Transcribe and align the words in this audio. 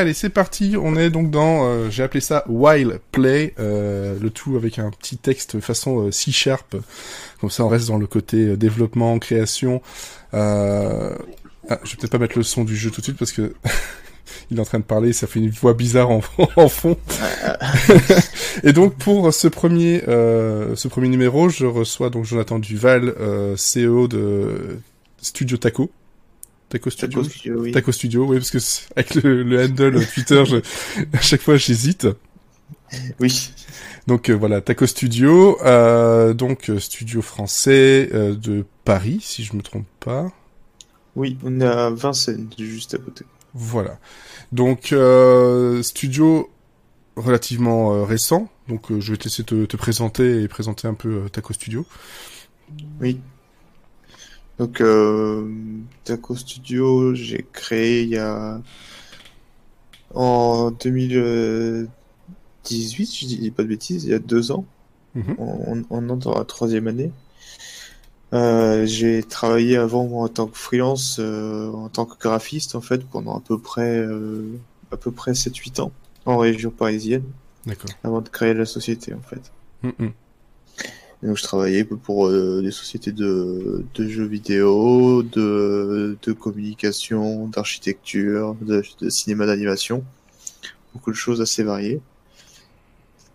Allez, 0.00 0.14
c'est 0.14 0.30
parti. 0.30 0.76
On 0.78 0.96
est 0.96 1.10
donc 1.10 1.30
dans, 1.30 1.64
euh, 1.64 1.90
j'ai 1.90 2.02
appelé 2.02 2.20
ça 2.20 2.44
While 2.48 3.00
Play, 3.12 3.54
euh, 3.58 4.18
le 4.18 4.30
tout 4.30 4.56
avec 4.56 4.78
un 4.78 4.90
petit 4.90 5.16
texte 5.16 5.60
façon 5.60 6.06
euh, 6.06 6.10
C 6.10 6.32
Sharp. 6.32 6.76
Comme 7.40 7.50
ça, 7.50 7.64
on 7.64 7.68
reste 7.68 7.88
dans 7.88 7.98
le 7.98 8.06
côté 8.06 8.56
développement, 8.56 9.18
création. 9.18 9.82
Ah, 10.32 11.78
je 11.84 11.90
vais 11.90 11.96
peut-être 11.96 12.12
pas 12.12 12.18
mettre 12.18 12.38
le 12.38 12.44
son 12.44 12.64
du 12.64 12.76
jeu 12.76 12.90
tout 12.90 13.00
de 13.00 13.04
suite 13.04 13.18
parce 13.18 13.32
que 13.32 13.54
il 14.50 14.58
est 14.58 14.60
en 14.60 14.64
train 14.64 14.78
de 14.78 14.84
parler, 14.84 15.12
ça 15.12 15.26
fait 15.26 15.40
une 15.40 15.50
voix 15.50 15.74
bizarre 15.74 16.10
en, 16.10 16.20
en 16.56 16.68
fond. 16.68 16.96
Et 18.62 18.72
donc 18.72 18.94
pour 18.96 19.32
ce 19.32 19.48
premier, 19.48 20.02
euh, 20.08 20.74
ce 20.76 20.88
premier 20.88 21.08
numéro, 21.08 21.48
je 21.48 21.66
reçois 21.66 22.10
donc 22.10 22.24
Jonathan 22.24 22.58
Duval, 22.58 23.14
CEO 23.56 24.08
de 24.08 24.78
Studio 25.20 25.56
Taco. 25.56 25.90
Taco 26.70 26.88
Studio. 26.88 27.22
Taco 27.22 27.30
Studio, 27.30 27.60
oui. 27.60 27.72
Taco 27.72 27.92
Studio, 27.92 28.26
oui, 28.26 28.38
parce 28.38 28.50
que 28.50 28.58
avec 28.96 29.14
le, 29.16 29.42
le 29.42 29.64
handle 29.64 30.06
Twitter, 30.06 30.44
je, 30.46 30.56
à 31.12 31.20
chaque 31.20 31.42
fois 31.42 31.56
j'hésite. 31.56 32.06
Oui. 33.18 33.50
Donc 34.06 34.30
euh, 34.30 34.34
voilà, 34.34 34.60
Taco 34.60 34.86
Studio, 34.86 35.58
euh, 35.62 36.32
donc 36.32 36.70
euh, 36.70 36.78
studio 36.78 37.22
français 37.22 38.08
euh, 38.12 38.34
de 38.34 38.64
Paris, 38.84 39.18
si 39.20 39.44
je 39.44 39.54
me 39.54 39.62
trompe 39.62 39.86
pas. 39.98 40.32
Oui, 41.16 41.36
on 41.44 41.60
est 41.60 41.66
à 41.66 41.90
Vincennes, 41.90 42.48
juste 42.58 42.94
à 42.94 42.98
côté. 42.98 43.24
Voilà. 43.54 43.98
Donc 44.52 44.92
euh, 44.92 45.82
studio 45.82 46.50
relativement 47.16 47.92
euh, 47.94 48.04
récent. 48.04 48.48
Donc 48.68 48.90
euh, 48.90 49.00
je 49.00 49.12
vais 49.12 49.18
te 49.18 49.24
laisser 49.24 49.44
te, 49.44 49.64
te 49.64 49.76
présenter 49.76 50.42
et 50.42 50.48
présenter 50.48 50.88
un 50.88 50.94
peu 50.94 51.28
Taco 51.30 51.52
Studio. 51.52 51.84
Oui. 53.00 53.20
Donc, 54.58 54.82
Taco 56.04 56.36
Studio, 56.36 57.14
j'ai 57.14 57.46
créé 57.50 58.02
il 58.02 58.10
y 58.10 58.18
a... 58.18 58.60
En 60.12 60.70
2018, 60.72 61.88
je 63.16 63.26
dis 63.26 63.50
pas 63.52 63.62
de 63.62 63.68
bêtises, 63.68 64.04
il 64.04 64.10
y 64.10 64.14
a 64.14 64.18
deux 64.18 64.52
ans. 64.52 64.66
Mhm. 65.14 65.36
On, 65.38 65.82
on 65.88 66.10
entre 66.10 66.30
dans 66.30 66.38
la 66.38 66.44
troisième 66.44 66.88
année. 66.88 67.10
Euh, 68.32 68.86
j'ai 68.86 69.22
travaillé 69.22 69.76
avant 69.76 70.06
moi, 70.06 70.24
en 70.24 70.28
tant 70.28 70.46
que 70.46 70.56
freelance, 70.56 71.16
euh, 71.18 71.70
en 71.72 71.88
tant 71.88 72.06
que 72.06 72.18
graphiste 72.18 72.74
en 72.74 72.80
fait, 72.80 73.04
pendant 73.04 73.36
à 73.36 73.40
peu 73.40 73.58
près, 73.58 73.98
euh, 73.98 74.44
à 74.92 74.96
peu 74.96 75.10
près 75.10 75.32
7-8 75.32 75.80
ans 75.80 75.92
en 76.26 76.38
région 76.38 76.70
parisienne, 76.70 77.24
D'accord. 77.66 77.90
avant 78.04 78.20
de 78.20 78.28
créer 78.28 78.54
la 78.54 78.66
société 78.66 79.14
en 79.14 79.20
fait. 79.20 79.50
Mhm. 79.82 80.12
Et 81.22 81.26
Donc 81.26 81.36
je 81.36 81.42
travaillais 81.42 81.84
pour 81.84 82.28
euh, 82.28 82.62
des 82.62 82.70
sociétés 82.70 83.12
de, 83.12 83.84
de 83.94 84.08
jeux 84.08 84.26
vidéo, 84.26 85.22
de, 85.22 86.16
de 86.22 86.32
communication, 86.32 87.48
d'architecture, 87.48 88.56
de, 88.62 88.82
de 89.00 89.10
cinéma 89.10 89.44
d'animation. 89.44 90.04
Beaucoup 90.94 91.10
de 91.10 91.16
choses 91.16 91.40
assez 91.40 91.62
variées. 91.62 92.00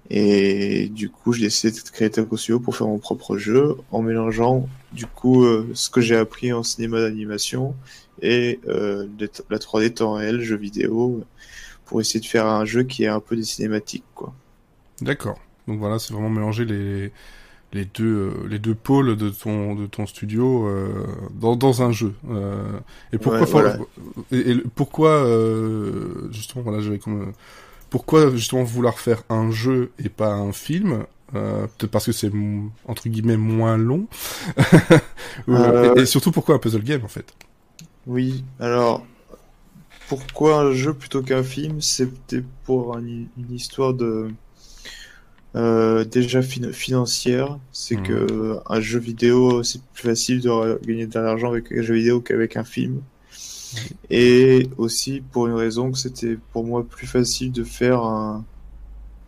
Et 0.09 0.87
du 0.89 1.09
coup, 1.09 1.33
j'ai 1.33 1.45
décidé 1.45 1.73
de 1.73 1.89
créer 1.89 2.09
Taco 2.11 2.37
Studio 2.37 2.59
pour 2.59 2.75
faire 2.75 2.87
mon 2.87 2.99
propre 2.99 3.37
jeu 3.37 3.75
en 3.91 4.01
mélangeant 4.01 4.67
du 4.93 5.07
coup 5.07 5.43
euh, 5.45 5.67
ce 5.73 5.89
que 5.89 5.99
j'ai 5.99 6.15
appris 6.15 6.53
en 6.53 6.61
cinéma 6.63 7.01
d'animation 7.01 7.75
et 8.21 8.59
euh, 8.67 9.07
la 9.49 9.57
3D 9.57 9.93
temps 9.95 10.13
réel, 10.13 10.41
jeu 10.41 10.55
vidéo, 10.55 11.23
pour 11.85 12.01
essayer 12.01 12.19
de 12.19 12.25
faire 12.25 12.45
un 12.47 12.65
jeu 12.65 12.83
qui 12.83 13.03
est 13.03 13.07
un 13.07 13.19
peu 13.19 13.35
des 13.35 13.43
cinématiques 13.43 14.05
quoi. 14.13 14.33
D'accord. 15.01 15.39
Donc 15.67 15.79
voilà, 15.79 15.99
c'est 15.99 16.13
vraiment 16.13 16.29
mélanger 16.29 16.65
les 16.65 17.11
les 17.73 17.83
deux 17.85 18.05
euh, 18.05 18.47
les 18.47 18.59
deux 18.59 18.75
pôles 18.75 19.17
de 19.17 19.29
ton 19.29 19.75
de 19.75 19.85
ton 19.87 20.05
studio 20.05 20.67
euh, 20.67 21.07
dans 21.33 21.55
dans 21.55 21.81
un 21.81 21.91
jeu. 21.91 22.13
Euh, 22.29 22.79
et 23.11 23.17
pourquoi 23.17 23.41
Ouais, 23.41 23.47
voilà. 23.47 23.77
et, 24.31 24.51
et 24.51 24.55
pourquoi 24.75 25.09
euh, 25.09 26.31
justement 26.31 26.63
voilà, 26.63 26.79
j'avais 26.81 26.99
comme 26.99 27.33
pourquoi 27.95 28.29
justement 28.35 28.63
vouloir 28.63 28.99
faire 28.99 29.23
un 29.29 29.51
jeu 29.51 29.91
et 30.03 30.09
pas 30.09 30.33
un 30.33 30.51
film 30.51 31.05
euh, 31.33 31.67
Peut-être 31.77 31.91
parce 31.91 32.05
que 32.05 32.11
c'est 32.11 32.31
entre 32.87 33.07
guillemets 33.09 33.37
moins 33.37 33.77
long. 33.77 34.07
Euh, 35.49 35.93
et, 35.95 36.01
et 36.01 36.05
surtout 36.05 36.31
pourquoi 36.31 36.55
un 36.55 36.59
puzzle 36.59 36.83
game 36.83 37.03
en 37.03 37.07
fait? 37.09 37.33
Oui, 38.07 38.43
alors 38.59 39.05
pourquoi 40.07 40.61
un 40.61 40.73
jeu 40.73 40.93
plutôt 40.93 41.21
qu'un 41.23 41.43
film? 41.43 41.81
C'était 41.81 42.43
pour 42.65 42.97
un- 42.97 43.01
une 43.05 43.51
histoire 43.51 43.93
de 43.93 44.29
euh, 45.55 46.03
déjà 46.03 46.41
fin- 46.41 46.71
financière. 46.71 47.57
C'est 47.71 47.97
Mhm. 47.97 48.03
que 48.03 48.57
un 48.67 48.79
jeu 48.81 48.99
vidéo, 48.99 49.63
c'est 49.63 49.81
plus 49.93 50.03
facile 50.09 50.41
de 50.41 50.79
gagner 50.85 51.07
de 51.07 51.19
l'argent 51.19 51.49
avec 51.49 51.71
un 51.71 51.81
jeu 51.81 51.95
vidéo 51.95 52.21
qu'avec 52.21 52.57
un 52.57 52.63
film. 52.63 53.01
Et 54.09 54.69
aussi 54.77 55.21
pour 55.31 55.47
une 55.47 55.53
raison 55.53 55.91
que 55.91 55.97
c'était 55.97 56.37
pour 56.51 56.63
moi 56.63 56.85
plus 56.87 57.07
facile 57.07 57.51
de 57.51 57.63
faire 57.63 58.01
un, 58.03 58.43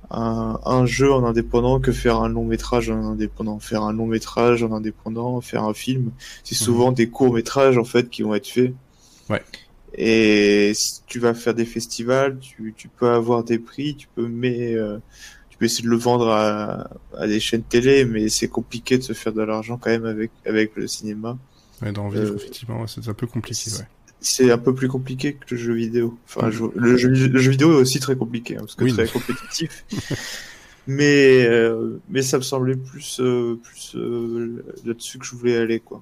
un, 0.09 0.59
un 0.65 0.85
jeu 0.85 1.11
en 1.11 1.25
indépendant 1.25 1.79
que 1.79 1.91
faire 1.91 2.21
un 2.21 2.29
long 2.29 2.45
métrage 2.45 2.89
en 2.89 3.03
indépendant. 3.03 3.59
Faire 3.59 3.83
un 3.83 3.93
long 3.93 4.07
métrage 4.07 4.63
en 4.63 4.71
indépendant, 4.71 5.41
faire 5.41 5.63
un 5.63 5.73
film, 5.73 6.11
c'est 6.43 6.55
souvent 6.55 6.91
des 6.91 7.09
courts 7.09 7.33
métrages 7.33 7.77
en 7.77 7.83
fait 7.83 8.09
qui 8.09 8.21
vont 8.21 8.35
être 8.35 8.47
faits. 8.47 8.73
Ouais. 9.29 9.43
Et 9.93 10.73
si 10.75 11.01
tu 11.07 11.19
vas 11.19 11.33
faire 11.33 11.53
des 11.53 11.65
festivals, 11.65 12.37
tu, 12.39 12.73
tu 12.77 12.87
peux 12.87 13.09
avoir 13.09 13.43
des 13.43 13.57
prix, 13.57 13.95
tu 13.95 14.07
peux 14.15 14.27
mais 14.27 14.73
euh, 14.75 14.99
tu 15.49 15.57
peux 15.57 15.65
essayer 15.65 15.83
de 15.83 15.89
le 15.89 15.97
vendre 15.97 16.29
à, 16.29 16.89
à 17.17 17.25
des 17.25 17.39
chaînes 17.39 17.63
télé, 17.63 18.05
mais 18.05 18.29
c'est 18.29 18.47
compliqué 18.47 18.97
de 18.97 19.03
se 19.03 19.13
faire 19.13 19.33
de 19.33 19.41
l'argent 19.41 19.77
quand 19.77 19.89
même 19.89 20.05
avec 20.05 20.31
avec 20.45 20.75
le 20.75 20.87
cinéma. 20.87 21.37
ouais, 21.81 21.91
Dans 21.91 22.09
vivre 22.09 22.31
euh, 22.31 22.35
effectivement, 22.35 22.85
c'est 22.85 23.07
un 23.07 23.13
peu 23.13 23.27
compliqué. 23.27 23.71
Ouais. 23.71 23.87
C'est 24.19 24.51
un 24.51 24.57
peu 24.57 24.73
plus 24.73 24.87
compliqué 24.87 25.33
que 25.35 25.45
le 25.55 25.57
jeu 25.57 25.73
vidéo. 25.73 26.17
Enfin, 26.25 26.49
je- 26.49 26.63
le, 26.75 26.97
jeu, 26.97 27.09
le 27.09 27.39
jeu 27.39 27.51
vidéo 27.51 27.71
est 27.73 27.81
aussi 27.81 27.99
très 27.99 28.15
compliqué, 28.15 28.55
hein, 28.55 28.61
parce 28.61 28.75
que 28.75 28.83
Oui. 28.83 28.93
très 28.93 29.07
compétitif. 29.07 29.85
mais 30.87 31.45
euh, 31.47 31.99
mais 32.09 32.21
ça 32.21 32.37
me 32.37 32.43
semblait 32.43 32.75
plus 32.77 33.19
euh, 33.19 33.59
plus 33.61 33.93
euh, 33.95 34.63
là-dessus 34.85 35.19
que 35.19 35.25
je 35.25 35.35
voulais 35.35 35.57
aller 35.57 35.79
quoi. 35.79 36.01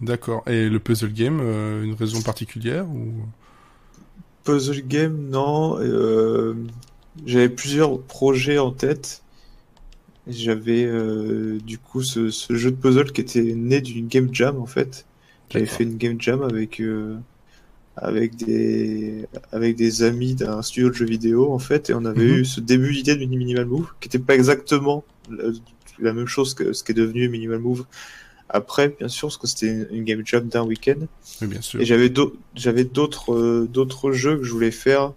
D'accord. 0.00 0.42
Et 0.48 0.68
le 0.68 0.78
puzzle 0.80 1.12
game, 1.12 1.40
euh, 1.42 1.84
une 1.84 1.94
raison 1.94 2.22
particulière 2.22 2.88
ou? 2.88 3.12
Puzzle 4.44 4.82
game, 4.86 5.28
non. 5.28 5.78
euh, 5.80 6.54
j'avais 7.26 7.48
plusieurs 7.48 8.00
projets 8.00 8.58
en 8.58 8.70
tête. 8.72 9.22
J'avais 10.26 10.84
euh, 10.84 11.58
du 11.64 11.78
coup 11.78 12.02
ce, 12.02 12.30
ce 12.30 12.54
jeu 12.54 12.70
de 12.70 12.76
puzzle 12.76 13.10
qui 13.12 13.20
était 13.22 13.42
né 13.42 13.80
d'une 13.80 14.06
game 14.06 14.28
jam 14.32 14.58
en 14.58 14.66
fait. 14.66 15.06
J'avais 15.50 15.66
fait 15.66 15.84
une 15.84 15.96
game 15.96 16.20
jam 16.20 16.42
avec 16.42 16.80
euh, 16.80 17.16
avec 17.96 18.36
des 18.36 19.26
avec 19.52 19.76
des 19.76 20.02
amis 20.02 20.34
d'un 20.34 20.62
studio 20.62 20.88
de 20.88 20.94
jeux 20.94 21.06
vidéo 21.06 21.52
en 21.52 21.58
fait 21.58 21.90
et 21.90 21.94
on 21.94 22.04
avait 22.04 22.24
Mhm. 22.24 22.34
eu 22.38 22.44
ce 22.44 22.60
début 22.60 22.92
d'idée 22.94 23.16
de 23.16 23.24
Minimal 23.26 23.66
Move 23.66 23.88
qui 24.00 24.08
était 24.08 24.18
pas 24.18 24.34
exactement 24.34 25.04
la, 25.30 25.44
la 25.98 26.12
même 26.12 26.26
chose 26.26 26.54
que 26.54 26.72
ce 26.72 26.82
qui 26.84 26.92
est 26.92 26.94
devenu 26.94 27.28
Minimal 27.28 27.58
Move 27.58 27.84
après 28.48 28.94
bien 28.98 29.08
sûr 29.08 29.28
parce 29.28 29.38
que 29.38 29.46
c'était 29.46 29.66
une, 29.68 29.86
une 29.90 30.04
game 30.04 30.22
jam 30.24 30.48
d'un 30.48 30.64
week-end. 30.64 30.96
Oui, 31.42 31.48
bien 31.48 31.60
sûr. 31.60 31.80
Et 31.80 31.84
j'avais 31.84 32.84
d'autres 32.84 33.32
euh, 33.34 33.68
d'autres 33.70 34.12
jeux 34.12 34.36
que 34.38 34.44
je 34.44 34.52
voulais 34.52 34.70
faire 34.72 35.12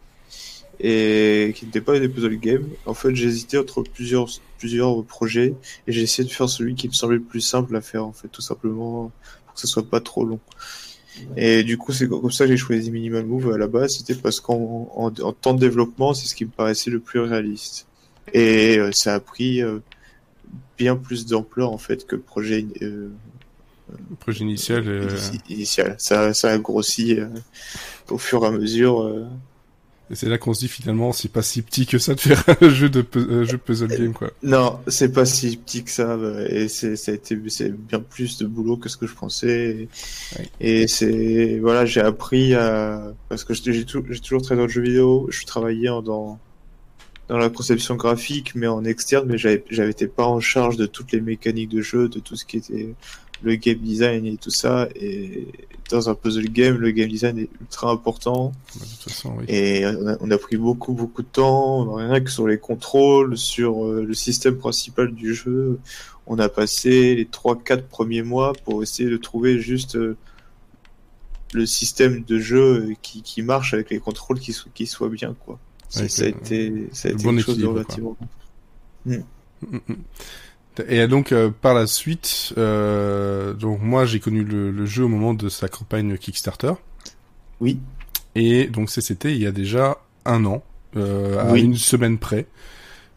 et 0.80 1.54
qui 1.56 1.66
n'étaient 1.66 1.82
pas 1.82 2.00
des 2.00 2.10
puzzle 2.10 2.36
games. 2.40 2.68
En 2.86 2.94
fait, 2.94 3.16
j'ai 3.16 3.28
hésité 3.28 3.58
entre 3.58 3.84
plusieurs 3.84 4.28
plusieurs 4.58 5.04
projets 5.06 5.54
et 5.88 5.92
j'ai 5.92 6.02
essayé 6.02 6.28
de 6.28 6.34
faire 6.34 6.50
celui 6.50 6.76
qui 6.76 6.88
me 6.88 6.94
semblait 6.94 7.18
le 7.18 7.24
plus 7.24 7.42
simple 7.42 7.76
à 7.76 7.82
faire 7.82 8.06
en 8.06 8.12
fait, 8.14 8.28
tout 8.28 8.42
simplement 8.42 9.12
pour 9.46 9.54
que 9.56 9.60
ce 9.62 9.68
soit 9.68 9.84
pas 9.84 10.00
trop 10.02 10.26
long. 10.26 10.40
Et 11.38 11.64
du 11.64 11.78
coup, 11.78 11.92
c'est 11.94 12.08
comme 12.08 12.32
ça 12.32 12.46
que 12.46 12.52
j'ai 12.52 12.58
choisi 12.58 12.90
Minimal 12.92 13.26
Move 13.26 13.52
à 13.54 13.58
la 13.58 13.68
base, 13.68 13.98
c'était 13.98 14.16
parce 14.16 14.40
qu'en 14.40 14.90
en, 14.96 15.12
en 15.22 15.32
temps 15.34 15.54
de 15.54 15.60
développement, 15.60 16.14
c'est 16.14 16.28
ce 16.28 16.36
qui 16.36 16.46
me 16.46 16.50
paraissait 16.50 16.90
le 16.92 17.00
plus 17.00 17.20
réaliste. 17.20 17.86
Et 18.34 18.78
euh, 18.78 18.92
ça 18.94 19.14
a 19.16 19.20
pris 19.20 19.62
euh, 19.62 19.80
bien 20.78 20.96
plus 20.96 21.26
d'ampleur 21.26 21.72
en 21.72 21.78
fait 21.78 22.06
que 22.08 22.16
le 22.16 22.22
projet 22.22 22.66
euh, 22.82 23.10
Le 24.10 24.16
projet 24.16 24.40
initial. 24.44 24.84
euh, 24.88 25.10
initial. 25.50 25.96
Ça, 26.00 26.34
ça 26.34 26.52
a 26.52 26.58
grossi 26.58 27.18
au 28.10 28.18
fur 28.18 28.44
et 28.44 28.48
à 28.48 28.52
mesure. 28.52 29.02
Euh. 30.10 30.14
Et 30.14 30.16
c'est 30.16 30.28
là 30.30 30.38
qu'on 30.38 30.54
se 30.54 30.60
dit 30.60 30.68
finalement, 30.68 31.12
c'est 31.14 31.32
pas 31.32 31.42
si 31.42 31.62
petit 31.62 31.86
que 31.86 31.98
ça 31.98 32.14
de 32.16 32.20
faire 32.20 32.44
un 32.62 32.70
jeu 32.70 32.90
de 32.90 33.06
euh, 33.16 33.46
jeu 33.46 33.58
puzzle 33.58 33.88
game 33.88 34.14
quoi. 34.14 34.32
Non, 34.44 34.80
c'est 34.88 35.12
pas 35.12 35.26
si 35.26 35.58
petit 35.58 35.84
que 35.84 35.92
ça, 35.92 36.18
bah, 36.18 36.44
et 36.50 36.68
c'est, 36.68 36.96
ça 36.96 37.12
a 37.12 37.16
été, 37.16 37.38
c'est 37.48 37.72
bien 37.76 38.00
plus 38.00 38.38
de 38.38 38.46
boulot 38.46 38.78
que 38.78 38.90
ce 38.90 38.98
que 38.98 39.08
je 39.08 39.16
pensais. 39.16 39.70
Et, 39.70 39.90
Ouais. 40.40 40.50
et 40.60 40.88
c'est, 40.88 41.60
voilà, 41.60 41.86
j'ai 41.86 42.02
appris 42.02 42.54
à, 42.54 43.14
parce 43.30 43.44
que 43.44 43.54
j'ai, 43.54 43.74
j'ai 43.74 43.86
toujours 43.86 44.42
travaillé 44.42 44.58
dans 44.62 44.68
le 44.68 44.70
jeu 44.72 44.82
vidéo, 44.82 45.28
je 45.32 45.46
travaillais 45.46 45.90
en- 45.90 46.02
dans, 46.02 46.40
dans 47.30 47.38
la 47.38 47.50
conception 47.50 47.96
graphique, 47.96 48.54
mais 48.56 48.68
en 48.68 48.84
externe, 48.84 49.28
mais 49.30 49.38
j'avais, 49.38 49.64
j'avais 49.70 49.92
été 49.92 50.08
pas 50.08 50.26
en 50.26 50.40
charge 50.42 50.76
de 50.78 50.86
toutes 50.86 51.12
les 51.14 51.22
mécaniques 51.22 51.70
de 51.70 51.82
jeu, 51.82 52.10
de 52.10 52.20
tout 52.20 52.36
ce 52.36 52.44
qui 52.46 52.58
était 52.58 52.94
le 53.44 53.56
game 53.56 53.78
design 53.78 54.26
et 54.26 54.38
tout 54.38 54.50
ça. 54.50 54.88
Et 54.96 55.48
dans 55.90 56.10
un 56.10 56.16
puzzle 56.16 56.46
game, 56.50 56.78
le 56.78 56.92
game 56.92 57.10
design 57.10 57.38
est 57.38 57.50
ultra 57.62 57.92
important. 57.92 58.54
de 58.76 58.80
toute 58.80 58.90
façon, 59.04 59.36
oui. 59.38 59.46
Et 59.48 59.86
on 59.86 60.08
a, 60.08 60.18
on 60.22 60.32
a 60.32 60.38
pris 60.38 60.58
beaucoup, 60.58 60.94
beaucoup 60.94 61.22
de 61.22 61.28
temps, 61.28 61.94
rien 61.96 62.20
que 62.22 62.32
sur 62.32 62.48
les 62.48 62.58
contrôles, 62.58 63.38
sur 63.38 63.86
euh, 63.86 64.04
le 64.06 64.14
système 64.14 64.58
principal 64.58 65.14
du 65.14 65.34
jeu. 65.36 65.80
On 66.26 66.40
a 66.40 66.48
passé 66.48 67.16
les 67.16 67.26
3-4 67.26 67.82
premiers 67.84 68.24
mois 68.24 68.54
pour 68.64 68.82
essayer 68.82 69.10
de 69.10 69.18
trouver 69.18 69.60
juste 69.60 69.98
euh, 69.98 70.16
le 71.54 71.66
système 71.66 72.24
de 72.24 72.40
jeu 72.40 72.94
qui, 73.02 73.22
qui 73.22 73.42
marche 73.42 73.74
avec 73.74 73.90
les 73.90 74.00
contrôles 74.00 74.40
qui, 74.40 74.54
so- 74.54 74.70
qui 74.74 74.88
soient 74.88 75.10
bien, 75.10 75.36
quoi. 75.46 75.60
Ça, 75.90 76.02
a 76.24 76.28
été, 76.30 76.88
ça 76.94 77.10
a 77.10 77.12
été 77.12 77.24
bon 77.24 77.36
quelque 77.36 77.46
chose 77.46 77.58
de 77.60 77.68
relativement. 77.68 78.18
Mm, 79.06 79.16
mm. 79.62 79.78
Et 80.88 81.08
donc 81.08 81.32
euh, 81.32 81.50
par 81.62 81.74
la 81.74 81.86
suite, 81.88 82.54
euh, 82.58 83.54
donc 83.54 83.82
moi 83.82 84.06
j'ai 84.06 84.20
connu 84.20 84.44
le, 84.44 84.72
le 84.72 84.86
jeu 84.86 85.04
au 85.04 85.08
moment 85.08 85.34
de 85.34 85.50
sa 85.50 85.68
campagne 85.68 86.18
Kickstarter. 86.18 86.74
Oui. 87.60 87.80
Et 88.36 88.66
donc 88.68 88.90
c'était 88.90 89.32
il 89.34 89.42
y 89.42 89.46
a 89.48 89.52
déjà 89.52 89.98
un 90.26 90.46
an, 90.46 90.64
euh, 90.98 91.38
à 91.40 91.52
Oui. 91.52 91.62
une 91.62 91.76
semaine 91.78 92.18
près. 92.18 92.48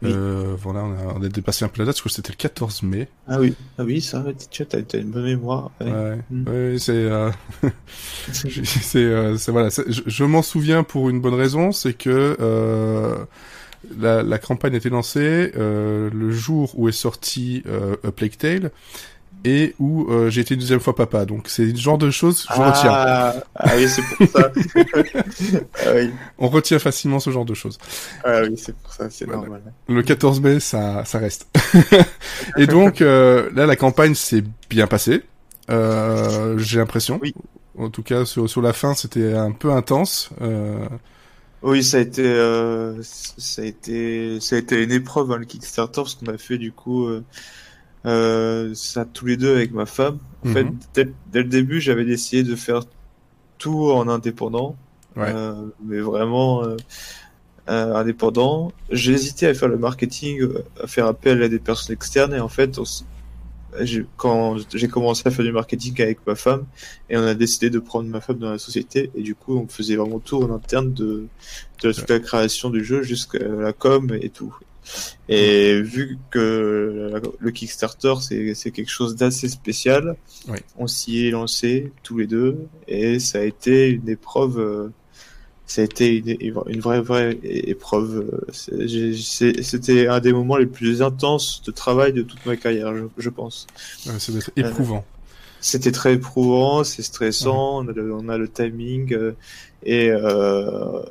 Oui. 0.03 0.11
Euh, 0.13 0.55
voilà, 0.61 0.81
on 0.83 0.91
a, 0.93 1.13
on 1.15 1.23
a 1.23 1.27
dépassé 1.27 1.65
un 1.65 1.69
peu 1.69 1.79
la 1.81 1.85
date, 1.87 1.95
parce 1.95 2.03
que 2.03 2.09
c'était 2.09 2.31
le 2.31 2.37
14 2.37 2.83
mai. 2.83 3.07
Ah 3.27 3.39
oui, 3.39 3.55
ah 3.79 3.83
oui, 3.83 3.99
ça, 3.99 4.23
tu 4.51 4.61
as, 4.61 4.65
t'as 4.67 4.99
une 4.99 5.09
bonne 5.09 5.23
mémoire. 5.23 5.71
ouais. 5.81 5.91
Ouais, 5.91 6.17
Mm. 6.29 6.47
ouais, 6.47 6.75
c'est, 6.77 6.91
euh, 6.93 7.31
c'est, 8.31 8.97
euh, 8.99 9.37
c'est- 9.37 9.51
voilà, 9.51 9.69
je, 9.69 10.01
je 10.05 10.23
m'en 10.23 10.43
souviens 10.43 10.83
pour 10.83 11.09
une 11.09 11.19
bonne 11.19 11.33
raison, 11.33 11.71
c'est 11.71 11.93
que 11.93 12.37
euh, 12.39 13.15
la, 13.99 14.23
la 14.23 14.37
campagne 14.39 14.73
a 14.73 14.77
été 14.77 14.89
lancée 14.89 15.51
euh, 15.57 16.09
le 16.13 16.31
jour 16.31 16.71
où 16.77 16.87
est 16.89 16.93
sorti 16.93 17.63
euh, 17.67 17.95
A 18.05 18.11
Plague 18.11 18.37
Tale 18.37 18.71
et 19.45 19.75
où 19.79 20.07
euh, 20.11 20.29
j'ai 20.29 20.41
été 20.41 20.55
une 20.55 20.59
deuxième 20.59 20.79
fois 20.79 20.95
papa. 20.95 21.25
Donc 21.25 21.47
c'est 21.47 21.65
le 21.65 21.75
genre 21.77 21.97
de 21.97 22.09
choses 22.09 22.43
que 22.43 22.53
je 22.55 22.59
retiens. 22.59 22.91
ah, 22.91 23.35
ah 23.55 23.71
oui, 23.77 23.87
c'est 23.87 24.01
pour 24.01 24.27
ça. 24.27 24.51
ah 25.85 25.89
oui, 25.95 26.11
On 26.39 26.47
retient 26.49 26.79
facilement 26.79 27.19
ce 27.19 27.29
genre 27.29 27.45
de 27.45 27.53
choses. 27.53 27.77
ah 28.23 28.41
oui 28.41 28.57
c'est 28.57 28.75
pour 28.75 28.91
ça, 28.93 29.09
c'est 29.09 29.25
Voilà. 29.25 29.41
normal. 29.41 29.61
Le 29.87 30.01
14 30.01 30.41
mai, 30.41 30.59
ça, 30.59 31.05
ça 31.05 31.19
reste. 31.19 31.47
et 32.57 32.67
donc 32.67 33.01
euh, 33.01 33.49
là, 33.55 33.65
la 33.65 33.75
campagne 33.75 34.15
s'est 34.15 34.43
bien 34.69 34.87
passée. 34.87 35.23
Euh, 35.69 36.57
j'ai 36.57 36.79
l'impression. 36.79 37.19
Oui. 37.21 37.33
En 37.77 37.89
tout 37.89 38.01
cas, 38.01 38.25
sur, 38.25 38.49
sur 38.49 38.61
la 38.63 38.73
fin, 38.73 38.95
c'était 38.95 39.33
un 39.35 39.51
peu 39.51 39.71
intense. 39.71 40.31
Euh, 40.41 40.79
Oui, 41.67 41.83
ça 41.83 41.97
a 41.97 41.99
été, 41.99 42.23
euh, 42.25 42.95
ça 43.03 43.61
a 43.61 43.65
été, 43.65 44.39
ça 44.39 44.55
a 44.55 44.59
été 44.59 44.81
une 44.81 44.91
épreuve 44.91 45.29
hein, 45.33 45.37
le 45.37 45.43
Kickstarter 45.45 46.01
parce 46.01 46.15
qu'on 46.15 46.27
a 46.27 46.37
fait 46.37 46.57
du 46.57 46.71
coup 46.71 47.05
euh, 47.07 47.23
euh, 48.05 48.71
ça 48.73 49.03
tous 49.03 49.25
les 49.25 49.35
deux 49.35 49.53
avec 49.53 49.73
ma 49.73 49.85
femme. 49.85 50.17
En 50.45 50.47
Mhm. 50.47 50.53
fait, 50.53 50.67
dès, 50.93 51.11
dès 51.33 51.43
le 51.43 51.49
début, 51.49 51.81
j'avais 51.81 52.05
décidé 52.05 52.43
de 52.49 52.55
faire 52.55 52.83
tout 53.57 53.91
en 53.91 54.07
indépendant, 54.07 54.77
Ouais. 55.17 55.25
euh, 55.27 55.65
mais 55.83 55.99
vraiment 55.99 56.63
euh, 56.63 56.77
euh, 57.69 57.95
indépendant. 57.95 58.71
J'ai 58.89 59.11
hésité 59.11 59.45
à 59.47 59.53
faire 59.53 59.67
le 59.67 59.77
marketing, 59.77 60.47
à 60.81 60.87
faire 60.87 61.05
appel 61.07 61.43
à 61.43 61.49
des 61.49 61.59
personnes 61.59 61.95
externes 61.95 62.33
et 62.33 62.39
en 62.39 62.47
fait, 62.47 62.79
on 62.79 62.85
quand 64.17 64.57
j'ai 64.73 64.87
commencé 64.87 65.23
à 65.25 65.31
faire 65.31 65.45
du 65.45 65.51
marketing 65.51 66.01
avec 66.01 66.19
ma 66.25 66.35
femme 66.35 66.65
et 67.09 67.17
on 67.17 67.23
a 67.23 67.33
décidé 67.35 67.69
de 67.69 67.79
prendre 67.79 68.09
ma 68.09 68.21
femme 68.21 68.37
dans 68.39 68.51
la 68.51 68.57
société 68.57 69.11
et 69.15 69.21
du 69.21 69.35
coup 69.35 69.57
on 69.57 69.67
faisait 69.67 69.95
vraiment 69.95 70.19
tout 70.19 70.37
en 70.41 70.53
interne 70.53 70.93
de, 70.93 71.25
de 71.83 71.91
toute 71.91 72.09
la 72.09 72.19
création 72.19 72.69
du 72.69 72.83
jeu 72.83 73.01
jusqu'à 73.03 73.39
la 73.39 73.73
com 73.73 74.17
et 74.21 74.29
tout. 74.29 74.55
Et 75.27 75.81
vu 75.81 76.17
que 76.31 77.11
le 77.39 77.51
Kickstarter 77.51 78.13
c'est 78.21 78.53
c'est 78.53 78.71
quelque 78.71 78.89
chose 78.91 79.15
d'assez 79.15 79.49
spécial, 79.49 80.15
Oui. 80.47 80.59
on 80.77 80.87
s'y 80.87 81.25
est 81.27 81.31
lancé 81.31 81.91
tous 82.03 82.17
les 82.19 82.27
deux 82.27 82.57
et 82.87 83.19
ça 83.19 83.39
a 83.39 83.43
été 83.43 83.89
une 83.89 84.07
épreuve. 84.07 84.91
Euh, 85.67 85.69
ça 85.69 85.81
a 85.81 85.83
été 85.85 86.17
une, 86.17 86.55
une 86.67 86.79
vraie 86.79 87.01
vraie 87.01 87.37
épreuve. 87.43 88.29
euh, 88.71 89.13
C'était 89.61 90.07
un 90.07 90.19
des 90.19 90.33
moments 90.33 90.57
les 90.57 90.65
plus 90.65 91.01
intenses 91.01 91.61
de 91.65 91.71
travail 91.71 92.13
de 92.13 92.21
toute 92.21 92.45
ma 92.45 92.55
carrière, 92.55 92.95
je, 92.95 93.03
je 93.17 93.29
pense. 93.29 93.67
euh, 94.07 94.17
ça 94.19 94.31
doit 94.31 94.41
être 94.41 94.51
éprouvant. 94.55 95.05
C'était 95.59 95.91
très 95.91 96.13
éprouvant, 96.13 96.83
c'est 96.83 97.01
stressant, 97.01 97.79
on, 97.83 97.87
a 97.87 97.91
le, 97.91 98.13
on 98.13 98.29
a 98.29 98.37
le 98.37 98.47
timing 98.47 99.13
euh, 99.13 99.31
et 99.83 100.09
euh, 100.11 101.01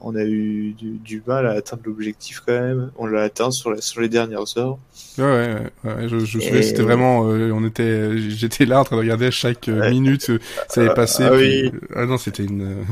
on 0.00 0.14
a 0.14 0.22
eu 0.22 0.74
du, 0.78 0.90
du 0.98 1.22
mal 1.26 1.46
à 1.46 1.52
atteindre 1.52 1.82
l'objectif 1.86 2.40
quand 2.46 2.52
même. 2.52 2.90
On 2.96 3.06
l'a 3.06 3.22
atteint 3.22 3.50
sur, 3.50 3.70
la, 3.72 3.80
sur 3.80 4.00
les 4.00 4.08
dernières 4.08 4.56
heures. 4.58 4.78
Ouais, 5.18 5.24
ouais, 5.24 5.54
ouais, 5.84 5.94
ouais, 5.94 6.08
je, 6.08 6.18
je 6.20 6.38
me 6.38 6.42
souviens, 6.42 6.62
c'était 6.62 6.82
vraiment, 6.82 7.26
euh, 7.28 7.50
on 7.52 7.64
était, 7.66 8.16
j'étais 8.30 8.64
là 8.64 8.80
en 8.80 8.84
train 8.84 8.96
de 8.96 9.00
regarder 9.00 9.30
chaque 9.30 9.68
euh, 9.68 9.80
Ouais. 9.80 9.90
minute, 9.90 10.30
euh, 10.30 10.38
ça 10.68 10.82
avait 10.82 10.94
passé. 10.94 11.24
ah 11.24 11.30
puis- 11.32 11.70
oui. 11.72 11.78
ah 11.96 12.06
non, 12.06 12.16
c'était 12.16 12.44
une, 12.44 12.62
euh, 12.62 12.82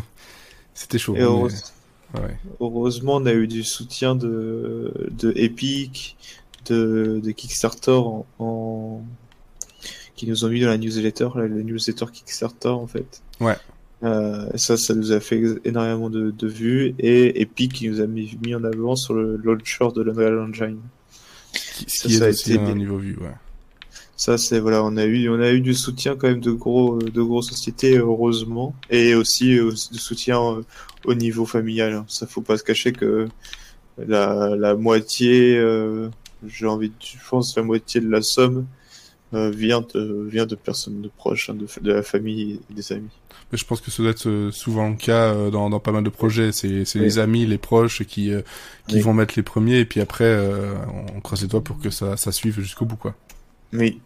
c'était 0.75 0.99
chaud. 0.99 1.15
Et 1.15 1.19
mais- 1.19 1.25
heureuse- 1.25 1.73
ouais. 2.15 2.37
heureusement, 2.61 3.17
on 3.17 3.27
a 3.27 3.33
eu 3.33 3.47
du 3.47 3.63
soutien 3.65 4.15
de, 4.15 4.93
de 5.11 5.33
Epic, 5.37 6.17
de, 6.67 7.21
de 7.23 7.31
Kickstarter 7.33 7.91
en, 7.93 8.27
en- 8.39 9.03
qui 10.15 10.27
nous 10.29 10.45
ont 10.45 10.49
mis 10.49 10.61
dans 10.61 10.69
la 10.69 10.79
newsletter, 10.79 11.29
la, 11.35 11.49
la 11.49 11.63
newsletter 11.63 12.07
Kickstarter 12.13 12.69
en 12.69 12.87
fait. 12.87 13.23
Ouais. 13.41 13.57
Euh, 14.05 14.49
ça, 14.57 14.77
ça 14.77 14.95
nous 14.95 15.13
a 15.13 15.21
fait 15.21 15.41
énormément 15.65 16.11
de, 16.11 16.31
de 16.33 16.49
vues 16.49 16.95
et 16.99 17.41
Epic 17.41 17.73
qui 17.73 17.89
nous 17.89 18.01
a 18.01 18.07
mis, 18.07 18.37
mis 18.45 18.55
en 18.55 18.65
avant 18.65 18.97
sur 18.97 19.15
le 19.15 19.37
launcher 19.37 19.89
de 19.95 20.03
l'Unreal 20.03 20.39
Engine. 20.41 20.79
Qui, 21.53 21.85
Ça, 21.89 22.09
qui 22.09 22.15
ça 22.15 22.25
est 22.25 22.27
a 22.27 22.31
aussi 22.31 22.53
été 22.55 22.63
un 22.65 22.75
niveau 22.75 22.97
vu, 22.99 23.17
ouais. 23.21 23.29
Ça, 24.25 24.39
c'est 24.39 24.61
voilà, 24.61 24.85
on 24.85 24.97
a 24.97 25.05
eu, 25.05 25.29
on 25.29 25.41
a 25.41 25.51
eu 25.51 25.61
du 25.61 25.75
soutien 25.75 26.15
quand 26.17 26.29
même 26.29 26.39
de 26.41 26.53
gros, 26.53 26.99
de 26.99 27.23
grosses 27.23 27.49
sociétés, 27.49 27.97
heureusement, 27.99 28.73
et 28.89 29.17
aussi 29.17 29.59
euh, 29.59 29.73
du 29.91 29.99
soutien 29.99 30.39
euh, 30.41 30.63
au 31.05 31.15
niveau 31.15 31.45
familial. 31.45 31.93
hein. 31.93 32.05
Ça, 32.07 32.29
faut 32.29 32.41
pas 32.41 32.57
se 32.57 32.63
cacher 32.63 32.93
que 32.93 33.27
la, 33.99 34.55
la 34.57 34.77
moitié, 34.77 35.57
euh, 35.59 36.09
j'ai 36.47 36.67
envie, 36.69 36.91
de, 36.91 36.95
je 37.01 37.17
pense, 37.29 37.57
la 37.57 37.65
moitié 37.65 38.01
de 38.01 38.09
la 38.09 38.23
somme 38.23 38.67
euh, 39.35 39.51
vient 39.51 39.85
de, 39.93 40.25
vient 40.31 40.47
de 40.47 40.55
personnes 40.55 41.03
de 41.03 41.09
proches, 41.09 41.51
hein, 41.51 41.55
de, 41.55 41.67
de 41.81 41.93
la 41.93 42.05
famille 42.05 42.61
et 42.71 42.75
des 42.75 42.93
amis. 42.93 43.11
Mais 43.51 43.59
je 43.59 43.65
pense 43.65 43.81
que 43.81 43.91
ça 43.91 44.05
doit 44.05 44.13
être 44.13 44.51
souvent 44.53 44.89
le 44.89 44.95
cas 44.97 45.35
dans, 45.51 45.69
dans 45.69 45.81
pas 45.81 45.91
mal 45.91 46.05
de 46.05 46.11
projets. 46.11 46.53
C'est, 46.53 46.85
c'est 46.85 47.01
Oui. 47.01 47.07
les 47.07 47.19
amis, 47.19 47.45
les 47.45 47.59
proches 47.59 48.05
qui, 48.05 48.31
qui 48.87 48.95
Oui. 48.97 49.01
vont 49.01 49.15
mettre 49.15 49.35
les 49.37 49.43
premiers, 49.43 49.81
et 49.81 49.85
puis 49.85 50.01
après, 50.01 50.25
euh, 50.27 50.75
on 51.17 51.21
creuse 51.21 51.43
les 51.43 51.49
doigts 51.49 51.65
pour 51.65 51.81
que 51.81 51.91
ça, 51.91 52.17
ça 52.17 52.31
suive 52.31 52.61
jusqu'au 52.61 52.85
bout, 52.85 52.97
quoi. 52.97 53.17
Oui. 53.73 54.01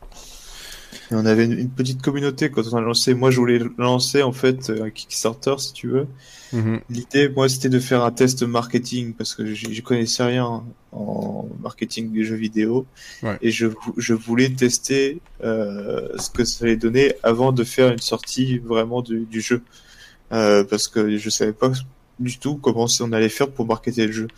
Et 1.11 1.15
on 1.15 1.25
avait 1.25 1.45
une, 1.45 1.53
une 1.59 1.71
petite 1.71 2.03
communauté 2.03 2.51
quand 2.51 2.63
on 2.73 2.77
a 2.77 2.81
lancé. 2.81 3.15
Moi, 3.15 3.31
je 3.31 3.39
voulais 3.39 3.61
lancer 3.79 4.23
en 4.23 4.33
fait 4.33 4.71
un 4.81 4.91
Kickstarter, 4.91 5.55
si 5.59 5.73
tu 5.73 5.89
veux. 5.89 6.07
Mhm. 6.53 6.81
L'idée, 6.91 7.29
moi, 7.29 7.49
c'était 7.49 7.69
de 7.69 7.79
faire 7.79 8.03
un 8.03 8.11
test 8.11 8.43
marketing 8.43 9.13
parce 9.15 9.35
que 9.35 9.55
je, 9.55 9.81
connaissais 9.83 10.25
rien 10.25 10.65
en 10.93 11.49
marketing 11.61 12.13
des 12.13 12.25
jeux 12.25 12.35
vidéo 12.37 12.87
Ouais. 13.23 13.37
et 13.43 13.51
je, 13.51 13.67
vou- 13.67 13.95
je 13.97 14.15
voulais 14.15 14.51
tester 14.51 15.21
euh, 15.45 16.09
ce 16.19 16.31
que 16.31 16.45
ça 16.45 16.65
allait 16.65 16.77
donner 16.77 17.15
avant 17.23 17.53
de 17.53 17.63
faire 17.65 17.93
une 17.93 17.99
sortie 18.01 18.59
vraiment 18.59 19.03
du, 19.03 19.27
du 19.27 19.41
jeu 19.41 19.63
Euh, 20.33 20.65
parce 20.65 20.89
que 20.89 21.17
je 21.19 21.31
savais 21.31 21.53
pas 21.53 21.71
du 22.19 22.39
tout 22.39 22.57
comment 22.57 22.87
on 23.01 23.13
allait 23.13 23.29
faire 23.29 23.49
pour 23.49 23.65
marketer 23.65 24.07
le 24.07 24.13
jeu. 24.13 24.29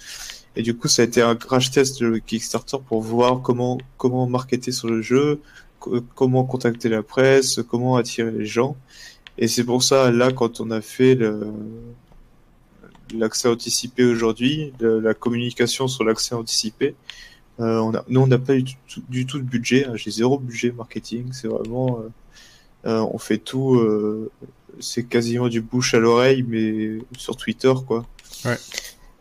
Et 0.57 0.62
du 0.62 0.76
coup, 0.76 0.88
ça 0.88 1.02
a 1.02 1.05
été 1.05 1.23
un 1.23 1.37
crash 1.37 1.71
test 1.71 2.02
de 2.02 2.19
Kickstarter 2.19 2.78
pour 2.88 3.00
voir 3.02 3.43
comment 3.43 3.78
comment 3.97 4.26
marketer 4.26 4.73
sur 4.73 4.88
le 4.88 5.02
jeu, 5.02 5.40
co- 5.78 6.00
comment 6.14 6.45
contacter 6.45 6.88
la 6.88 7.02
presse, 7.02 7.61
comment 7.69 7.97
attirer 7.97 8.33
les 8.33 8.47
gens. 8.47 8.76
Et 9.38 9.47
c'est 9.47 9.62
pour 9.64 9.83
ça, 9.85 10.11
là, 10.11 10.33
quand 10.33 10.61
on 10.61 10.71
a 10.73 10.81
fait 10.81 11.14
le, 11.14 11.52
l'accès 13.14 13.49
anticipé 13.49 14.05
aujourd'hui, 14.05 14.73
la 14.81 15.14
communication 15.14 15.87
sur 15.88 16.02
l'accès 16.05 16.35
anticipé, 16.35 16.95
euh, 17.61 17.78
on 17.81 17.95
a, 17.95 18.05
nous, 18.09 18.21
on 18.21 18.26
n'a 18.26 18.38
pas 18.38 18.55
du 18.57 18.75
tout, 18.88 19.02
du 19.09 19.26
tout 19.26 19.38
de 19.38 19.45
budget. 19.45 19.87
hein. 19.87 19.93
J'ai 19.97 20.11
zéro 20.11 20.38
budget 20.38 20.73
marketing. 20.73 21.33
C'est 21.33 21.49
vraiment, 21.49 22.00
euh, 22.00 22.88
euh, 22.88 23.00
on 23.12 23.19
fait 23.19 23.38
tout. 23.38 23.76
euh, 23.76 24.31
c'est 24.81 25.05
quasiment 25.05 25.49
du 25.49 25.61
bouche 25.61 25.95
à 25.95 25.99
l'oreille, 25.99 26.45
mais 26.47 26.99
sur 27.17 27.37
Twitter, 27.37 27.73
quoi. 27.87 28.07
Ouais. 28.45 28.57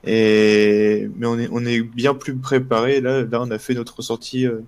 Et 0.06 1.10
mais 1.18 1.28
on 1.28 1.40
est, 1.40 1.50
on 1.52 1.66
est 1.66 1.82
bien 1.82 2.14
plus 2.14 2.36
préparé. 2.36 3.02
Là, 3.02 3.24
là, 3.24 3.42
on 3.42 3.52
a 3.52 3.60
fait 3.60 3.74
notre 3.74 4.02
sortie 4.02 4.46
euh, 4.46 4.62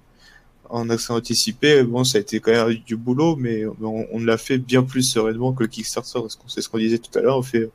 en 0.69 0.89
accès 0.89 1.13
anticipé. 1.13 1.83
Bon, 1.83 2.03
ça 2.03 2.17
a 2.17 2.21
été 2.21 2.39
quand 2.39 2.51
même 2.51 2.75
du 2.85 2.97
boulot, 2.97 3.35
mais 3.35 3.65
on, 3.65 4.07
on 4.11 4.19
l'a 4.23 4.37
fait 4.37 4.57
bien 4.57 4.83
plus 4.83 5.03
sereinement 5.03 5.53
que 5.53 5.63
le 5.63 5.69
Kickstarter. 5.69 6.19
Parce 6.21 6.35
qu'on 6.35 6.47
c'est 6.47 6.61
ce 6.61 6.69
qu'on 6.69 6.77
disait 6.79 6.99
tout 6.99 7.17
à 7.17 7.21
l'heure. 7.21 7.37
On 7.37 7.43
fait 7.43 7.69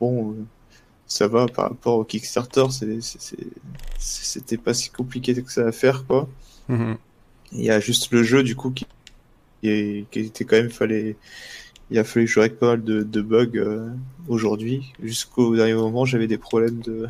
bon, 0.00 0.32
euh, 0.32 0.34
ça 1.06 1.26
va 1.26 1.46
par 1.46 1.70
rapport 1.70 1.98
au 1.98 2.04
Kickstarter. 2.04 2.66
C'était 3.98 4.56
pas 4.58 4.74
si 4.74 4.90
compliqué 4.90 5.34
que 5.42 5.52
ça 5.52 5.66
à 5.66 5.72
faire, 5.72 6.06
quoi. 6.06 6.28
Mhm. 6.68 6.96
Il 7.52 7.62
y 7.62 7.70
a 7.70 7.80
juste 7.80 8.12
le 8.12 8.22
jeu 8.22 8.42
du 8.42 8.54
coup 8.54 8.70
qui, 8.70 8.86
qui 9.62 10.06
était 10.12 10.44
quand 10.44 10.56
même 10.56 10.70
fallait. 10.70 11.16
Il 11.90 11.98
a 11.98 12.04
fallu 12.04 12.26
que 12.26 12.32
je 12.32 12.40
règle 12.40 12.56
pas 12.56 12.66
mal 12.68 12.84
de, 12.84 13.02
de 13.02 13.20
bugs 13.22 13.50
euh, 13.56 13.88
aujourd'hui. 14.28 14.92
Jusqu'au 15.02 15.56
dernier 15.56 15.74
moment, 15.74 16.04
j'avais 16.04 16.26
des 16.26 16.38
problèmes 16.38 16.80
de. 16.80 17.06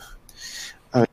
Ah, 0.92 1.04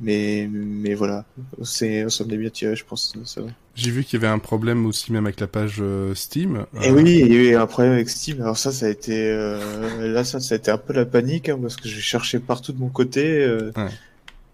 mais 0.00 0.48
mais 0.50 0.94
voilà, 0.94 1.24
c'est 1.62 2.08
ça 2.10 2.24
me 2.24 2.36
bien 2.36 2.50
tiré, 2.50 2.74
je 2.74 2.84
pense. 2.84 3.14
Ça. 3.24 3.42
J'ai 3.76 3.90
vu 3.92 4.02
qu'il 4.04 4.20
y 4.20 4.24
avait 4.24 4.32
un 4.32 4.40
problème 4.40 4.86
aussi 4.86 5.12
même 5.12 5.26
avec 5.26 5.38
la 5.40 5.46
page 5.46 5.76
euh, 5.80 6.14
Steam. 6.14 6.66
Et 6.82 6.88
Euh, 6.90 6.92
oui, 6.94 7.20
il 7.24 7.32
y 7.32 7.36
a 7.48 7.50
eu 7.52 7.54
un 7.54 7.66
problème 7.66 7.92
avec 7.92 8.08
Steam. 8.08 8.40
Alors 8.42 8.58
ça, 8.58 8.72
ça 8.72 8.86
a 8.86 8.88
été 8.88 9.12
euh, 9.30 10.12
là, 10.12 10.24
ça, 10.24 10.40
ça 10.40 10.54
a 10.54 10.58
été 10.58 10.70
un 10.72 10.78
peu 10.78 10.92
la 10.92 11.06
panique 11.06 11.48
hein, 11.48 11.58
parce 11.62 11.76
que 11.76 11.88
j'ai 11.88 12.00
cherché 12.00 12.40
partout 12.40 12.72
de 12.72 12.78
mon 12.80 12.88
côté. 12.90 13.42
euh, 13.44 13.70
Ouais. 13.76 13.88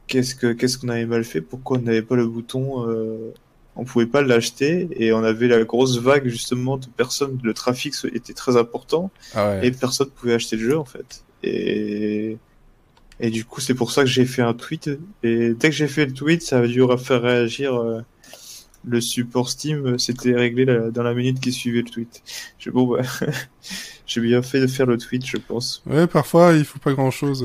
Qu'est-ce 0.09 0.35
que 0.37 0.52
qu'est-ce 0.52 0.78
qu'on 0.78 0.88
avait 0.90 1.07
mal 1.07 1.25
fait 1.25 1.40
Pourquoi 1.40 1.78
on 1.78 1.81
n'avait 1.81 2.02
pas 2.02 2.14
le 2.16 2.26
bouton 2.28 2.88
euh, 2.88 3.33
On 3.76 3.85
pouvait 3.85 4.06
pas 4.06 4.23
l'acheter 4.23 4.88
et 4.92 5.12
on 5.12 5.23
avait 5.23 5.49
la 5.49 5.62
grosse 5.64 5.99
vague 5.99 6.28
justement 6.28 6.76
de 6.78 6.87
personnes. 6.87 7.38
Le 7.42 7.52
trafic 7.52 7.95
était 8.12 8.33
très 8.33 8.56
important 8.56 9.11
Ah 9.35 9.50
ouais. 9.50 9.66
et 9.66 9.71
personne 9.71 10.09
pouvait 10.09 10.35
acheter 10.35 10.56
le 10.56 10.62
jeu 10.71 10.78
en 10.78 10.85
fait. 10.85 11.23
Et 11.42 12.38
et 13.18 13.30
du 13.30 13.45
coup, 13.45 13.61
c'est 13.61 13.75
pour 13.75 13.92
ça 13.92 14.02
que 14.02 14.09
j'ai 14.09 14.26
fait 14.26 14.42
un 14.42 14.52
tweet. 14.52 14.90
Et 15.23 15.54
dès 15.54 15.71
que 15.71 15.75
j'ai 15.75 15.88
fait 15.88 16.04
le 16.06 16.12
tweet, 16.12 16.42
ça 16.42 16.59
a 16.59 16.66
dû 16.66 16.83
faire 16.99 17.23
réagir 17.23 17.75
euh, 17.75 18.00
le 18.87 19.00
support 19.00 19.50
Steam. 19.50 19.99
C'était 19.99 20.35
réglé 20.35 20.64
la- 20.64 20.90
dans 20.90 21.02
la 21.02 21.12
minute 21.14 21.40
qui 21.40 21.52
suivait 21.52 21.83
le 21.83 21.88
tweet. 21.90 22.23
J'ai 22.59 22.71
bon, 22.71 22.87
bah, 22.87 23.02
j'ai 24.07 24.21
bien 24.21 24.43
fait 24.43 24.61
de 24.61 24.66
faire 24.66 24.87
le 24.87 24.97
tweet, 24.99 25.26
je 25.26 25.37
pense. 25.38 25.83
Ouais, 25.87 26.07
parfois 26.07 26.52
il 26.55 26.64
faut 26.64 26.78
pas 26.78 26.93
grand 26.93 27.11
chose. 27.11 27.45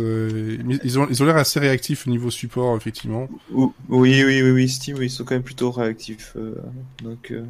ils 0.84 1.00
ont 1.00 1.08
ils 1.10 1.22
ont 1.22 1.26
l'air 1.26 1.38
assez 1.38 1.60
réactifs 1.60 2.08
au 2.08 2.10
niveau 2.12 2.30
support 2.30 2.76
effectivement. 2.78 3.28
Ou- 3.52 3.74
Oui, 3.90 4.24
oui, 4.26 4.42
oui, 4.42 4.52
oui, 4.52 4.70
Steam, 4.70 4.98
ils 5.02 5.10
sont 5.10 5.24
quand 5.24 5.36
même 5.36 5.44
plutôt 5.44 5.72
réactifs. 5.72 6.34
euh, 6.36 6.56
donc, 7.04 7.32
euh, 7.32 7.44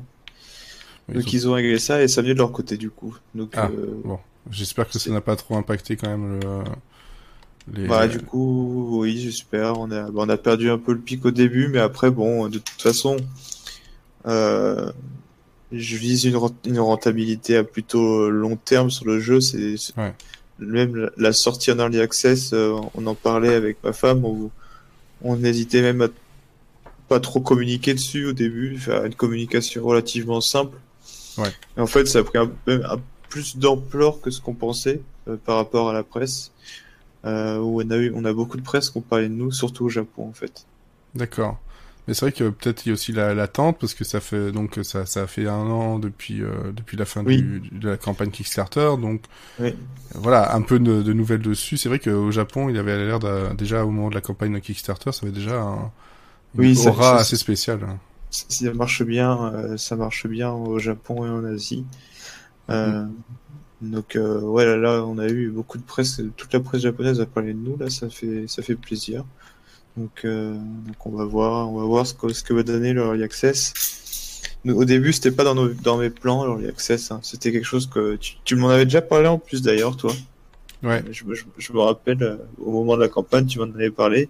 Ils 1.10 1.16
donc 1.16 1.24
ont- 1.26 1.30
ils 1.34 1.48
ont 1.50 1.54
réglé 1.54 1.78
ça 1.80 2.02
et 2.02 2.08
ça 2.08 2.22
vient 2.22 2.34
de 2.34 2.38
leur 2.40 2.52
côté 2.52 2.78
du 2.78 2.90
coup. 2.90 3.16
Donc, 3.36 3.52
Ah, 3.56 3.70
euh, 3.72 4.00
bon. 4.06 4.20
J'espère 4.50 4.90
que 4.90 4.98
ça 4.98 5.12
n'a 5.12 5.22
pas 5.22 5.36
trop 5.36 5.56
impacté 5.56 5.96
quand 5.98 6.10
même 6.10 6.40
le. 6.40 6.64
Les... 7.72 7.88
Bah, 7.88 8.08
du 8.08 8.20
coup, 8.20 9.00
oui, 9.02 9.20
j'espère. 9.20 9.80
On 9.80 9.92
a, 9.92 10.04
bah, 10.10 10.12
on 10.26 10.30
a 10.30 10.38
perdu 10.38 10.70
un 10.72 10.80
peu 10.80 10.94
le 10.94 11.00
pic 11.00 11.24
au 11.26 11.30
début, 11.32 11.68
mais 11.68 11.78
après, 11.78 12.10
bon, 12.10 12.48
de 12.50 12.58
toute 12.58 12.82
façon, 12.82 13.18
euh, 14.28 14.92
je 15.72 15.96
vise 15.98 16.26
une, 16.26 16.36
rent- 16.36 16.56
une 16.66 16.80
rentabilité 16.80 17.58
à 17.58 17.64
plutôt 17.64 18.30
long 18.30 18.56
terme 18.58 18.90
sur 18.90 19.06
le 19.06 19.20
jeu. 19.20 19.40
C'est 19.40 19.76
Ouais. 19.98 20.14
même 20.60 21.10
la, 21.18 21.34
sortie 21.34 21.72
en 21.72 21.80
early 21.80 22.00
access, 22.02 22.52
euh, 22.54 22.80
on 22.96 23.08
en 23.08 23.16
parlait 23.16 23.54
avec 23.56 23.78
ma 23.84 23.94
femme. 23.94 24.26
On, 24.26 24.50
on 25.24 25.44
hésitait 25.44 25.82
même 25.82 26.02
à 26.02 26.08
pas 27.08 27.20
trop 27.20 27.42
communiquer 27.42 27.94
dessus 27.94 28.26
au 28.26 28.34
début, 28.34 28.78
faire 28.78 29.04
une 29.06 29.16
communication 29.16 29.84
relativement 29.84 30.40
simple. 30.42 30.78
Ouais. 31.38 31.50
Et 31.78 31.82
en 31.82 31.88
fait, 31.88 32.06
ça 32.08 32.20
a 32.20 32.24
pris 32.24 32.38
un, 32.38 32.48
peu- 32.66 32.82
un 32.86 33.00
plus 33.30 33.58
d'ampleur 33.58 34.22
que 34.22 34.30
ce 34.32 34.40
qu'on 34.42 34.54
pensait 34.54 35.02
euh, 35.28 35.36
par 35.46 35.56
rapport 35.58 35.90
à 35.90 35.94
la 35.94 36.04
presse 36.04 36.52
euh, 37.26 37.58
où 37.60 37.82
on 37.82 37.90
a 37.92 37.98
eu, 37.98 38.12
on 38.16 38.26
a 38.26 38.34
beaucoup 38.34 38.58
de 38.58 38.62
presse 38.62 38.90
qui 38.90 38.98
ont 38.98 39.02
parlé 39.02 39.30
de 39.30 39.34
nous, 39.34 39.52
surtout 39.52 39.86
au 39.86 39.90
Japon 39.90 40.28
en 40.30 40.34
fait. 40.34 40.66
D'accord. 41.16 41.60
Mais 42.08 42.14
c'est 42.16 42.22
vrai 42.26 42.32
que 42.32 42.50
peut-être 42.50 42.86
il 42.86 42.90
y 42.90 42.92
a 42.92 42.94
aussi 42.94 43.12
la- 43.12 43.34
l'attente 43.36 43.80
parce 43.80 43.94
que 43.94 44.04
ça 44.04 44.20
fait 44.20 44.52
donc 44.52 44.80
ça 44.84 45.06
ça 45.06 45.24
a 45.24 45.28
fait 45.28 45.48
un 45.48 45.54
an 45.68 46.00
depuis 46.00 46.42
euh, 46.42 46.72
depuis 46.74 46.98
la 46.98 47.06
fin 47.06 47.24
Oui. 47.26 47.52
du, 47.60 47.62
de 47.72 47.90
la 47.90 47.98
campagne 47.98 48.32
Kickstarter 48.32 48.92
donc 49.00 49.24
Oui. 49.58 49.76
voilà 50.16 50.56
un 50.56 50.62
peu 50.64 50.80
de, 50.80 51.02
de 51.04 51.14
nouvelles 51.14 51.42
dessus. 51.42 51.78
C'est 51.78 51.90
vrai 51.90 52.00
qu'au 52.00 52.32
Japon 52.32 52.70
il 52.70 52.78
avait 52.78 52.98
l'air 53.06 53.20
déjà 53.56 53.86
au 53.86 53.92
moment 53.92 54.10
de 54.10 54.16
la 54.16 54.22
campagne 54.22 54.54
de 54.54 54.60
Kickstarter 54.60 55.12
ça 55.14 55.22
avait 55.26 55.34
déjà 55.36 55.62
un, 55.62 55.92
une 56.56 56.68
Oui, 56.68 56.76
aura 56.78 57.20
assez 57.20 57.38
spéciale. 57.38 57.82
Ça 58.30 58.46
ça 58.50 58.74
marche 58.74 59.04
bien, 59.04 59.54
euh, 59.54 59.78
ça 59.78 59.96
marche 59.96 60.26
bien 60.28 60.52
au 60.52 60.80
Japon 60.80 61.26
et 61.26 61.30
en 61.30 61.44
Asie. 61.44 61.86
Euh, 62.72 63.06
donc 63.82 64.16
euh, 64.18 64.42
ouais 64.42 64.66
là, 64.66 64.78
là 64.78 65.06
on 65.06 65.18
a 65.20 65.28
eu 65.30 65.52
beaucoup 65.52 65.78
de 65.80 65.84
presse, 65.84 66.22
toute 66.38 66.54
la 66.54 66.62
presse 66.62 66.82
japonaise 66.84 67.22
a 67.22 67.26
parlé 67.28 67.54
de 67.54 67.60
nous 67.60 67.78
là, 67.78 67.90
ça 67.90 68.10
fait 68.10 68.48
ça 68.48 68.64
fait 68.64 68.76
plaisir. 68.78 69.26
Donc 69.98 70.22
euh, 70.26 70.54
donc 70.56 71.06
on 71.06 71.12
va 71.12 71.26
voir, 71.26 71.70
on 71.70 71.80
va 71.80 71.86
voir 71.86 72.08
ce 72.08 72.14
que 72.14 72.30
ce 72.34 72.44
que 72.44 72.54
va 72.54 72.64
donner 72.64 72.94
le 72.94 73.02
Early 73.02 73.24
Access. 73.24 73.74
Nous, 74.64 74.76
au 74.76 74.86
début 74.86 75.12
c'était 75.12 75.32
pas 75.32 75.44
dans 75.44 75.56
nos 75.56 75.68
dans 75.70 75.98
mes 75.98 76.10
plans 76.10 76.46
l'Early 76.46 76.68
Access, 76.68 77.12
hein. 77.12 77.20
c'était 77.24 77.52
quelque 77.52 77.66
chose 77.66 77.90
que 77.90 78.16
tu, 78.16 78.36
tu 78.46 78.56
m'en 78.56 78.70
avais 78.70 78.86
déjà 78.86 79.02
parlé 79.02 79.28
en 79.28 79.38
plus 79.38 79.62
d'ailleurs 79.62 79.98
toi. 79.98 80.14
Ouais. 80.84 81.04
Je, 81.12 81.26
me- 81.26 81.36
je, 81.36 81.44
je 81.58 81.74
me 81.74 81.80
rappelle 81.80 82.24
euh, 82.24 82.38
au 82.60 82.72
moment 82.72 82.96
de 82.96 83.02
la 83.02 83.10
campagne, 83.10 83.46
tu 83.46 83.60
m'en 83.60 83.66
avais 83.66 83.92
parlé. 83.92 84.30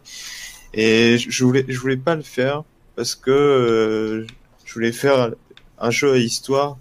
Et 0.74 1.18
je 1.18 1.30
je 1.30 1.44
voulais, 1.46 1.66
je 1.68 1.78
voulais 1.80 1.98
pas 1.98 2.16
le 2.16 2.24
faire 2.24 2.64
parce 2.96 3.14
que 3.16 3.30
euh, 3.32 4.26
je 4.66 4.74
voulais 4.74 4.92
faire 4.92 5.32
un 5.80 5.92
jeu 5.92 6.14
à 6.14 6.18
histoire 6.18 6.78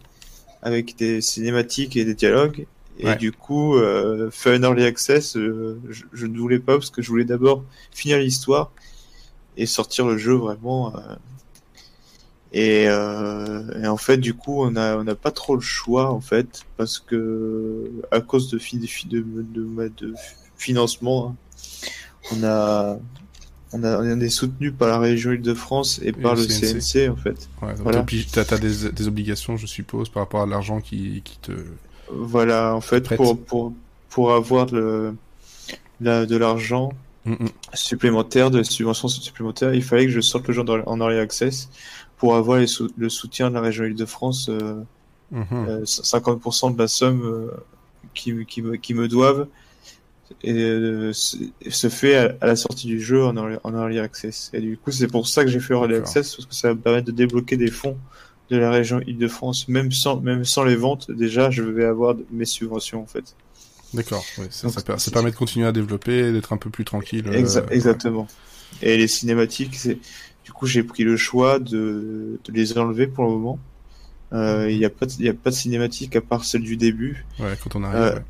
avec 0.62 0.96
des 0.96 1.20
cinématiques 1.20 1.96
et 1.96 2.04
des 2.04 2.14
dialogues. 2.14 2.66
Et 3.02 3.07
Ouais. 3.07 3.16
du 3.16 3.33
coup, 3.33 3.76
euh, 3.76 4.30
faire 4.30 4.52
un 4.52 4.62
early 4.62 4.85
access, 4.85 5.37
euh, 5.37 5.80
je, 5.88 6.04
je 6.12 6.26
ne 6.26 6.37
voulais 6.38 6.59
pas 6.59 6.75
parce 6.75 6.90
que 6.90 7.00
je 7.02 7.09
voulais 7.09 7.25
d'abord 7.25 7.64
finir 7.92 8.19
l'histoire 8.19 8.71
et 9.57 9.64
sortir 9.66 10.07
le 10.07 10.19
jeu 10.19 10.35
vraiment. 10.35 10.95
euh. 10.97 11.00
Et, 12.52 12.87
euh, 12.88 13.62
et 13.83 13.87
en 13.87 13.97
fait, 13.97 14.16
du 14.19 14.35
coup, 14.35 14.62
on 14.64 14.75
a 14.76 14.97
on 14.97 15.04
n'a 15.04 15.14
pas 15.14 15.30
trop 15.30 15.54
le 15.54 15.61
choix 15.61 16.11
en 16.11 16.21
fait 16.21 16.62
parce 16.76 16.99
que 16.99 17.90
à 18.11 18.21
cause 18.21 18.50
de 18.50 18.59
fi- 18.59 18.76
de, 18.78 18.87
fi- 18.88 19.07
de, 19.07 19.21
de, 19.21 19.88
de 19.97 20.14
financement, 20.57 21.28
hein, 21.28 21.37
on 22.33 22.42
a 22.42 22.99
on 23.73 23.85
a 23.85 23.99
on 24.02 24.21
est 24.21 24.28
soutenu 24.30 24.73
par 24.73 24.88
la 24.88 24.99
région 24.99 25.30
Île-de-France 25.30 26.00
et 26.02 26.11
par 26.11 26.35
le 26.35 26.42
le 26.42 26.49
CNC. 26.49 26.80
CNC 26.80 27.09
en 27.09 27.16
fait. 27.16 27.49
Ouais, 27.62 27.75
donc 27.75 27.83
Voilà. 27.85 28.04
t'as 28.33 28.59
des, 28.59 28.90
des 28.90 29.07
obligations 29.07 29.57
je 29.57 29.66
suppose 29.69 30.09
par 30.09 30.25
rapport 30.25 30.42
à 30.42 30.47
l'argent 30.47 30.80
qui 30.80 31.23
qui 31.25 31.38
te 31.38 31.52
Voilà, 32.12 32.75
en 32.75 32.81
fait, 32.81 33.02
Prête. 33.02 33.17
pour 33.17 33.38
pour 33.38 33.73
pour 34.09 34.33
avoir 34.33 34.67
le 34.73 35.14
la, 36.00 36.26
de 36.26 36.37
l'argent 36.37 36.90
Mm, 37.26 37.33
mm. 37.33 37.49
supplémentaire, 37.75 38.50
de 38.50 38.57
la 38.59 38.64
subvention 38.64 39.07
supplémentaire, 39.09 39.75
il 39.75 39.83
fallait 39.83 40.07
que 40.07 40.11
je 40.12 40.23
sorte 40.23 40.49
le 40.49 40.55
jeu 40.55 40.62
en 40.87 41.00
early 41.00 41.19
access 41.19 41.69
pour 42.17 42.35
avoir 42.35 42.59
les 42.59 42.67
sou- 42.67 42.90
le 42.97 43.11
soutien 43.11 43.50
de 43.50 43.55
la 43.57 43.61
région 43.61 43.85
Île-de-France, 43.85 44.49
euh, 44.49 44.83
Mhm. 45.31 45.45
euh, 45.52 45.85
50% 45.85 46.71
de 46.71 46.79
la 46.79 46.88
somme 46.88 47.21
euh, 47.23 47.50
qui, 48.14 48.47
qui, 48.47 48.62
me, 48.62 48.76
qui 48.76 48.95
me 48.95 49.07
doivent 49.07 49.49
et, 50.43 50.52
euh, 50.55 51.12
se 51.12 51.37
se 51.69 51.88
fait 51.90 52.17
à, 52.17 52.35
à 52.40 52.47
la 52.47 52.57
sortie 52.57 52.87
du 52.87 53.00
jeu 53.02 53.23
en 53.23 53.37
early, 53.37 53.59
en 53.64 53.75
early 53.75 53.99
access. 53.99 54.50
Et 54.55 54.61
du 54.62 54.79
coup, 54.79 54.90
c'est 54.90 55.07
pour 55.09 55.29
ça 55.29 55.45
que 55.45 55.50
j'ai 55.50 55.61
fait 55.61 55.75
early 55.75 55.97
access 55.97 56.35
parce 56.37 56.47
que 56.47 56.55
ça 56.55 56.69
va 56.69 56.75
me 56.75 56.81
permettre 56.81 57.07
de 57.09 57.12
débloquer 57.12 57.59
des 57.59 57.71
fonds 57.71 57.99
de 58.50 58.57
la 58.57 58.71
région 58.71 59.00
Île-de-France, 59.07 59.69
même 59.69 59.92
sans 59.92 60.21
même 60.21 60.45
sans 60.45 60.64
les 60.64 60.76
ventes. 60.76 61.11
Déjà, 61.11 61.50
je 61.50 61.62
vais 61.62 61.85
avoir 61.85 62.16
mes 62.33 62.45
subventions 62.45 63.02
en 63.02 63.07
fait. 63.07 63.37
D'accord. 63.95 64.25
Ça, 64.50 64.66
Donc, 64.69 64.75
ça, 64.75 64.83
per- 64.83 64.92
ça 64.95 64.99
c'est- 64.99 65.11
permet 65.12 65.30
de 65.30 65.37
continuer 65.37 65.66
à 65.66 65.73
développer, 65.73 66.33
d'être 66.33 66.52
un 66.52 66.57
peu 66.57 66.71
plus 66.71 66.85
tranquille. 66.85 67.25
euh, 67.26 67.30
ouais. 67.33 67.64
exactement. 67.71 68.26
Et 68.83 68.97
les 68.97 69.09
cinématiques, 69.09 69.75
c'est 69.76 69.99
du 70.45 70.52
coup 70.52 70.66
j'ai 70.66 70.83
pris 70.83 71.02
le 71.04 71.16
choix 71.16 71.59
de, 71.59 72.38
de 72.45 72.52
les 72.52 72.76
enlever 72.78 73.07
pour 73.07 73.25
le 73.25 73.30
moment. 73.30 73.59
Euh, 74.33 74.71
Il 74.71 74.78
n'y 74.78 74.85
a 74.85 74.90
pas 74.90 75.07
de, 75.07 75.12
y 75.23 75.28
a 75.28 75.35
pas 75.35 75.50
de 75.50 75.54
cinématique 75.57 76.14
à 76.16 76.21
part 76.21 76.45
celle 76.45 76.62
du 76.62 76.76
début. 76.76 77.25
Ouais, 77.40 77.57
quand 77.62 77.75
on 77.76 77.83
arrive. 77.85 78.00
Euh, 78.00 78.14
ouais. 78.14 78.21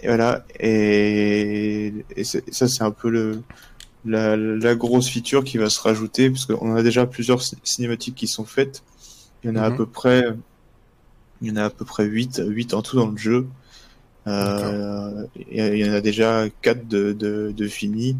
Et 0.00 0.06
voilà. 0.08 0.44
Et, 0.60 1.92
et 2.16 2.24
c'est- 2.24 2.52
ça 2.52 2.68
c'est 2.68 2.82
un 2.82 2.90
peu 2.90 3.08
le 3.10 3.42
la, 4.04 4.36
la 4.36 4.74
grosse 4.76 5.08
feature 5.08 5.42
qui 5.42 5.58
va 5.58 5.68
se 5.68 5.80
rajouter 5.80 6.30
parce 6.30 6.46
qu'on 6.46 6.76
a 6.76 6.82
déjà 6.84 7.06
plusieurs 7.06 7.42
ci- 7.42 7.56
cinématiques 7.64 8.14
qui 8.14 8.28
sont 8.28 8.44
faites. 8.44 8.82
Il 9.46 9.50
y 9.50 9.52
en 9.52 9.56
a 9.56 9.62
à 9.62 9.70
Mhm. 9.70 9.76
peu 9.76 9.86
près 9.86 10.24
il 11.40 11.48
y 11.48 11.50
en 11.52 11.56
a 11.56 11.64
à 11.66 11.70
peu 11.70 11.84
près 11.84 12.04
8 12.04 12.42
8 12.44 12.74
en 12.74 12.82
tout 12.82 12.96
dans 12.96 13.08
le 13.08 13.16
jeu. 13.16 13.46
Euh, 14.26 15.24
il 15.50 15.76
y 15.78 15.88
en 15.88 15.92
a 15.92 16.00
déjà 16.00 16.46
quatre 16.62 16.88
de, 16.88 17.12
de, 17.12 17.52
de 17.56 17.68
finis 17.68 18.16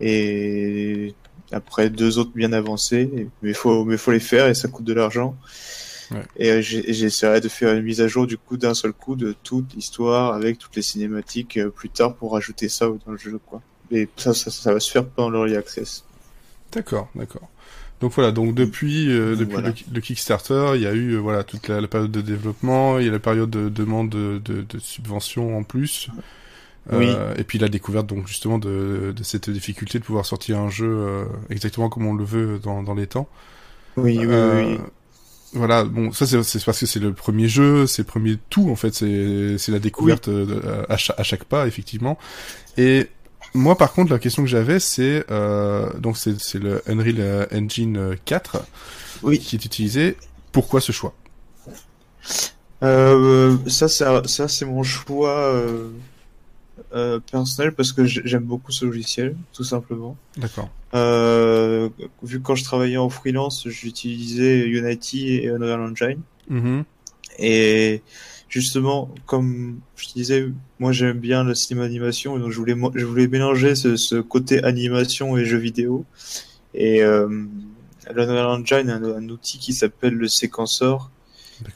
et 0.00 1.14
après 1.52 1.90
deux 1.90 2.18
autres 2.18 2.32
bien 2.34 2.52
avancés. 2.52 3.28
Mais 3.42 3.52
faut 3.54 3.84
mais 3.84 3.96
faut 3.96 4.10
les 4.12 4.20
faire 4.20 4.48
et 4.48 4.54
ça 4.54 4.68
coûte 4.68 4.84
de 4.84 4.94
l'argent. 4.94 5.36
Ouais. 6.10 6.22
Et 6.38 6.62
j'essaierai 6.62 7.40
de 7.42 7.48
faire 7.48 7.74
une 7.74 7.82
mise 7.84 8.00
à 8.00 8.08
jour 8.08 8.26
du 8.26 8.38
coup 8.38 8.56
d'un 8.56 8.74
seul 8.74 8.92
coup 8.94 9.14
de 9.14 9.34
toute 9.42 9.74
l'histoire 9.74 10.32
avec 10.34 10.58
toutes 10.58 10.74
les 10.74 10.82
cinématiques 10.82 11.58
euh, 11.58 11.68
plus 11.70 11.90
tard 11.90 12.14
pour 12.14 12.32
rajouter 12.32 12.68
ça 12.70 12.86
dans 13.04 13.12
le 13.12 13.18
jeu 13.18 13.38
quoi. 13.46 13.60
Et 13.90 14.08
ça 14.16 14.32
ça, 14.34 14.50
ça 14.50 14.72
va 14.72 14.80
se 14.80 14.90
faire 14.90 15.04
pendant 15.06 15.30
l'early 15.30 15.56
access. 15.56 16.04
D'accord, 16.72 17.08
d'accord. 17.14 17.48
Donc 18.00 18.12
voilà, 18.12 18.30
donc 18.30 18.54
depuis 18.54 19.10
euh, 19.10 19.30
Donc 19.30 19.38
depuis 19.40 19.52
voilà. 19.54 19.68
le, 19.70 19.74
le 19.94 20.00
Kickstarter, 20.00 20.72
il 20.76 20.82
y 20.82 20.86
a 20.86 20.92
eu 20.92 21.14
euh, 21.14 21.18
voilà 21.18 21.42
toute 21.42 21.66
la, 21.66 21.80
la 21.80 21.88
période 21.88 22.12
de 22.12 22.20
développement, 22.20 22.98
il 22.98 23.06
y 23.06 23.08
a 23.08 23.12
la 23.12 23.18
période 23.18 23.50
de 23.50 23.68
demande 23.68 24.08
de, 24.10 24.40
de, 24.44 24.62
de 24.62 24.78
subventions 24.78 25.58
en 25.58 25.64
plus. 25.64 26.08
Oui. 26.92 27.06
Euh, 27.08 27.34
et 27.36 27.44
puis 27.44 27.58
la 27.58 27.68
découverte 27.68 28.06
donc 28.06 28.28
justement 28.28 28.58
de, 28.58 29.12
de 29.14 29.22
cette 29.22 29.50
difficulté 29.50 29.98
de 29.98 30.04
pouvoir 30.04 30.24
sortir 30.24 30.58
un 30.58 30.70
jeu 30.70 30.86
euh, 30.88 31.24
exactement 31.50 31.88
comme 31.88 32.06
on 32.06 32.14
le 32.14 32.24
veut 32.24 32.58
dans, 32.62 32.82
dans 32.82 32.94
les 32.94 33.06
temps. 33.06 33.28
Oui 33.96 34.18
oui 34.18 34.26
oui. 34.26 34.78
Voilà, 35.54 35.84
bon, 35.84 36.12
ça 36.12 36.26
c'est 36.26 36.64
parce 36.64 36.78
que 36.80 36.86
c'est 36.86 37.00
le 37.00 37.14
premier 37.14 37.48
jeu, 37.48 37.86
c'est 37.86 38.02
le 38.02 38.06
premier 38.06 38.38
tout 38.50 38.68
en 38.70 38.76
fait, 38.76 38.94
c'est 38.94 39.72
la 39.72 39.78
découverte 39.78 40.28
à, 40.88 40.94
à 40.94 41.22
chaque 41.22 41.44
pas 41.44 41.66
effectivement. 41.66 42.18
Et 42.76 43.08
moi 43.54 43.76
par 43.76 43.92
contre 43.92 44.12
la 44.12 44.18
question 44.18 44.42
que 44.42 44.48
j'avais 44.48 44.78
c'est 44.78 45.24
euh, 45.30 45.90
donc 45.98 46.16
c'est 46.18 46.54
le 46.58 46.82
Unreal 46.86 47.16
euh, 47.18 47.46
Engine 47.52 48.16
4 48.24 48.64
Oui. 49.22 49.38
qui 49.38 49.56
est 49.56 49.64
utilisé. 49.64 50.16
Pourquoi 50.52 50.80
ce 50.80 50.92
choix? 50.92 51.14
Euh, 52.82 53.56
ça, 53.66 53.88
c'est 53.88 54.04
ça, 54.28 54.48
c'est 54.48 54.64
mon 54.64 54.82
choix 54.82 55.36
euh, 55.36 55.88
euh, 56.94 57.18
personnel 57.30 57.72
parce 57.74 57.92
que 57.92 58.04
j'aime 58.04 58.44
beaucoup 58.44 58.70
ce 58.72 58.84
logiciel, 58.84 59.36
tout 59.52 59.64
simplement. 59.64 60.16
D'accord. 60.36 60.70
Euh, 60.94 61.88
vu 62.22 62.38
que 62.40 62.44
quand 62.46 62.54
je 62.54 62.64
travaillais 62.64 62.96
en 62.96 63.08
freelance, 63.08 63.68
j'utilisais 63.68 64.60
Unity 64.66 65.34
et 65.34 65.48
Unreal 65.48 65.80
Engine. 65.80 66.20
Mhm. 66.48 66.84
Et 67.40 68.02
justement, 68.48 69.10
comme 69.26 69.80
je 69.96 70.08
disais, 70.14 70.46
moi 70.78 70.92
j'aime 70.92 71.18
bien 71.18 71.44
le 71.44 71.54
cinéma 71.54 71.84
animation, 71.84 72.38
donc 72.38 72.50
je 72.50 72.58
voulais, 72.58 72.76
je 72.94 73.04
voulais 73.04 73.28
mélanger 73.28 73.74
ce, 73.74 73.96
ce 73.96 74.16
côté 74.16 74.62
animation 74.62 75.36
et 75.36 75.44
jeu 75.44 75.58
vidéo. 75.58 76.04
Et 76.74 77.02
euh, 77.02 77.28
l'Unreal 78.14 78.46
Engine 78.46 78.90
a 78.90 78.96
un, 78.96 79.04
un, 79.04 79.28
outil 79.28 79.58
qui 79.58 79.72
s'appelle 79.72 80.14
le 80.14 80.28
séquenceur, 80.28 81.10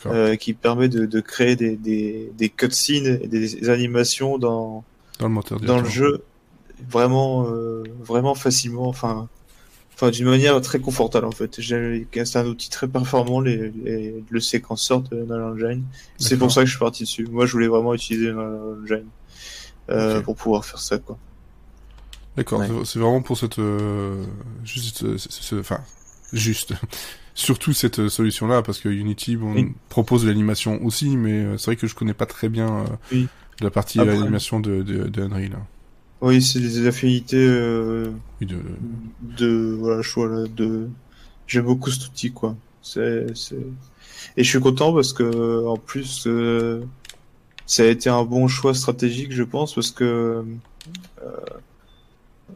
euh, 0.07 0.37
qui 0.37 0.55
permet 0.55 0.89
de, 0.89 1.07
de 1.07 1.21
créer 1.21 1.57
des, 1.57 1.77
des, 1.77 2.33
des 2.37 2.49
cutscenes 2.49 3.19
et 3.21 3.27
des 3.27 3.69
animations 3.69 4.39
dans, 4.39 4.85
dans 5.19 5.29
le 5.29 5.35
moteur 5.35 5.61
dans 5.61 5.81
le 5.81 5.89
jeu 5.89 6.23
vraiment 6.89 7.49
euh, 7.49 7.83
vraiment 8.01 8.37
facilement 8.37 8.87
enfin 8.87 9.29
enfin 9.95 10.11
d'une 10.11 10.27
manière 10.27 10.61
très 10.61 10.81
confortable 10.81 11.27
en 11.27 11.33
fait 11.33 11.61
c'est 11.61 12.37
un 12.37 12.47
outil 12.47 12.71
très 12.71 12.89
performant 12.89 13.41
les, 13.41 13.71
les 13.85 14.25
le 14.29 14.41
séquenceur 14.41 15.03
de 15.03 15.31
Unreal 15.31 15.81
c'est 16.17 16.39
pour 16.39 16.51
ça 16.51 16.63
que 16.63 16.67
je 16.67 16.73
suis 16.73 16.81
parti 16.81 17.05
dessus 17.05 17.27
moi 17.31 17.47
je 17.47 17.53
voulais 17.53 17.69
vraiment 17.69 17.95
utiliser 17.95 18.31
Unreal 18.31 19.05
euh, 19.91 20.17
okay. 20.17 20.25
pour 20.25 20.37
pouvoir 20.37 20.65
faire 20.65 20.81
ça 20.81 20.99
quoi 20.99 21.19
d'accord 22.37 22.61
ouais. 22.61 22.69
c'est 22.85 22.99
vraiment 22.99 23.23
pour 23.23 23.37
cette 23.39 23.59
euh, 23.59 24.25
juste 24.65 25.05
enfin 25.55 25.81
juste 26.33 26.75
surtout 27.35 27.73
cette 27.73 28.09
solution 28.09 28.47
là 28.47 28.63
parce 28.63 28.79
que 28.79 28.89
Unity 28.89 29.37
bon, 29.37 29.55
oui. 29.55 29.73
propose 29.89 30.27
l'animation 30.27 30.83
aussi 30.85 31.17
mais 31.17 31.59
c'est 31.59 31.67
vrai 31.67 31.77
que 31.77 31.87
je 31.87 31.95
connais 31.95 32.15
pas 32.15 32.27
très 32.27 32.49
bien 32.49 32.85
oui 33.13 33.29
la 33.63 33.71
partie 33.71 34.01
Après. 34.01 34.15
animation 34.15 34.61
de, 34.61 34.83
de, 34.83 35.09
de 35.09 35.23
Unreal. 35.23 35.59
Oui, 36.23 36.41
c'est 36.41 36.61
des 36.61 36.87
affinités 36.87 37.37
euh, 37.37 38.11
de... 38.41 38.59
de 39.37 39.77
voilà, 39.79 40.03
choix 40.03 40.29
là, 40.29 40.45
de 40.47 40.89
j'aime 41.49 41.65
beaucoup 41.65 41.91
cet 41.91 42.07
outil 42.07 42.31
quoi. 42.33 42.57
C'est 42.81 43.27
c'est 43.37 43.57
et 44.37 44.45
je 44.45 44.49
suis 44.49 44.61
content 44.61 44.95
parce 44.95 45.13
que 45.13 45.67
en 45.67 45.77
plus 45.77 46.27
euh, 46.27 46.85
ça 47.67 47.83
a 47.83 47.87
été 47.87 48.09
un 48.09 48.23
bon 48.25 48.47
choix 48.49 48.73
stratégique 48.73 49.33
je 49.33 49.43
pense 49.43 49.75
parce 49.75 49.91
que 49.91 50.45
euh, 51.23 51.31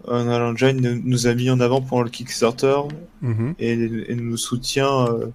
Unreal 0.09 0.43
Engine 0.43 1.03
nous 1.05 1.27
a 1.27 1.35
mis 1.35 1.51
en 1.51 1.59
avant 1.59 1.81
pendant 1.83 2.03
le 2.03 2.11
Kickstarter 2.11 2.79
mm 3.23 3.33
-hmm. 3.33 3.55
et, 3.59 3.73
et, 4.13 4.15
nous 4.15 4.37
soutient 4.37 5.07
euh, 5.09 5.27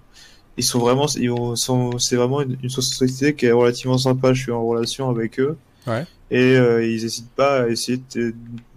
ils 0.57 0.63
sont 0.63 0.79
vraiment, 0.79 1.07
ils 1.17 1.31
sont, 1.57 1.97
c'est 1.97 2.15
vraiment 2.15 2.41
une, 2.41 2.57
une, 2.61 2.69
société 2.69 3.33
qui 3.35 3.45
est 3.45 3.51
relativement 3.51 3.97
sympa. 3.97 4.33
Je 4.33 4.41
suis 4.43 4.51
en 4.51 4.65
relation 4.65 5.09
avec 5.09 5.39
eux. 5.39 5.57
Ouais. 5.87 6.05
Et 6.31 6.55
euh, 6.57 6.85
ils 6.85 7.03
n'hésitent 7.03 7.31
pas 7.35 7.63
à 7.63 7.67
essayer 7.67 8.01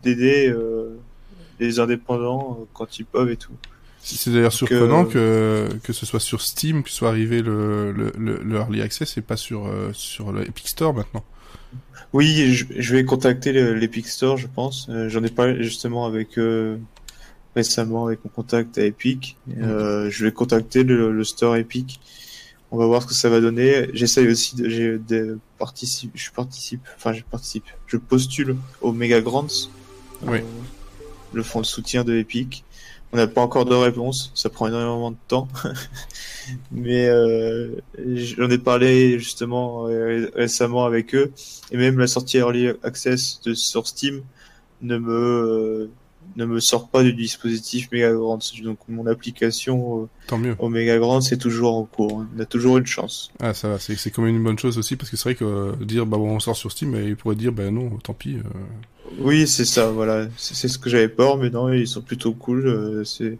d'aider 0.02 0.48
euh, 0.48 0.98
les 1.60 1.78
indépendants 1.80 2.58
euh, 2.60 2.64
quand 2.74 2.98
ils 2.98 3.04
peuvent 3.04 3.30
et 3.30 3.36
tout. 3.36 3.52
C'est 4.02 4.30
d'ailleurs 4.30 4.52
surprenant 4.52 5.06
que, 5.06 5.68
que 5.82 5.94
ce 5.94 6.04
soit 6.04 6.20
sur 6.20 6.42
Steam 6.42 6.82
que 6.82 6.90
soit 6.90 7.08
arrivé 7.08 7.40
le, 7.40 7.90
le, 7.90 8.12
le, 8.18 8.38
le 8.44 8.56
Early 8.56 8.82
Access 8.82 9.16
et 9.16 9.22
pas 9.22 9.38
sur, 9.38 9.66
euh, 9.66 9.90
sur 9.94 10.30
l'Epic 10.30 10.68
Store 10.68 10.92
maintenant. 10.92 11.24
Oui, 12.12 12.52
je, 12.54 12.66
je 12.76 12.94
vais 12.94 13.04
contacter 13.04 13.52
l'Epic 13.52 14.06
Store, 14.06 14.36
je 14.36 14.46
pense. 14.46 14.88
Euh, 14.90 15.08
J'en 15.08 15.24
ai 15.24 15.30
parlé 15.30 15.62
justement 15.64 16.04
avec 16.06 16.38
eux 16.38 16.78
récemment 17.56 18.06
avec 18.06 18.24
mon 18.24 18.30
contact 18.30 18.76
à 18.78 18.84
Epic. 18.84 19.36
Euh, 19.58 20.10
je 20.10 20.24
vais 20.24 20.32
contacter 20.32 20.82
le, 20.82 21.12
le, 21.12 21.24
store 21.24 21.56
Epic. 21.56 22.00
On 22.74 22.76
va 22.76 22.86
voir 22.86 23.02
ce 23.02 23.06
que 23.06 23.14
ça 23.14 23.28
va 23.28 23.40
donner. 23.40 23.88
J'essaye 23.92 24.26
aussi 24.26 24.56
de, 24.56 25.00
de 25.06 25.38
participe, 25.58 26.10
je 26.16 26.32
participe, 26.32 26.80
enfin 26.96 27.12
je 27.12 27.22
participe, 27.22 27.66
je 27.86 27.96
postule 27.96 28.56
au 28.80 28.90
Mega 28.90 29.20
Grants, 29.20 29.46
oui. 30.22 30.38
euh, 30.38 30.42
le 31.32 31.42
fonds 31.44 31.60
de 31.60 31.66
soutien 31.66 32.02
de 32.02 32.16
Epic. 32.16 32.64
On 33.12 33.16
n'a 33.16 33.28
pas 33.28 33.42
encore 33.42 33.64
de 33.64 33.76
réponse, 33.76 34.32
ça 34.34 34.50
prend 34.50 34.66
énormément 34.66 35.12
de 35.12 35.16
temps, 35.28 35.46
mais 36.72 37.06
euh, 37.06 37.76
j'en 37.96 38.50
ai 38.50 38.58
parlé 38.58 39.20
justement 39.20 39.84
récemment 40.34 40.84
avec 40.84 41.14
eux 41.14 41.30
et 41.70 41.76
même 41.76 41.96
la 41.96 42.08
sortie 42.08 42.38
Early 42.38 42.70
Access 42.82 43.40
de 43.44 43.54
sur 43.54 43.86
Steam 43.86 44.24
ne 44.82 44.98
me 44.98 45.90
ne 46.36 46.44
me 46.44 46.60
sort 46.60 46.88
pas 46.88 47.02
du 47.02 47.12
dispositif 47.12 47.90
Megagrand. 47.92 48.38
Donc 48.62 48.78
mon 48.88 49.06
application 49.06 50.02
euh, 50.02 50.08
Tant 50.26 50.38
mieux. 50.38 50.56
au 50.58 50.68
Megagrand, 50.68 51.20
c'est 51.20 51.36
toujours 51.36 51.76
en 51.76 51.84
cours. 51.84 52.20
Hein. 52.20 52.28
On 52.36 52.40
a 52.40 52.44
toujours 52.44 52.78
une 52.78 52.86
chance. 52.86 53.30
Ah 53.40 53.54
ça 53.54 53.68
va, 53.68 53.78
c'est 53.78 54.10
quand 54.10 54.22
même 54.22 54.36
une 54.36 54.42
bonne 54.44 54.58
chose 54.58 54.78
aussi 54.78 54.96
parce 54.96 55.10
que 55.10 55.16
c'est 55.16 55.24
vrai 55.24 55.34
que 55.34 55.44
euh, 55.44 55.72
dire 55.84 56.06
bah 56.06 56.16
bon 56.16 56.30
on 56.36 56.40
sort 56.40 56.56
sur 56.56 56.72
Steam, 56.72 56.90
mais 56.90 57.06
il 57.06 57.16
pourrait 57.16 57.36
dire 57.36 57.52
bah 57.52 57.70
non, 57.70 57.90
tant 58.02 58.14
pis. 58.14 58.36
Euh... 58.36 58.42
Oui, 59.18 59.46
c'est 59.46 59.64
ça, 59.66 59.90
voilà. 59.90 60.26
C'est 60.36 60.68
ce 60.68 60.78
que 60.78 60.90
j'avais 60.90 61.08
peur, 61.08 61.36
mais 61.36 61.50
non, 61.50 61.72
ils 61.72 61.86
sont 61.86 62.02
plutôt 62.02 62.32
cool. 62.32 62.66
Euh, 62.66 63.04
c'est. 63.04 63.38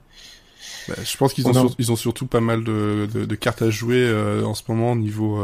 Bah, 0.88 0.94
je 1.02 1.16
pense 1.16 1.32
qu'ils 1.32 1.48
ont, 1.48 1.52
sur... 1.52 1.74
ils 1.78 1.90
ont 1.90 1.96
surtout 1.96 2.26
pas 2.26 2.40
mal 2.40 2.62
de, 2.62 3.08
de, 3.12 3.24
de 3.24 3.34
cartes 3.34 3.62
à 3.62 3.70
jouer 3.70 4.06
en 4.44 4.54
ce 4.54 4.62
moment 4.68 4.92
au 4.92 4.96
niveau. 4.96 5.40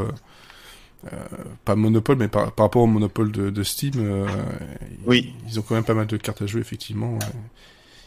Euh, 1.06 1.16
pas 1.64 1.76
monopole, 1.76 2.16
mais 2.16 2.28
par, 2.28 2.52
par, 2.52 2.66
rapport 2.66 2.82
au 2.82 2.86
monopole 2.86 3.32
de, 3.32 3.48
de 3.48 3.62
Steam, 3.62 3.94
euh, 3.96 4.26
oui. 5.06 5.32
ils, 5.46 5.52
ils, 5.52 5.58
ont 5.58 5.62
quand 5.62 5.74
même 5.74 5.84
pas 5.84 5.94
mal 5.94 6.06
de 6.06 6.16
cartes 6.18 6.42
à 6.42 6.46
jouer, 6.46 6.60
effectivement. 6.60 7.18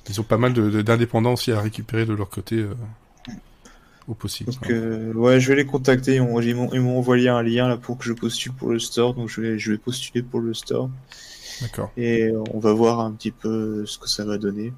Ils 0.09 0.21
ont 0.21 0.23
pas 0.23 0.37
mal 0.37 0.53
d'indépendants 0.53 1.33
aussi 1.33 1.51
à 1.51 1.59
récupérer 1.59 2.05
de 2.05 2.13
leur 2.13 2.29
côté 2.29 2.57
euh, 2.57 2.75
au 4.07 4.13
possible. 4.13 4.51
Donc, 4.51 4.69
euh, 4.69 5.11
ouais, 5.13 5.39
je 5.39 5.49
vais 5.49 5.55
les 5.55 5.65
contacter. 5.65 6.15
Ils 6.15 6.55
m'ont 6.81 6.97
envoyé 6.97 7.29
un 7.29 7.41
lien 7.41 7.67
là 7.67 7.77
pour 7.77 7.97
que 7.97 8.03
je 8.03 8.13
postule 8.13 8.51
pour 8.53 8.69
le 8.69 8.79
store, 8.79 9.15
donc 9.15 9.29
je 9.29 9.41
vais, 9.41 9.57
je 9.57 9.71
vais 9.71 9.77
postuler 9.79 10.21
pour 10.21 10.39
le 10.41 10.53
store. 10.53 10.89
D'accord. 11.61 11.91
Et 11.97 12.31
on 12.53 12.59
va 12.59 12.73
voir 12.73 12.99
un 12.99 13.11
petit 13.11 13.31
peu 13.31 13.85
ce 13.87 13.97
que 13.97 14.09
ça 14.09 14.23
va 14.25 14.37
donner. 14.37 14.71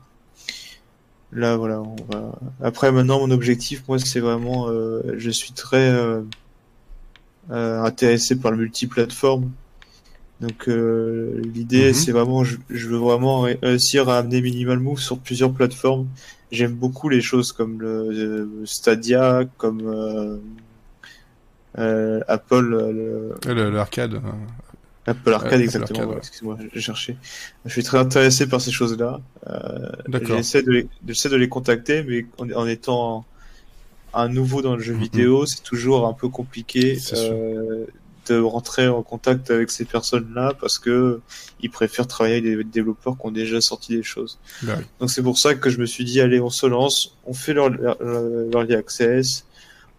Là, 1.31 1.57
voilà, 1.57 1.81
on 1.81 1.95
va. 2.09 2.39
Après, 2.61 2.91
maintenant, 2.91 3.19
mon 3.19 3.31
objectif, 3.31 3.83
moi, 3.87 3.99
c'est 3.99 4.19
vraiment, 4.21 4.69
euh, 4.69 5.15
je 5.17 5.29
suis 5.29 5.51
très 5.51 5.89
euh, 5.89 6.21
intéressé 7.49 8.35
par 8.35 8.51
le 8.51 8.57
multiplateforme. 8.57 9.51
Donc 10.41 10.67
euh, 10.67 11.41
l'idée, 11.53 11.87
mm 11.87 11.91
-hmm. 11.91 11.93
c'est 11.93 12.11
vraiment, 12.11 12.43
je, 12.43 12.57
je, 12.69 12.87
veux 12.89 12.97
vraiment 12.97 13.41
réussir 13.61 14.09
à 14.09 14.17
amener 14.17 14.41
Minimal 14.41 14.79
Move 14.79 14.99
sur 14.99 15.17
plusieurs 15.19 15.53
plateformes. 15.53 16.07
J'aime 16.51 16.73
beaucoup 16.73 17.09
les 17.09 17.21
choses 17.21 17.51
comme 17.53 17.79
le, 17.81 18.11
le 18.11 18.65
Stadia, 18.65 19.45
comme 19.57 19.81
euh, 19.87 20.37
euh, 21.79 22.19
Apple, 22.27 22.67
l'arcade. 23.77 24.21
Apple 25.07 25.33
Arcade, 25.33 25.61
exactement. 25.61 26.09
Ouais, 26.09 26.17
Excuse-moi, 26.17 26.57
j'ai 26.73 26.81
cherché. 26.81 27.15
Je 27.65 27.71
suis 27.71 27.83
très 27.83 27.99
intéressé 27.99 28.47
par 28.47 28.59
ces 28.59 28.71
choses-là. 28.71 29.21
Euh, 29.47 29.89
J'essaie 30.27 30.63
de, 30.63 30.71
les, 30.71 30.83
de 31.03 31.35
les 31.35 31.49
contacter, 31.49 32.03
mais 32.03 32.25
en, 32.39 32.49
en 32.61 32.67
étant 32.67 33.25
un 34.15 34.29
nouveau 34.29 34.61
dans 34.61 34.75
le 34.75 34.81
jeu 34.81 34.93
vidéo, 34.93 35.43
mmh. 35.43 35.47
c'est 35.47 35.63
toujours 35.63 36.07
un 36.07 36.13
peu 36.13 36.29
compliqué 36.29 36.97
euh, 37.13 37.85
de 38.27 38.39
rentrer 38.39 38.87
en 38.87 39.03
contact 39.03 39.51
avec 39.51 39.69
ces 39.69 39.85
personnes-là 39.85 40.53
parce 40.59 40.79
que 40.79 41.19
ils 41.61 41.69
préfèrent 41.69 42.07
travailler 42.07 42.37
avec 42.37 42.57
des 42.57 42.63
développeurs 42.63 43.17
qui 43.17 43.25
ont 43.25 43.31
déjà 43.31 43.61
sorti 43.61 43.95
des 43.95 44.03
choses. 44.03 44.39
Ouais. 44.63 44.73
Donc 44.99 45.11
c'est 45.11 45.21
pour 45.21 45.37
ça 45.37 45.55
que 45.55 45.69
je 45.69 45.79
me 45.79 45.85
suis 45.85 46.05
dit 46.05 46.21
allez 46.21 46.39
on 46.39 46.49
se 46.49 46.65
lance, 46.65 47.17
on 47.25 47.33
fait 47.33 47.53
leur 47.53 47.69
leur, 47.69 47.97
leur 48.01 48.77
access, 48.77 49.45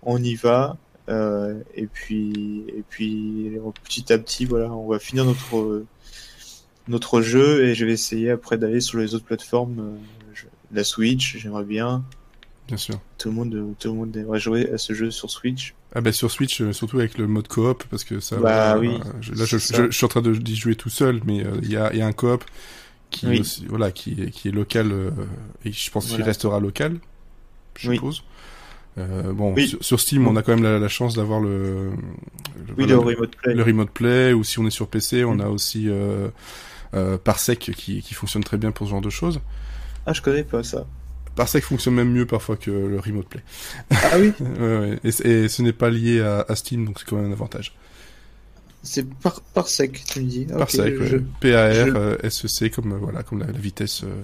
on 0.02 0.22
y 0.22 0.34
va 0.34 0.76
euh, 1.08 1.60
et 1.74 1.86
puis 1.86 2.64
et 2.68 2.82
puis 2.88 3.52
petit 3.84 4.12
à 4.12 4.18
petit 4.18 4.44
voilà 4.44 4.72
on 4.72 4.88
va 4.88 4.98
finir 4.98 5.24
notre 5.24 5.84
notre 6.88 7.20
jeu 7.20 7.64
et 7.64 7.74
je 7.74 7.84
vais 7.84 7.92
essayer 7.92 8.30
après 8.30 8.58
d'aller 8.58 8.80
sur 8.80 8.98
les 8.98 9.14
autres 9.14 9.24
plateformes. 9.24 9.98
Je, 10.34 10.44
la 10.72 10.84
Switch, 10.84 11.36
j'aimerais 11.38 11.64
bien. 11.64 12.04
Bien 12.68 12.76
sûr. 12.76 12.98
Tout 13.18 13.28
le 13.28 13.34
monde, 13.34 13.74
tout 13.78 13.88
le 13.88 13.94
monde 13.94 14.10
devrait 14.10 14.40
jouer 14.40 14.70
à 14.72 14.78
ce 14.78 14.92
jeu 14.92 15.10
sur 15.10 15.30
Switch. 15.30 15.74
Ah 15.94 16.00
bah 16.00 16.12
sur 16.12 16.30
Switch, 16.30 16.60
euh, 16.60 16.72
surtout 16.72 16.98
avec 16.98 17.16
le 17.16 17.26
mode 17.28 17.46
coop, 17.46 17.84
parce 17.90 18.02
que 18.02 18.18
ça. 18.18 18.36
Bah 18.36 18.74
euh, 18.74 18.80
oui. 18.80 18.98
Je, 19.20 19.34
là, 19.34 19.44
je, 19.44 19.56
je, 19.58 19.86
je, 19.86 19.90
suis 19.90 20.04
en 20.04 20.08
train 20.08 20.22
d'y 20.22 20.56
jouer 20.56 20.74
tout 20.74 20.90
seul, 20.90 21.20
mais 21.24 21.36
il 21.36 21.46
euh, 21.46 21.60
y, 21.62 21.76
a, 21.76 21.94
y 21.94 22.02
a 22.02 22.06
un 22.06 22.12
coop 22.12 22.44
qui, 23.10 23.26
oui. 23.26 23.40
aussi, 23.40 23.66
voilà, 23.68 23.90
qui, 23.90 24.30
qui 24.30 24.48
est 24.48 24.52
local 24.52 24.90
euh, 24.92 25.10
et 25.64 25.72
je 25.72 25.90
pense 25.90 26.06
voilà. 26.06 26.16
qu'il 26.16 26.24
restera 26.24 26.60
local, 26.60 26.98
je 27.76 27.90
oui. 27.90 27.96
suppose. 27.96 28.22
Euh, 28.98 29.32
bon, 29.32 29.52
oui. 29.54 29.68
sur, 29.68 29.84
sur, 29.84 30.00
Steam, 30.00 30.26
on 30.26 30.36
a 30.36 30.42
quand 30.42 30.54
même 30.54 30.64
la, 30.64 30.78
la 30.78 30.88
chance 30.88 31.14
d'avoir 31.14 31.40
le, 31.40 31.90
le, 31.90 32.74
oui, 32.78 32.86
voilà, 32.86 32.94
le, 32.94 32.98
remote 32.98 33.36
play. 33.36 33.54
le 33.54 33.62
remote 33.62 33.90
play, 33.90 34.32
ou 34.32 34.42
si 34.42 34.58
on 34.58 34.66
est 34.66 34.70
sur 34.70 34.88
PC, 34.88 35.24
on 35.24 35.38
a 35.38 35.48
aussi 35.48 35.88
euh, 35.88 36.28
euh, 36.94 37.18
Parsec 37.18 37.58
qui, 37.58 38.00
qui 38.00 38.14
fonctionne 38.14 38.42
très 38.42 38.56
bien 38.56 38.72
pour 38.72 38.86
ce 38.86 38.92
genre 38.92 39.02
de 39.02 39.10
choses. 39.10 39.40
Ah, 40.06 40.12
je 40.14 40.22
connais 40.22 40.44
pas 40.44 40.62
ça. 40.62 40.86
Parsec 41.36 41.62
fonctionne 41.62 41.94
même 41.94 42.10
mieux 42.10 42.26
parfois 42.26 42.56
que 42.56 42.70
le 42.70 42.98
remote 42.98 43.28
play. 43.28 43.42
Ah 43.90 44.18
oui 44.18 44.32
ouais, 44.40 44.78
ouais. 44.78 45.00
Et, 45.04 45.28
et, 45.28 45.48
ce 45.48 45.62
n'est 45.62 45.72
pas 45.74 45.90
lié 45.90 46.20
à, 46.20 46.44
à 46.48 46.56
Steam, 46.56 46.86
donc 46.86 46.98
c'est 46.98 47.06
quand 47.06 47.16
même 47.16 47.26
un 47.26 47.32
avantage. 47.32 47.76
C'est 48.82 49.06
par, 49.06 49.40
Parsec, 49.40 50.02
tu 50.06 50.20
me 50.20 50.28
dis. 50.28 50.46
Ah, 50.52 50.58
Parsec, 50.58 50.96
okay, 50.96 51.06
je... 51.06 51.16
PAR, 51.16 51.72
je... 51.72 51.96
euh, 51.96 52.30
SEC, 52.30 52.72
comme, 52.72 52.92
euh, 52.92 52.98
voilà, 52.98 53.22
comme 53.22 53.40
la, 53.40 53.46
la 53.46 53.58
vitesse. 53.58 54.02
Euh, 54.04 54.22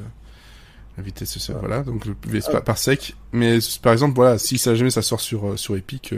la 0.97 1.03
vitesse, 1.03 1.51
ah. 1.51 1.59
voilà, 1.59 1.83
donc 1.83 2.05
le 2.07 2.15
ah. 2.53 2.61
Parsec. 2.61 3.15
Mais 3.33 3.59
par 3.83 3.93
exemple, 3.93 4.15
voilà, 4.15 4.39
si 4.39 4.59
ça 4.59 4.75
jamais 4.75 4.91
ça 4.91 5.03
sort 5.03 5.21
sur, 5.21 5.59
sur 5.59 5.77
Epic, 5.77 6.15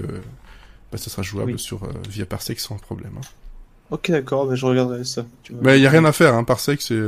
bah, 0.92 0.98
ça 0.98 1.10
sera 1.10 1.22
jouable 1.22 1.52
oui. 1.52 1.58
sur, 1.58 1.88
via 2.08 2.26
Parsec 2.26 2.60
sans 2.60 2.76
problème. 2.76 3.12
Hein. 3.16 3.26
Ok, 3.90 4.10
d'accord, 4.10 4.46
mais 4.46 4.56
je 4.56 4.66
regarderai 4.66 5.04
ça. 5.04 5.26
Mais 5.62 5.78
il 5.78 5.82
y 5.82 5.86
a 5.86 5.90
rien 5.90 6.04
à 6.04 6.12
faire, 6.12 6.34
hein. 6.34 6.44
Parsec, 6.44 6.82
c'est 6.82 7.00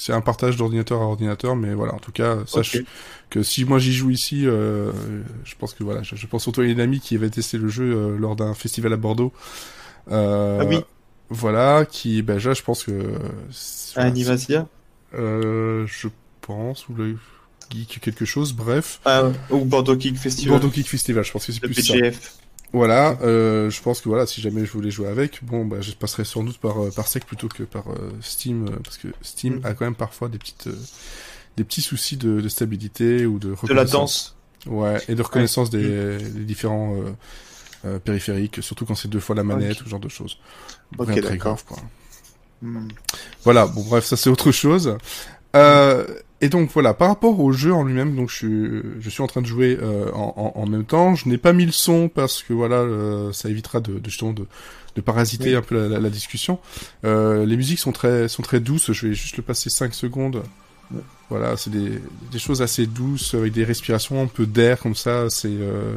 c'est 0.00 0.14
un 0.14 0.22
partage 0.22 0.56
d'ordinateur 0.56 1.02
à 1.02 1.04
ordinateur, 1.04 1.56
mais 1.56 1.74
voilà, 1.74 1.94
en 1.94 1.98
tout 1.98 2.10
cas, 2.10 2.38
sache 2.46 2.78
que 3.28 3.42
si 3.42 3.66
moi 3.66 3.78
j'y 3.78 3.92
joue 3.92 4.08
ici, 4.08 4.46
euh, 4.46 4.92
je 5.44 5.54
pense 5.58 5.74
que 5.74 5.84
voilà, 5.84 6.02
je, 6.02 6.26
pense 6.26 6.42
surtout 6.42 6.62
à 6.62 6.64
une 6.64 6.80
amie 6.80 7.00
qui 7.00 7.14
avait 7.16 7.28
testé 7.28 7.58
le 7.58 7.68
jeu 7.68 7.94
euh, 7.94 8.16
lors 8.16 8.34
d'un 8.34 8.54
festival 8.54 8.94
à 8.94 8.96
Bordeaux. 8.96 9.30
Euh, 10.10 10.60
ah 10.62 10.64
oui. 10.64 10.80
Voilà, 11.28 11.84
qui, 11.84 12.22
ben 12.22 12.38
là, 12.38 12.54
je 12.54 12.62
pense 12.62 12.82
que. 12.82 13.14
À 13.94 14.04
Animasia. 14.04 14.66
Euh, 15.14 15.86
je 15.86 16.08
pense 16.40 16.88
ou 16.88 16.94
le 16.94 17.18
geek 17.70 18.00
quelque 18.00 18.24
chose, 18.24 18.54
bref. 18.54 19.00
Ah, 19.04 19.24
ou 19.50 19.66
Bordeaux 19.66 20.00
Geek 20.00 20.16
Festival. 20.16 20.58
Bordeaux 20.58 20.74
Geek 20.74 20.88
Festival, 20.88 21.24
je 21.24 21.30
pense 21.30 21.44
que 21.44 21.52
c'est 21.52 21.60
plus 21.60 21.74
ça. 21.74 21.94
Voilà, 22.72 23.18
euh, 23.22 23.68
je 23.68 23.82
pense 23.82 24.00
que 24.00 24.08
voilà, 24.08 24.26
si 24.26 24.40
jamais 24.40 24.64
je 24.64 24.70
voulais 24.70 24.92
jouer 24.92 25.08
avec, 25.08 25.42
bon, 25.42 25.64
bah, 25.64 25.80
je 25.80 25.90
passerai 25.92 26.24
sans 26.24 26.44
doute 26.44 26.58
par 26.58 26.76
par 26.94 27.08
Sec 27.08 27.26
plutôt 27.26 27.48
que 27.48 27.64
par 27.64 27.84
Steam, 28.20 28.70
parce 28.84 28.96
que 28.96 29.08
Steam 29.22 29.56
mm. 29.56 29.66
a 29.66 29.74
quand 29.74 29.84
même 29.84 29.96
parfois 29.96 30.28
des 30.28 30.38
petites 30.38 30.68
des 31.56 31.64
petits 31.64 31.82
soucis 31.82 32.16
de, 32.16 32.40
de 32.40 32.48
stabilité 32.48 33.26
ou 33.26 33.38
de 33.38 33.52
reconnaissance. 33.52 34.36
De 34.36 34.40
Ouais, 34.66 34.98
et 35.08 35.14
de 35.14 35.22
reconnaissance 35.22 35.70
des, 35.70 36.18
des, 36.18 36.44
différents 36.44 36.94
euh, 36.94 37.12
euh, 37.86 37.98
périphériques, 37.98 38.62
surtout 38.62 38.84
quand 38.84 38.94
c'est 38.94 39.08
deux 39.08 39.20
fois 39.20 39.34
la 39.34 39.42
manette 39.42 39.80
ou 39.80 39.84
ce 39.84 39.88
genre 39.88 40.00
de 40.00 40.08
choses. 40.08 40.38
Rien 40.98 41.22
très 41.22 41.38
grave, 41.38 41.64
quoi. 41.64 41.78
Hmm. 42.60 42.88
Voilà, 43.42 43.66
bon 43.66 43.82
bref, 43.84 44.04
ça 44.04 44.18
c'est 44.18 44.28
autre 44.28 44.52
chose. 44.52 44.98
Euh, 45.56 46.06
et 46.40 46.48
donc 46.48 46.70
voilà, 46.72 46.94
par 46.94 47.08
rapport 47.08 47.38
au 47.40 47.52
jeu 47.52 47.74
en 47.74 47.84
lui-même, 47.84 48.16
donc 48.16 48.30
je 48.30 48.36
suis, 48.36 48.82
je 49.00 49.10
suis 49.10 49.22
en 49.22 49.26
train 49.26 49.42
de 49.42 49.46
jouer 49.46 49.78
euh, 49.80 50.10
en, 50.12 50.54
en, 50.54 50.60
en, 50.60 50.66
même 50.66 50.84
temps. 50.84 51.14
Je 51.14 51.28
n'ai 51.28 51.38
pas 51.38 51.52
mis 51.52 51.66
le 51.66 51.72
son 51.72 52.08
parce 52.08 52.42
que 52.42 52.52
voilà, 52.52 52.76
euh, 52.76 53.32
ça 53.32 53.50
évitera 53.50 53.80
de, 53.80 53.98
de 53.98 54.04
justement 54.08 54.32
de, 54.32 54.46
de 54.96 55.00
parasiter 55.00 55.54
un 55.54 55.62
peu 55.62 55.76
la, 55.76 55.88
la, 55.88 56.00
la 56.00 56.10
discussion. 56.10 56.58
Euh, 57.04 57.44
les 57.44 57.56
musiques 57.56 57.78
sont 57.78 57.92
très, 57.92 58.28
sont 58.28 58.42
très 58.42 58.60
douces. 58.60 58.92
Je 58.92 59.08
vais 59.08 59.14
juste 59.14 59.36
le 59.36 59.42
passer 59.42 59.68
5 59.68 59.92
secondes 59.94 60.42
voilà, 61.28 61.56
c'est 61.56 61.70
des, 61.70 62.00
des, 62.32 62.38
choses 62.38 62.60
assez 62.62 62.86
douces 62.86 63.34
avec 63.34 63.52
des 63.52 63.64
respirations, 63.64 64.20
un 64.22 64.26
peu 64.26 64.46
d'air 64.46 64.80
comme 64.80 64.96
ça. 64.96 65.30
C'est, 65.30 65.48
euh, 65.48 65.96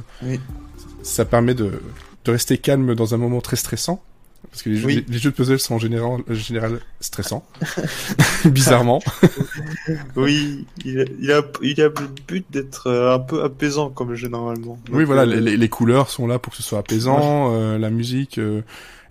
ça 1.01 1.25
permet 1.25 1.55
de, 1.55 1.81
de 2.25 2.31
rester 2.31 2.57
calme 2.59 2.93
dans 2.93 3.15
un 3.15 3.17
moment 3.17 3.41
très 3.41 3.55
stressant. 3.55 4.03
Parce 4.49 4.61
que 4.61 4.69
les, 4.69 4.77
jeux, 4.77 5.03
les, 5.07 5.17
jeux 5.17 5.31
de 5.31 5.35
puzzle 5.35 5.59
sont 5.59 5.75
en 5.75 5.79
général, 5.79 6.21
en 6.29 6.33
général 6.33 6.79
stressants, 6.99 7.45
bizarrement. 8.45 9.01
oui, 10.15 10.65
il 10.85 11.01
a, 11.01 11.05
il 11.19 11.31
a, 11.31 11.41
il 11.61 11.81
a 11.81 11.85
le 11.85 12.07
but 12.27 12.45
d'être 12.51 12.87
euh, 12.87 13.15
un 13.15 13.19
peu 13.19 13.43
apaisant 13.43 13.89
comme 13.89 14.13
jeu 14.15 14.27
normalement. 14.27 14.77
oui, 14.91 15.03
voilà, 15.05 15.23
euh, 15.23 15.39
les, 15.39 15.57
les, 15.57 15.69
couleurs 15.69 16.09
sont 16.09 16.27
là 16.27 16.39
pour 16.39 16.51
que 16.51 16.57
ce 16.57 16.63
soit 16.63 16.79
apaisant, 16.79 17.53
euh, 17.53 17.79
la 17.79 17.89
musique, 17.89 18.37
euh, 18.37 18.61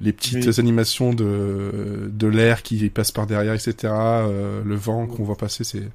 les 0.02 0.12
petites 0.12 0.58
animations 0.58 1.14
de, 1.14 2.10
de 2.12 2.26
l'air 2.26 2.62
qui 2.62 2.88
passe 2.90 3.12
par 3.12 3.26
derrière, 3.26 3.54
etc. 3.54 3.74
Euh, 3.84 4.62
le 4.64 4.74
vent 4.74 5.06
qu'on 5.06 5.22
voit 5.22 5.36
passer, 5.36 5.64
c'est 5.64 5.88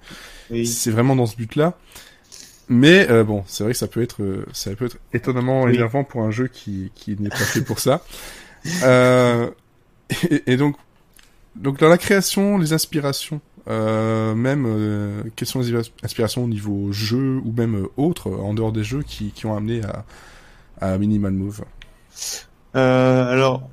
c'est 0.65 0.91
vraiment 0.91 1.15
dans 1.15 1.25
ce 1.25 1.35
but-là. 1.35 1.77
Mais 2.69 3.09
euh, 3.09 3.23
bon, 3.23 3.43
c'est 3.47 3.63
vrai 3.63 3.73
que 3.73 3.79
ça 3.79 3.87
peut 3.87 4.01
être 4.01 4.21
euh, 4.21 4.45
ça 4.53 4.73
peut 4.75 4.85
être 4.85 4.97
étonnamment 5.13 5.67
énervant 5.67 6.03
pour 6.03 6.21
un 6.21 6.31
jeu 6.31 6.47
qui 6.47 6.91
qui 6.95 7.17
n'est 7.19 7.29
pas 7.29 7.35
fait 7.35 7.61
pour 7.61 7.79
ça. 7.79 8.01
Euh, 8.83 9.49
et, 10.29 10.53
et, 10.53 10.57
donc 10.57 10.75
donc 11.55 11.79
dans 11.79 11.89
la 11.89 11.97
création, 11.97 12.57
les 12.57 12.73
inspirations, 12.73 13.41
euh, 13.67 14.35
même 14.35 14.65
euh, 14.67 15.23
quelles 15.35 15.47
sont 15.47 15.61
les 15.61 15.73
inspirations 16.03 16.43
au 16.43 16.47
niveau 16.47 16.91
jeu 16.91 17.41
ou 17.43 17.51
même 17.51 17.87
autres 17.97 18.29
en 18.29 18.53
dehors 18.53 18.71
des 18.71 18.83
jeux 18.83 19.03
qui 19.03 19.31
qui 19.31 19.45
ont 19.45 19.55
amené 19.55 19.81
à 19.83 20.05
à 20.79 20.97
Minimal 20.97 21.33
Move. 21.33 21.63
alors 22.73 23.67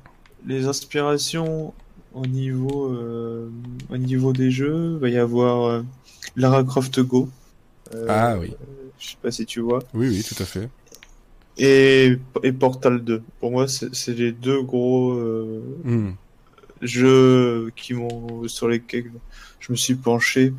les 0.47 0.65
inspirations 0.65 1.73
au 2.15 2.25
niveau, 2.25 2.93
euh, 2.93 3.49
au 3.89 3.97
niveau 3.97 4.33
des 4.33 4.49
jeux, 4.49 4.93
il 4.95 4.99
va 4.99 5.09
y 5.09 5.17
avoir 5.17 5.65
euh, 5.65 5.83
Lara 6.35 6.63
Croft 6.63 6.99
Go. 7.01 7.29
Euh, 7.93 8.07
ah 8.09 8.37
oui. 8.39 8.53
Je 8.97 9.09
sais 9.09 9.17
pas 9.21 9.31
si 9.31 9.45
tu 9.45 9.59
vois. 9.59 9.79
Oui, 9.93 10.07
oui, 10.07 10.23
tout 10.23 10.41
à 10.41 10.45
fait. 10.45 10.69
Et, 11.57 12.17
et 12.43 12.51
Portal 12.51 13.03
2. 13.03 13.21
Pour 13.39 13.51
moi, 13.51 13.67
c'est 13.67 14.13
les 14.13 14.31
deux 14.31 14.61
gros 14.61 15.13
hmm. 15.13 16.11
jeux 16.81 17.71
qui 17.75 17.93
m'ont 17.93 18.47
sur 18.47 18.67
lesquels 18.67 19.11
je 19.59 19.71
me 19.71 19.77
suis 19.77 19.95
penché 19.95 20.53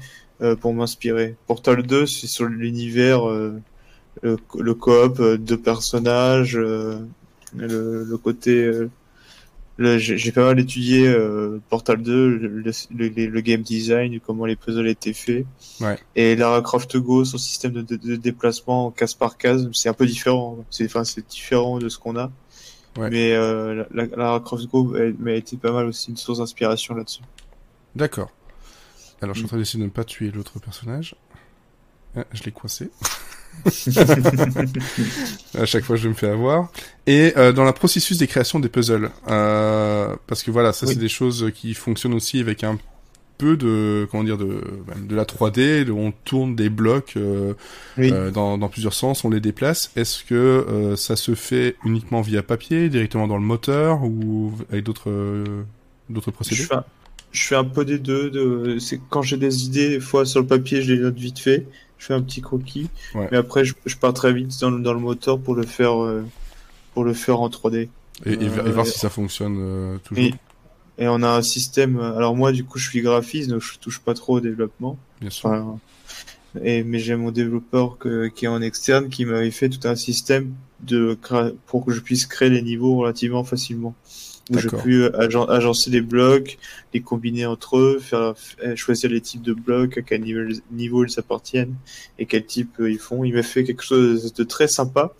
pour 0.61 0.73
m'inspirer. 0.75 1.35
Portal 1.47 1.83
2, 1.83 2.07
c'est 2.07 2.27
sur 2.27 2.47
l'univers, 2.47 3.27
le, 3.27 3.61
le 4.23 4.75
coop, 4.75 5.21
deux 5.21 5.59
personnages, 5.59 6.57
le, 6.57 7.07
le 7.55 8.17
côté 8.17 8.71
j'ai 9.79 10.33
pas 10.33 10.45
mal 10.47 10.59
étudié 10.59 11.07
euh, 11.07 11.61
Portal 11.69 12.03
2, 12.03 12.29
le, 12.37 12.63
le, 12.91 13.41
game 13.41 13.63
design, 13.63 14.19
comment 14.21 14.47
les 14.47 14.57
puzzles 14.57 14.89
étaient 14.89 15.13
faits. 15.13 15.45
Ouais. 15.81 15.99
Et 16.15 16.35
Lara 16.35 16.63
Croft 16.63 16.97
Go, 16.97 17.25
son 17.25 17.37
système 17.37 17.73
de, 17.73 17.83
de, 17.83 18.17
déplacement 18.17 18.91
case 18.91 19.15
par 19.15 19.37
case, 19.37 19.69
c'est 19.73 19.91
un 19.91 19.95
peu 19.95 20.07
différent. 20.07 20.65
C'est 20.71 20.87
enfin 20.87 21.05
c'est 21.05 21.27
différent 21.29 21.79
de 21.79 21.89
ce 21.91 21.99
qu'on 21.99 22.17
a. 22.17 22.31
Ouais. 22.97 23.11
Mais 23.11 23.33
euh, 23.35 23.85
la, 23.93 24.07
Lara 24.07 24.41
Croft 24.41 24.67
Go 24.67 24.95
m'a 25.19 25.33
été 25.33 25.59
pas 25.59 25.73
mal 25.73 25.87
aussi 25.87 26.11
une 26.11 26.17
source 26.17 26.39
d'inspiration 26.39 26.95
là-dessus. 26.95 27.23
D'accord. 27.95 28.31
Alors 29.21 29.35
je 29.35 29.41
suis 29.41 29.47
en 29.47 29.49
train 29.49 29.59
d'essayer 29.59 29.79
de 29.79 29.85
ne 29.85 29.91
pas 29.91 30.05
tuer 30.05 30.31
l'autre 30.31 30.59
personnage. 30.59 31.17
Ah, 32.17 32.25
je 32.33 32.43
l'ai 32.45 32.53
coincé. 32.53 32.91
à 35.59 35.65
chaque 35.65 35.85
fois, 35.85 35.97
je 35.97 36.09
me 36.09 36.15
fais 36.15 36.29
avoir. 36.29 36.71
Et 37.07 37.33
euh, 37.37 37.53
dans 37.53 37.65
la 37.65 37.73
processus 37.73 38.19
des 38.19 38.27
créations 38.27 38.61
des 38.61 38.69
puzzles, 38.69 39.11
euh, 39.29 40.15
parce 40.27 40.43
que 40.43 40.51
voilà, 40.51 40.73
ça 40.73 40.87
c'est 40.87 40.97
des 40.97 41.09
choses 41.09 41.51
qui 41.55 41.75
fonctionnent 41.75 42.15
aussi 42.15 42.41
avec 42.41 42.65
un 42.65 42.79
peu 43.39 43.57
de 43.57 44.09
comment 44.11 44.25
dire 44.25 44.39
de 44.39 44.61
de 45.01 45.15
la 45.15 45.25
3D, 45.25 45.91
on 45.91 46.13
tourne 46.25 46.57
des 46.57 46.69
blocs 46.69 47.15
euh, 47.17 47.55
euh, 47.99 48.31
dans, 48.31 48.59
dans 48.59 48.69
plusieurs 48.69 48.95
sens, 48.95 49.25
on 49.25 49.31
les 49.31 49.41
déplace. 49.41 49.91
Est-ce 49.97 50.25
que 50.25 50.35
euh, 50.35 50.97
ça 50.97 51.17
se 51.17 51.35
fait 51.35 51.77
uniquement 51.85 52.21
via 52.23 52.43
papier, 52.43 52.89
directement 52.89 53.27
dans 53.27 53.37
le 53.37 53.45
moteur 53.45 54.03
ou 54.05 54.53
avec 54.71 54.85
d'autres 54.85 55.45
d'autres 56.09 56.31
procédés? 56.31 56.63
Je 56.63 56.67
fais, 56.67 56.75
un, 56.75 56.85
je 57.33 57.43
fais 57.43 57.57
un 57.57 57.65
peu 57.65 57.85
des 57.85 57.99
deux. 57.99 58.31
De, 58.31 58.79
c'est 58.79 59.01
quand 59.11 59.23
j'ai 59.23 59.37
des 59.37 59.65
idées, 59.65 59.91
des 59.91 60.01
fois 60.01 60.25
sur 60.25 60.41
le 60.41 60.47
papier, 60.47 60.83
je 60.83 60.95
les 60.95 61.01
note 61.01 61.19
vite 61.19 61.39
fait 61.39 61.67
je 61.99 62.07
fais 62.07 62.15
un 62.15 62.23
petit 62.23 62.41
croquis. 62.41 62.89
Mais 63.15 63.37
après, 63.37 63.65
je, 63.65 63.75
je, 63.85 63.97
pars 63.97 64.13
très 64.13 64.33
vite 64.33 64.59
dans, 64.61 64.71
dans, 64.71 64.93
le 64.93 65.01
moteur 65.01 65.39
pour 65.39 65.55
le 65.55 65.65
faire, 65.65 66.03
euh, 66.03 66.25
pour 66.95 67.05
le 67.05 67.15
faire 67.15 67.41
en 67.41 67.49
3D. 67.49 67.89
Et, 68.25 68.33
et, 68.33 68.49
voir 68.49 68.87
si 68.87 68.99
ça 68.99 69.11
fonctionne 69.11 69.57
euh, 69.59 69.99
toujours. 69.99 70.25
Et, 70.25 70.35
et, 70.99 71.09
on 71.09 71.23
a 71.23 71.29
un 71.29 71.43
système. 71.43 71.99
Alors 72.01 72.37
moi, 72.37 72.53
du 72.53 72.65
coup, 72.65 72.79
je 72.79 72.89
suis 72.89 73.01
graphiste, 73.01 73.51
donc 73.51 73.63
je 73.63 73.79
touche 73.79 74.01
pas 74.01 74.15
trop 74.15 74.37
au 74.37 74.41
développement. 74.41 74.99
Bien 75.21 75.31
sûr. 75.31 75.79
et 76.63 76.85
mais 76.85 76.99
j'ai 76.99 77.17
mon 77.17 77.31
développeur 77.31 77.99
que, 77.99 78.29
qui 78.29 78.45
est 78.45 78.49
en 78.49 78.61
externe 78.63 79.09
qui 79.09 79.25
m'avait 79.25 79.51
fait 79.51 79.69
tout 79.69 79.87
un 79.89 79.97
système 79.97 80.53
de 80.81 81.19
pour 81.67 81.85
que 81.85 81.93
je 81.93 82.01
puisse 82.01 82.27
créer 82.27 82.51
les 82.51 82.63
niveaux 82.63 82.97
relativement 82.97 83.45
facilement 83.45 83.95
où 84.51 84.59
j'ai 84.59 84.69
pu 84.69 85.03
euh, 85.03 85.51
agencer 85.51 85.91
les 85.91 86.01
blocs, 86.01 86.59
les 86.95 87.01
combiner 87.01 87.47
entre 87.47 87.79
eux, 87.79 87.99
faire 87.99 88.35
euh, 88.65 88.77
choisir 88.77 89.11
les 89.11 89.21
types 89.21 89.43
de 89.43 89.53
blocs, 89.53 89.99
à 89.99 90.03
quel 90.03 90.23
niveau, 90.23 90.41
niveau 90.71 91.05
ils 91.05 91.19
appartiennent 91.19 91.75
et 92.19 92.27
quel 92.27 92.45
type 92.45 92.79
euh, 92.81 92.91
ils 92.91 92.99
font. 92.99 93.25
Il 93.25 93.35
m'a 93.35 93.43
fait 93.43 93.65
quelque 93.65 93.83
chose 93.83 94.33
de 94.33 94.45
très 94.45 94.69
sympa. 94.69 95.13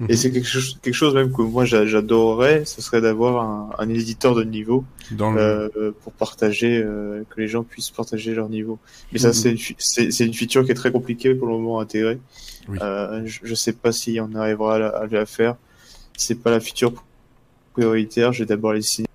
Et 0.00 0.12
mhm. 0.12 0.16
c'est 0.16 0.30
quelque 0.30 0.46
chose, 0.46 0.78
quelque 0.80 0.94
chose 0.94 1.14
même 1.14 1.32
que 1.32 1.42
moi 1.42 1.64
j'adorerais, 1.64 2.64
ce 2.64 2.80
serait 2.80 3.00
d'avoir 3.00 3.42
un, 3.42 3.70
un, 3.78 3.88
éditeur 3.88 4.36
de 4.36 4.44
niveau 4.44 4.84
Dans 5.10 5.36
euh, 5.36 5.90
pour 6.02 6.12
partager, 6.12 6.80
euh, 6.80 7.24
que 7.28 7.40
les 7.40 7.48
gens 7.48 7.64
puissent 7.64 7.90
partager 7.90 8.32
leur 8.32 8.48
niveau. 8.48 8.78
Mais 9.12 9.18
ça, 9.18 9.28
mhm. 9.28 9.34
c'est 9.34 9.50
une, 9.50 10.28
une, 10.28 10.34
feature 10.34 10.64
qui 10.64 10.70
est 10.70 10.74
très 10.74 10.92
compliquée 10.92 11.34
pour 11.34 11.48
le 11.48 11.54
moment 11.54 11.80
à 11.80 11.82
intégrer. 11.82 12.20
Oui. 12.68 12.78
Euh, 12.80 13.22
je, 13.24 13.40
je 13.42 13.54
sais 13.56 13.72
pas 13.72 13.90
si 13.90 14.20
on 14.20 14.32
arrivera 14.36 14.76
à 14.76 14.78
la, 14.78 14.88
à 14.88 15.06
la 15.06 15.26
faire. 15.26 15.56
C'est 16.16 16.36
pas 16.36 16.52
la 16.52 16.60
feature 16.60 16.92
prioritaire, 17.78 18.32
j'ai 18.32 18.44
d'abord 18.44 18.72
les 18.72 18.82
cinématiques. 18.82 19.14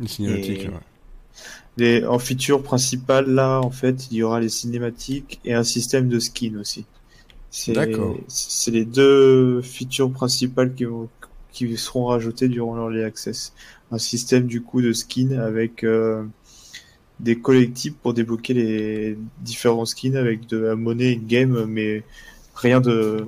Les 0.00 0.08
cinématiques, 0.08 0.70
Les, 1.76 2.06
en 2.06 2.18
feature 2.18 2.62
principale, 2.62 3.28
là, 3.28 3.60
en 3.60 3.70
fait, 3.70 4.08
il 4.10 4.16
y 4.18 4.22
aura 4.22 4.40
les 4.40 4.48
cinématiques 4.48 5.40
et 5.44 5.52
un 5.52 5.64
système 5.64 6.08
de 6.08 6.18
skin 6.18 6.56
aussi. 6.58 6.86
D'accord. 7.68 8.16
C'est 8.26 8.70
les 8.70 8.84
deux 8.84 9.60
features 9.62 10.10
principales 10.10 10.74
qui, 10.74 10.84
vont, 10.86 11.08
qui 11.52 11.76
seront 11.76 12.06
rajoutées 12.06 12.48
durant 12.48 12.74
l'early 12.74 13.04
access. 13.04 13.52
Un 13.92 13.98
système 13.98 14.46
du 14.46 14.62
coup 14.62 14.80
de 14.80 14.92
skin 14.92 15.38
avec 15.38 15.84
euh, 15.84 16.24
des 17.20 17.38
collectibles 17.38 17.96
pour 18.02 18.14
débloquer 18.14 18.54
les 18.54 19.18
différents 19.42 19.84
skins 19.84 20.16
avec 20.16 20.48
de 20.48 20.56
la 20.56 20.74
monnaie 20.74 21.14
in-game, 21.14 21.66
mais 21.66 22.02
rien 22.54 22.80
de... 22.80 23.26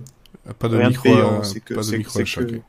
Pas 0.58 0.68
de 0.68 0.76
rien 0.76 0.88
micro, 0.88 1.02
payant, 1.02 1.42
c'est 1.42 1.60
que, 1.60 1.74
pas 1.74 1.82
de 1.82 1.96
micro 1.96 2.20
que, 2.20 2.60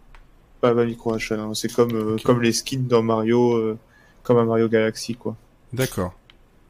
pas 0.60 0.72
un 0.72 0.86
micro 0.86 1.14
achat, 1.14 1.36
hein. 1.36 1.54
c'est 1.54 1.72
comme 1.72 1.96
euh, 1.96 2.14
okay. 2.14 2.24
comme 2.24 2.42
les 2.42 2.54
skins 2.54 2.88
dans 2.88 3.04
Mario, 3.04 3.54
euh, 3.54 3.78
comme 4.24 4.38
un 4.38 4.46
Mario 4.46 4.68
Galaxy 4.70 5.16
quoi. 5.16 5.36
D'accord, 5.74 6.14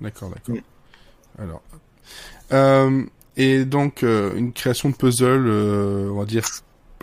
d'accord, 0.02 0.30
d'accord. 0.30 0.56
Mm. 0.56 1.42
Alors, 1.42 1.62
euh, 2.52 3.04
et 3.36 3.66
donc 3.66 4.04
euh, 4.04 4.36
une 4.36 4.54
création 4.54 4.90
de 4.90 4.96
puzzle, 4.96 5.46
euh, 5.48 6.10
on 6.10 6.20
va 6.20 6.26
dire 6.26 6.46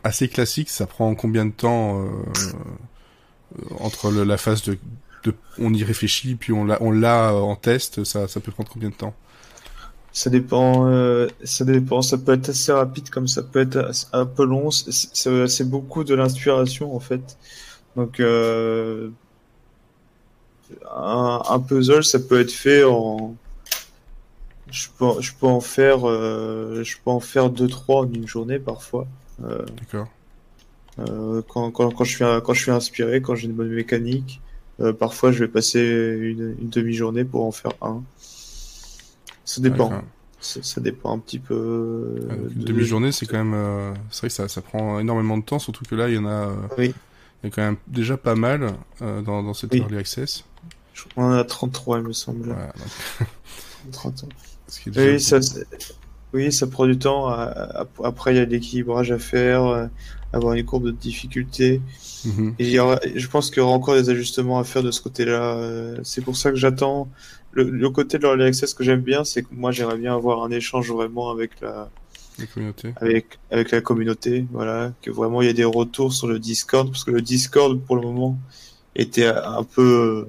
assez 0.03 0.29
classique, 0.29 0.69
ça 0.71 0.87
prend 0.87 1.15
combien 1.15 1.47
de 1.47 1.53
temps 1.53 2.07
entre 3.79 4.11
le, 4.11 4.25
la 4.25 4.37
phase 4.37 4.63
de, 4.63 4.79
de, 5.23 5.35
on 5.59 5.73
y 5.73 5.85
réfléchit 5.85 6.35
puis 6.35 6.53
on 6.53 6.65
l'a 6.65 6.77
on 6.81 6.91
l'a 6.91 7.33
en 7.33 7.57
test, 7.57 8.05
ça 8.05 8.29
ça 8.29 8.41
peut 8.41 8.53
prendre 8.53 8.71
combien 8.71 8.91
de 8.91 8.95
temps? 8.95 9.15
Ça 10.15 10.31
dépend, 10.31 10.87
euh, 10.87 11.27
ça 11.43 11.65
dépend. 11.65 12.01
Ça 12.01 12.17
peut 12.17 12.33
être 12.33 12.49
assez 12.51 12.71
rapide 12.73 13.11
comme 13.11 13.27
ça 13.27 13.43
peut 13.43 13.61
être 13.61 13.91
un 14.13 14.27
peu 14.27 14.45
long. 14.45 14.71
C'est 14.71 15.69
beaucoup 15.69 16.05
de 16.05 16.15
l'inspiration 16.15 16.95
en 16.95 17.01
fait. 17.01 17.37
Donc 17.97 18.21
euh, 18.21 19.11
un, 20.95 21.43
un, 21.49 21.59
puzzle, 21.59 22.05
ça 22.05 22.21
peut 22.21 22.41
être 22.41 22.53
fait 22.53 22.85
en 22.85 23.35
je 24.71 24.87
peux, 24.97 25.21
je 25.21 25.33
peux 25.39 25.47
en 25.47 25.61
faire, 25.61 26.09
euh, 26.09 26.83
je 26.85 26.97
peux 27.05 27.11
en 27.11 27.21
faire 27.21 27.51
deux 27.51 27.69
trois 27.69 28.03
en 28.03 28.13
une 28.13 28.29
journée 28.29 28.61
parfois. 28.61 29.07
Euh, 29.45 29.65
D'accord. 29.79 30.09
Euh, 31.01 31.43
quand, 31.49 31.73
quand, 31.73 31.91
quand, 31.91 32.05
je 32.05 32.15
suis, 32.15 32.25
quand 32.45 32.55
je 32.55 32.63
suis 32.63 32.71
inspiré, 32.71 33.21
quand 33.21 33.35
j'ai 33.35 33.47
une 33.47 33.53
bonne 33.53 33.71
mécanique, 33.71 34.41
euh, 34.79 34.93
parfois 34.93 35.33
je 35.33 35.41
vais 35.41 35.49
passer 35.49 35.81
une, 35.81 36.55
une 36.61 36.69
demi-journée 36.69 37.25
pour 37.25 37.45
en 37.45 37.53
faire 37.53 37.73
un. 37.83 38.03
Ça 39.45 39.61
dépend. 39.61 40.03
Ça, 40.41 40.63
ça, 40.63 40.81
dépend 40.81 41.15
un 41.17 41.19
petit 41.19 41.39
peu. 41.39 42.29
Une 42.31 42.61
de... 42.61 42.65
demi-journée, 42.65 43.13
c'est 43.13 43.25
quand 43.25 43.43
même. 43.43 43.95
c'est 44.11 44.19
vrai 44.21 44.29
que 44.29 44.35
ça, 44.35 44.49
ça 44.49 44.61
prend 44.61 45.01
énormément 45.01 45.39
de 45.39 45.43
temps, 45.43 45.59
surtout 45.59 45.85
que 45.85 45.95
là, 45.95 46.09
il 46.09 46.17
y 46.17 46.19
en 46.19 46.27
a. 46.27 46.53
Oui. 46.77 46.95
Il 47.43 47.49
y 47.49 47.53
a 47.53 47.55
quand 47.55 47.63
même 47.63 47.77
déjà 47.87 48.17
pas 48.17 48.35
mal 48.35 48.75
dans, 49.01 49.43
dans 49.43 49.55
cette 49.55 49.73
oui. 49.73 49.81
early 49.81 49.99
access. 49.99 50.45
On 51.17 51.25
en 51.25 51.33
a 51.33 51.45
33, 51.45 51.99
il 51.99 52.05
me 52.05 52.13
semble. 52.13 52.49
Ouais, 52.49 52.55
donc... 53.19 53.29
30 53.93 54.25
ans. 54.25 54.29
Oui, 54.97 55.21
ça, 55.21 55.39
oui, 56.35 56.53
ça 56.53 56.67
prend 56.67 56.87
du 56.87 56.99
temps. 56.99 57.29
Après, 58.03 58.35
il 58.35 58.37
y 58.37 58.41
a 58.41 58.45
l'équilibrage 58.45 59.11
à 59.11 59.19
faire, 59.19 59.89
avoir 60.33 60.55
une 60.55 60.65
courbe 60.65 60.87
de 60.87 60.91
difficulté. 60.91 61.81
Mmh. 62.25 62.51
Et 62.59 62.79
aura, 62.79 62.99
je 63.15 63.27
pense 63.29 63.51
qu'il 63.51 63.59
y 63.59 63.61
aura 63.61 63.73
encore 63.73 63.95
des 63.95 64.11
ajustements 64.11 64.59
à 64.59 64.65
faire 64.65 64.83
de 64.83 64.91
ce 64.91 65.01
côté-là. 65.01 65.95
C'est 66.03 66.23
pour 66.23 66.37
ça 66.37 66.51
que 66.51 66.57
j'attends. 66.57 67.09
Le, 67.53 67.71
le, 67.71 67.91
côté 67.91 68.19
de 68.19 68.25
l'Early 68.25 68.45
Access 68.45 68.75
que 68.75 68.83
j'aime 68.83 69.01
bien, 69.01 69.23
c'est 69.23 69.43
que 69.43 69.49
moi, 69.53 69.71
j'aimerais 69.71 69.97
bien 69.97 70.15
avoir 70.15 70.43
un 70.43 70.51
échange 70.51 70.91
vraiment 70.91 71.31
avec 71.31 71.61
la, 71.61 71.89
la 72.39 72.47
communauté. 72.47 72.93
Avec, 72.97 73.39
avec 73.51 73.71
la 73.71 73.81
communauté, 73.81 74.47
voilà. 74.53 74.93
Que 75.03 75.11
vraiment, 75.13 75.41
il 75.41 75.47
y 75.47 75.51
ait 75.51 75.55
des 75.55 75.65
retours 75.65 76.13
sur 76.13 76.27
le 76.27 76.41
Discord, 76.41 76.91
parce 76.91 77.05
que 77.05 77.13
le 77.13 77.23
Discord, 77.23 77.81
pour 77.81 77.95
le 77.95 78.03
moment, 78.03 78.37
était 78.97 79.27
un 79.27 79.63
peu 79.63 80.27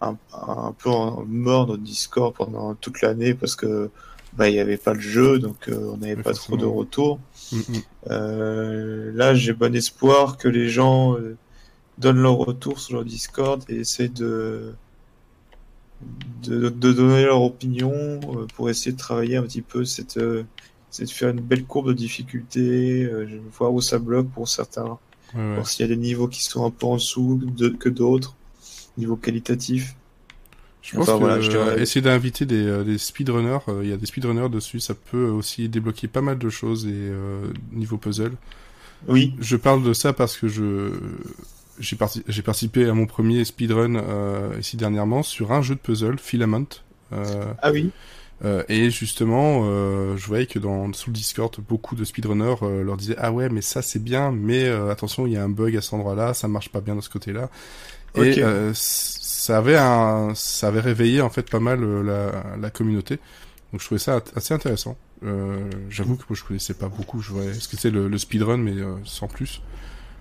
un, 0.00 0.16
un 0.32 0.74
peu 0.78 0.90
mort 1.26 1.66
notre 1.66 1.82
Discord 1.82 2.34
pendant 2.34 2.74
toute 2.74 3.02
l'année 3.02 3.34
parce 3.34 3.56
que 3.56 3.90
bah 4.36 4.48
il 4.48 4.54
y 4.56 4.60
avait 4.60 4.78
pas 4.78 4.94
le 4.94 5.00
jeu 5.00 5.38
donc 5.38 5.68
euh, 5.68 5.90
on 5.92 5.98
n'avait 5.98 6.22
pas 6.22 6.32
trop 6.34 6.56
de 6.56 6.64
retours. 6.64 7.18
Mm 7.52 7.58
-hmm. 7.60 7.82
euh, 8.10 9.12
là 9.14 9.34
j'ai 9.34 9.52
bon 9.52 9.74
espoir 9.74 10.36
que 10.40 10.48
les 10.48 10.68
gens 10.68 11.16
euh, 11.16 11.36
donnent 11.98 12.22
leur 12.22 12.36
retour 12.48 12.78
sur 12.80 12.94
leur 12.96 13.04
Discord 13.04 13.58
et 13.68 13.76
essayent 13.84 14.08
de 14.10 14.32
de, 16.42 16.68
de 16.84 16.92
donner 16.92 17.24
leur 17.24 17.42
opinion 17.42 17.92
euh, 17.92 18.46
pour 18.54 18.70
essayer 18.70 18.92
de 18.92 19.02
travailler 19.08 19.36
un 19.36 19.42
petit 19.48 19.62
peu 19.72 19.84
cette 19.84 20.18
c'est 20.90 21.06
de 21.06 21.10
faire 21.10 21.30
une 21.30 21.40
belle 21.40 21.64
courbe 21.64 21.88
de 21.88 21.94
difficulté, 21.94 23.08
voir 23.58 23.72
où 23.72 23.80
ça 23.80 23.98
bloque 23.98 24.28
pour 24.36 24.46
certains, 24.58 24.92
ouais, 25.34 25.40
ouais. 25.40 25.54
voir 25.54 25.66
s'il 25.68 25.80
y 25.86 25.88
a 25.90 25.92
des 25.94 26.02
niveaux 26.08 26.28
qui 26.28 26.42
sont 26.44 26.62
un 26.66 26.70
peu 26.70 26.86
en 26.86 26.96
dessous 26.96 27.40
de, 27.60 27.68
que 27.82 27.88
d'autres 27.88 28.34
niveau 28.98 29.16
qualitatif. 29.16 29.94
Je 30.82 30.96
pense 30.96 31.08
enfin, 31.08 31.14
que 31.14 31.18
voilà, 31.20 31.40
je 31.40 31.48
dirais... 31.48 31.80
essayer 31.80 32.02
d'inviter 32.02 32.44
des, 32.44 32.66
euh, 32.66 32.82
des 32.82 32.98
speedrunners, 32.98 33.58
il 33.68 33.72
euh, 33.72 33.84
y 33.84 33.92
a 33.92 33.96
des 33.96 34.06
speedrunners 34.06 34.48
dessus, 34.48 34.80
ça 34.80 34.94
peut 34.94 35.26
aussi 35.26 35.68
débloquer 35.68 36.08
pas 36.08 36.20
mal 36.20 36.38
de 36.38 36.50
choses 36.50 36.86
et 36.86 36.90
euh, 36.92 37.46
niveau 37.72 37.98
puzzle. 37.98 38.32
Oui. 39.08 39.34
Je 39.40 39.56
parle 39.56 39.82
de 39.82 39.92
ça 39.92 40.12
parce 40.12 40.36
que 40.36 40.48
je 40.48 40.90
j'ai 41.78 41.96
parti... 41.96 42.22
participé 42.44 42.88
à 42.88 42.94
mon 42.94 43.06
premier 43.06 43.44
speedrun 43.44 43.96
euh, 43.96 44.56
ici 44.60 44.76
dernièrement 44.76 45.22
sur 45.22 45.52
un 45.52 45.62
jeu 45.62 45.74
de 45.74 45.80
puzzle, 45.80 46.18
Filament. 46.18 46.66
Euh, 47.12 47.52
ah 47.62 47.72
oui. 47.72 47.90
Euh, 48.44 48.64
et 48.68 48.90
justement, 48.90 49.62
euh, 49.64 50.16
je 50.16 50.26
voyais 50.26 50.46
que 50.46 50.58
dans 50.58 50.92
sous 50.92 51.10
le 51.10 51.14
Discord, 51.14 51.54
beaucoup 51.68 51.94
de 51.94 52.04
speedrunners 52.04 52.56
euh, 52.62 52.82
leur 52.82 52.96
disaient 52.96 53.14
ah 53.18 53.30
ouais 53.30 53.48
mais 53.48 53.62
ça 53.62 53.82
c'est 53.82 54.02
bien, 54.02 54.32
mais 54.32 54.68
attention 54.68 55.28
il 55.28 55.34
y 55.34 55.36
a 55.36 55.44
un 55.44 55.48
bug 55.48 55.76
à 55.76 55.80
cet 55.80 55.94
endroit-là, 55.94 56.34
ça 56.34 56.48
marche 56.48 56.70
pas 56.70 56.80
bien 56.80 56.96
de 56.96 57.00
ce 57.00 57.08
côté-là. 57.08 57.50
Okay. 58.14 58.40
Et 58.40 58.42
euh, 58.42 58.72
ça 59.42 59.58
avait 59.58 59.76
un, 59.76 60.34
ça 60.34 60.68
avait 60.68 60.80
réveillé 60.80 61.20
en 61.20 61.30
fait 61.30 61.48
pas 61.50 61.60
mal 61.60 61.82
euh, 61.82 62.02
la, 62.02 62.56
la 62.58 62.70
communauté. 62.70 63.16
Donc 63.72 63.80
je 63.80 63.86
trouvais 63.86 63.98
ça 63.98 64.22
assez 64.36 64.54
intéressant. 64.54 64.96
Euh, 65.24 65.68
J'avoue 65.88 66.16
que 66.16 66.24
moi 66.28 66.36
je 66.36 66.44
connaissais 66.44 66.74
pas 66.74 66.88
beaucoup. 66.88 67.20
Je 67.20 67.32
voyais 67.32 67.54
ce 67.54 67.68
que 67.68 67.76
c'est 67.76 67.90
le, 67.90 68.08
le, 68.08 68.18
speedrun, 68.18 68.58
mais 68.58 68.72
euh, 68.72 68.94
sans 69.04 69.28
plus. 69.28 69.62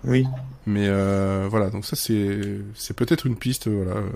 Oui. 0.04 0.26
Mais 0.68 0.88
euh, 0.88 1.48
voilà, 1.50 1.72
donc 1.72 1.86
ça 1.86 1.96
c'est 1.96 2.40
c'est 2.76 2.96
peut-être 2.96 3.26
une 3.26 3.36
piste. 3.36 3.68
Voilà, 3.68 3.98
euh, 3.98 4.10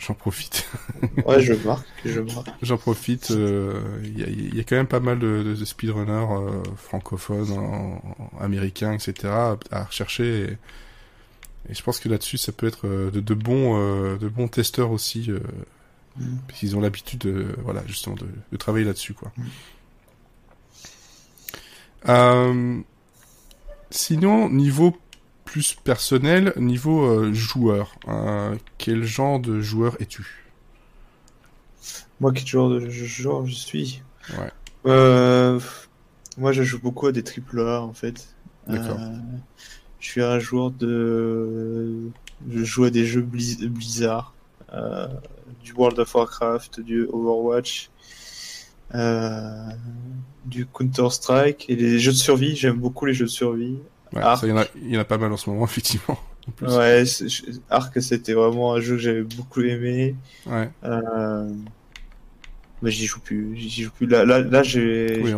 j'en 0.00 0.14
profite. 0.14 0.68
ouais, 1.26 1.40
je 1.40 1.52
marque, 1.52 1.86
je 2.04 2.20
marque. 2.20 2.48
J'en 2.62 2.78
profite. 2.78 3.30
Il 3.30 4.18
y 4.18 4.24
a, 4.24 4.28
y, 4.28 4.60
a, 4.60 4.64
quand 4.64 4.74
même 4.76 4.88
pas 4.88 5.00
mal 5.00 5.20
de, 5.20 5.42
de 5.42 5.64
speedrunners 5.64 6.26
francophones, 6.76 7.52
en, 7.52 8.02
en, 8.18 8.38
américains, 8.40 8.92
etc. 8.92 9.32
à 9.70 9.84
rechercher. 9.84 10.42
Et, 10.42 10.58
et 11.68 11.74
je 11.74 11.82
pense 11.82 11.98
que 11.98 12.08
là-dessus, 12.08 12.36
ça 12.36 12.52
peut 12.52 12.66
être 12.66 12.86
de, 12.86 13.20
de 13.20 13.34
bons, 13.34 13.78
euh, 13.78 14.16
de 14.16 14.28
bons 14.28 14.48
testeurs 14.48 14.90
aussi, 14.90 15.30
euh, 15.30 15.40
mmh. 16.16 16.36
puisqu'ils 16.46 16.76
ont 16.76 16.80
l'habitude, 16.80 17.20
de, 17.20 17.56
voilà, 17.62 17.82
justement, 17.86 18.16
de, 18.16 18.26
de 18.52 18.56
travailler 18.56 18.84
là-dessus, 18.84 19.14
quoi. 19.14 19.32
Euh, 22.06 22.80
sinon, 23.90 24.50
niveau 24.50 24.94
plus 25.44 25.74
personnel, 25.74 26.52
niveau 26.56 27.04
euh, 27.04 27.32
joueur, 27.32 27.96
quel 28.78 29.04
genre 29.04 29.40
de 29.40 29.60
joueur 29.60 29.96
es-tu? 30.00 30.44
Moi, 32.20 32.32
quel 32.32 32.46
genre 32.46 32.70
de 32.70 32.88
joueur 32.88 33.46
je 33.46 33.54
suis? 33.54 34.02
Ouais. 34.38 34.50
moi, 36.38 36.52
je 36.52 36.62
joue 36.62 36.78
beaucoup 36.78 37.06
à 37.06 37.12
des 37.12 37.22
triple 37.22 37.60
A, 37.60 37.82
en 37.82 37.92
fait. 37.92 38.34
D'accord 38.66 38.98
je 40.04 40.10
suis 40.10 40.22
un 40.22 40.38
joueur 40.38 40.70
de. 40.70 42.10
Je 42.50 42.62
joue 42.62 42.84
à 42.84 42.90
des 42.90 43.06
jeux 43.06 43.22
Blizzard, 43.22 44.34
euh, 44.74 45.08
du 45.62 45.72
World 45.72 45.98
of 45.98 46.14
Warcraft, 46.14 46.80
du 46.80 47.06
Overwatch, 47.06 47.88
euh, 48.94 49.70
du 50.44 50.66
Counter 50.66 51.08
Strike 51.08 51.64
et 51.70 51.76
les 51.76 51.98
jeux 51.98 52.12
de 52.12 52.18
survie. 52.18 52.54
J'aime 52.54 52.76
beaucoup 52.76 53.06
les 53.06 53.14
jeux 53.14 53.24
de 53.24 53.30
survie. 53.30 53.78
Ouais, 54.14 54.20
Arc. 54.22 54.40
ça, 54.40 54.46
il, 54.46 54.50
y 54.50 54.52
en 54.52 54.58
a, 54.58 54.64
il 54.76 54.90
y 54.90 54.96
en 54.96 55.00
a 55.00 55.04
pas 55.04 55.18
mal 55.18 55.32
en 55.32 55.36
ce 55.36 55.50
moment, 55.50 55.64
effectivement. 55.66 56.18
Ouais, 56.60 57.04
Arc, 57.70 58.02
c'était 58.02 58.34
vraiment 58.34 58.74
un 58.74 58.80
jeu 58.80 58.96
que 58.96 59.02
j'avais 59.02 59.22
beaucoup 59.22 59.62
aimé. 59.62 60.14
Ouais. 60.46 60.70
Euh, 60.84 61.48
mais 62.82 62.90
j'y 62.90 63.06
joue 63.06 63.20
plus. 63.20 63.56
J'y 63.56 63.84
joue 63.84 63.90
plus. 63.90 64.06
Là, 64.06 64.26
là, 64.26 64.40
là 64.40 64.62
j'ai. 64.62 65.22
Oui. 65.22 65.32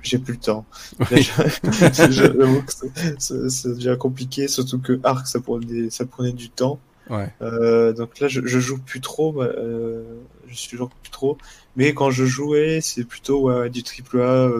J'ai 0.00 0.18
plus 0.18 0.34
le 0.34 0.38
temps. 0.38 0.64
Oui. 1.10 1.24
ça 1.24 2.08
devient 3.68 3.96
compliqué, 3.98 4.46
surtout 4.46 4.78
que 4.78 5.00
Arc, 5.02 5.26
ça 5.26 5.40
prenait, 5.40 5.90
ça 5.90 6.06
prenait 6.06 6.32
du 6.32 6.50
temps. 6.50 6.78
Ouais. 7.10 7.28
Euh, 7.42 7.92
donc 7.92 8.20
là, 8.20 8.28
je, 8.28 8.42
je 8.44 8.60
joue 8.60 8.78
plus 8.78 9.00
trop. 9.00 9.42
Euh, 9.42 10.04
je 10.46 10.54
suis 10.54 10.70
toujours 10.70 10.90
plus 10.90 11.10
trop. 11.10 11.36
Mais 11.74 11.94
quand 11.94 12.10
je 12.10 12.26
jouais, 12.26 12.80
c'est 12.80 13.04
plutôt 13.04 13.50
ouais, 13.50 13.68
du 13.68 13.82
triple 13.82 14.20
A 14.20 14.50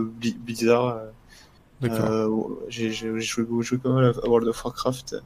bizarre. 0.44 1.02
D'accord. 1.82 2.10
Euh, 2.10 2.66
j'ai 2.68 2.90
joué, 2.90 3.20
joué 3.20 3.78
pas 3.78 3.90
mal 3.90 4.04
à 4.04 4.28
World 4.28 4.48
of 4.48 4.64
Warcraft, 4.64 5.16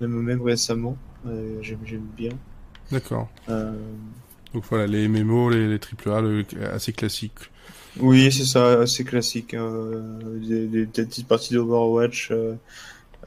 même, 0.00 0.10
même 0.10 0.42
récemment. 0.42 0.96
Euh, 1.26 1.58
J'aime 1.62 2.06
bien. 2.16 2.32
D'accord. 2.90 3.28
Euh, 3.48 3.72
donc 4.52 4.64
voilà, 4.68 4.86
les 4.86 5.08
MMO, 5.08 5.50
les, 5.50 5.68
les 5.68 5.78
AAA, 5.78 6.20
le, 6.20 6.44
assez 6.72 6.92
classiques. 6.92 7.50
Oui, 7.98 8.30
c'est 8.30 8.44
ça, 8.44 8.80
assez 8.80 9.04
classique. 9.04 9.54
Euh, 9.54 10.18
des, 10.40 10.66
des, 10.66 10.86
des, 10.86 11.04
petites 11.04 11.26
parties 11.26 11.54
d'Overwatch 11.54 12.30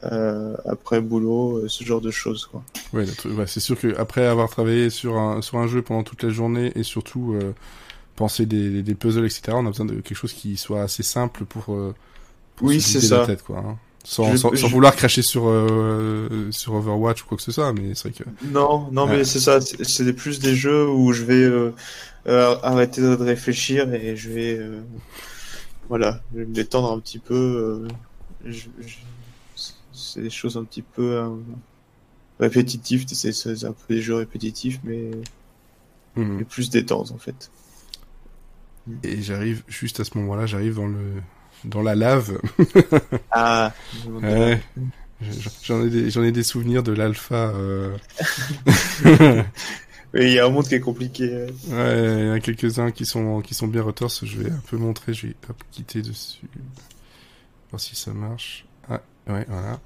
euh, 0.04 0.56
après 0.64 1.00
boulot, 1.00 1.68
ce 1.68 1.84
genre 1.84 2.00
de 2.00 2.10
choses. 2.10 2.46
Quoi. 2.46 2.62
Ouais, 2.92 3.04
ouais 3.24 3.46
c'est 3.46 3.60
sûr 3.60 3.78
que 3.78 3.96
après 3.98 4.26
avoir 4.26 4.48
travaillé 4.48 4.90
sur 4.90 5.18
un, 5.18 5.42
sur 5.42 5.58
un 5.58 5.66
jeu 5.66 5.82
pendant 5.82 6.02
toute 6.02 6.22
la 6.22 6.30
journée 6.30 6.72
et 6.74 6.82
surtout 6.82 7.34
euh, 7.34 7.54
penser 8.16 8.46
des, 8.46 8.82
des 8.82 8.94
puzzles, 8.94 9.26
etc., 9.26 9.42
on 9.52 9.66
a 9.66 9.70
besoin 9.70 9.86
de 9.86 9.94
quelque 9.94 10.14
chose 10.14 10.32
qui 10.32 10.56
soit 10.56 10.82
assez 10.82 11.02
simple 11.02 11.44
pour 11.44 11.74
oui, 12.62 12.84
la 13.10 13.26
tête. 13.26 13.42
Quoi, 13.42 13.58
hein. 13.58 13.78
Sans, 14.02 14.32
je, 14.32 14.36
sans, 14.36 14.48
sans 14.56 14.68
je... 14.68 14.72
vouloir 14.74 14.96
cracher 14.96 15.22
sur 15.22 15.44
euh, 15.48 16.48
sur 16.50 16.74
Overwatch 16.74 17.22
ou 17.22 17.26
quoi 17.26 17.36
que 17.36 17.42
ce 17.42 17.52
soit, 17.52 17.72
mais 17.74 17.94
c'est 17.94 18.08
vrai 18.08 18.24
que 18.24 18.46
non, 18.46 18.88
non, 18.92 19.06
ouais. 19.06 19.18
mais 19.18 19.24
c'est 19.24 19.40
ça, 19.40 19.60
c'est 19.60 20.12
plus 20.14 20.38
des 20.40 20.54
jeux 20.54 20.88
où 20.88 21.12
je 21.12 21.22
vais 21.24 21.34
euh, 21.42 21.74
euh, 22.26 22.56
arrêter 22.62 23.02
de 23.02 23.14
réfléchir 23.14 23.92
et 23.92 24.16
je 24.16 24.30
vais 24.30 24.56
euh, 24.58 24.80
voilà, 25.88 26.20
je 26.32 26.38
vais 26.40 26.46
me 26.46 26.54
détendre 26.54 26.90
un 26.92 26.98
petit 26.98 27.18
peu. 27.18 27.88
euh, 28.44 28.52
c'est 29.92 30.22
des 30.22 30.30
choses 30.30 30.56
un 30.56 30.64
petit 30.64 30.82
peu 30.82 31.16
euh, 31.18 31.28
répétitives, 32.38 33.04
c'est 33.06 33.64
un 33.64 33.72
peu 33.72 33.94
des 33.94 34.00
jeux 34.00 34.14
répétitifs, 34.14 34.80
mais, 34.82 35.10
mais 36.16 36.44
plus 36.44 36.70
détente 36.70 37.10
en 37.12 37.18
fait. 37.18 37.50
et 39.02 39.20
j'arrive 39.20 39.62
juste 39.68 40.00
à 40.00 40.04
ce 40.04 40.16
moment-là, 40.18 40.46
j'arrive 40.46 40.76
dans 40.76 40.86
le 40.86 41.20
dans 41.64 41.82
la 41.82 41.94
lave. 41.94 42.38
Ah, 43.30 43.72
Ouais. 44.22 44.60
J'en 45.62 45.84
ai 45.84 45.90
des, 45.90 46.10
j'en 46.10 46.22
ai 46.22 46.32
des 46.32 46.42
souvenirs 46.42 46.82
de 46.82 46.92
l'alpha. 46.92 47.52
Euh... 47.54 47.94
Il 50.14 50.28
y 50.28 50.38
a 50.38 50.46
un 50.46 50.48
monde 50.48 50.66
qui 50.66 50.74
est 50.74 50.80
compliqué. 50.80 51.46
Ouais, 51.68 52.20
il 52.20 52.26
y 52.26 52.30
en 52.30 52.32
a 52.32 52.40
quelques-uns 52.40 52.90
qui 52.90 53.06
sont 53.06 53.40
qui 53.42 53.54
sont 53.54 53.68
bien 53.68 53.82
retorses. 53.82 54.24
Je 54.24 54.38
vais 54.38 54.50
un 54.50 54.62
peu 54.68 54.76
montrer. 54.76 55.14
Je 55.14 55.28
vais 55.28 55.36
hop, 55.48 55.62
quitter 55.70 56.02
dessus. 56.02 56.48
Voir 57.70 57.78
si 57.80 57.94
ça 57.94 58.12
marche. 58.12 58.66
Ah, 58.88 59.02
ouais, 59.28 59.44
voilà. 59.48 59.78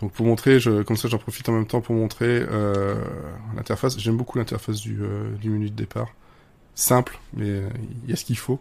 Donc 0.00 0.12
pour 0.12 0.24
montrer, 0.24 0.58
je, 0.60 0.82
comme 0.82 0.96
ça 0.96 1.08
j'en 1.08 1.18
profite 1.18 1.48
en 1.48 1.52
même 1.52 1.66
temps 1.66 1.80
pour 1.82 1.94
montrer 1.94 2.44
euh, 2.50 2.94
l'interface. 3.54 3.98
J'aime 3.98 4.16
beaucoup 4.16 4.38
l'interface 4.38 4.80
du, 4.80 4.98
euh, 5.02 5.30
du 5.36 5.50
menu 5.50 5.68
de 5.68 5.74
départ. 5.76 6.08
Simple, 6.74 7.18
mais 7.34 7.60
il 8.04 8.10
y 8.10 8.12
a 8.14 8.16
ce 8.16 8.24
qu'il 8.24 8.38
faut. 8.38 8.58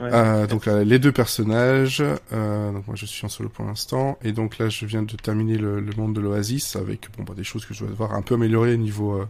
Ouais. 0.00 0.08
Euh, 0.12 0.46
donc 0.48 0.66
là, 0.66 0.82
les 0.82 0.98
deux 0.98 1.12
personnages. 1.12 2.02
Euh, 2.32 2.72
donc 2.72 2.86
moi 2.88 2.96
je 2.96 3.06
suis 3.06 3.24
en 3.24 3.28
solo 3.28 3.48
pour 3.48 3.64
l'instant. 3.64 4.18
Et 4.22 4.32
donc 4.32 4.58
là 4.58 4.68
je 4.68 4.84
viens 4.86 5.02
de 5.02 5.16
terminer 5.16 5.56
le, 5.56 5.80
le 5.80 5.92
monde 5.96 6.14
de 6.14 6.20
l'Oasis 6.20 6.74
avec 6.74 7.08
bon, 7.16 7.22
bah, 7.22 7.34
des 7.36 7.44
choses 7.44 7.64
que 7.64 7.72
je 7.72 7.80
dois 7.80 7.88
devoir 7.90 8.14
un 8.14 8.22
peu 8.22 8.34
améliorer 8.34 8.76
niveau, 8.76 9.14
euh, 9.14 9.28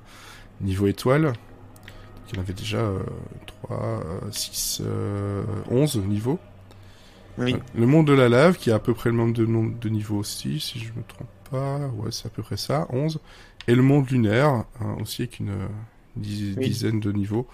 niveau 0.63 0.87
étoile. 0.87 1.25
Donc, 1.25 1.35
il 2.33 2.37
y 2.37 2.39
en 2.39 2.43
avait 2.43 2.55
déjà 2.55 2.79
euh, 2.79 3.01
3, 3.65 4.03
6, 4.31 4.83
11 5.71 5.97
niveaux. 6.07 6.39
Oui. 7.37 7.57
Le 7.75 7.87
monde 7.87 8.07
de 8.07 8.13
la 8.13 8.29
lave, 8.31 8.57
qui 8.57 8.71
a 8.71 8.77
à 8.77 8.79
peu 8.79 8.95
près 8.95 9.11
le 9.11 9.17
même 9.17 9.33
de 9.33 9.45
nombre 9.45 9.79
de 9.79 9.89
niveaux 9.91 10.19
aussi, 10.19 10.61
si 10.61 10.79
je 10.79 10.93
me 10.93 11.03
trompe 11.07 11.29
pas. 11.51 11.79
Ouais, 11.97 12.11
c'est 12.11 12.27
à 12.27 12.31
peu 12.31 12.43
près 12.43 12.57
ça, 12.57 12.87
11. 12.91 13.19
Et 13.67 13.75
le 13.75 13.83
monde 13.83 14.09
lunaire, 14.09 14.49
hein, 14.81 14.97
aussi 15.01 15.23
avec 15.23 15.41
une, 15.41 15.53
une 16.17 16.23
dizaine 16.23 16.95
oui. 16.95 17.01
de 17.01 17.13
niveaux. 17.13 17.47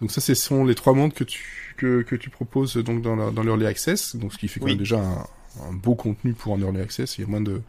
Donc 0.00 0.10
ça, 0.10 0.20
ce 0.20 0.34
sont 0.34 0.64
les 0.64 0.74
trois 0.74 0.94
mondes 0.94 1.12
que 1.12 1.24
tu, 1.24 1.74
que, 1.76 2.02
que 2.02 2.16
tu 2.16 2.30
proposes 2.30 2.76
donc 2.76 3.02
dans, 3.02 3.16
la, 3.16 3.30
dans 3.30 3.42
l'Early 3.42 3.66
Access. 3.66 4.16
Donc 4.16 4.32
ce 4.32 4.38
qui 4.38 4.48
fait 4.48 4.60
quand 4.60 4.66
oui. 4.66 4.72
même 4.72 4.78
déjà 4.78 4.98
un, 4.98 5.26
un, 5.68 5.72
beau 5.72 5.94
contenu 5.94 6.32
pour 6.32 6.54
un 6.54 6.60
Early 6.60 6.80
Access. 6.80 7.18
Il 7.18 7.22
y 7.22 7.24
a 7.24 7.26
moins 7.26 7.40
de, 7.40 7.60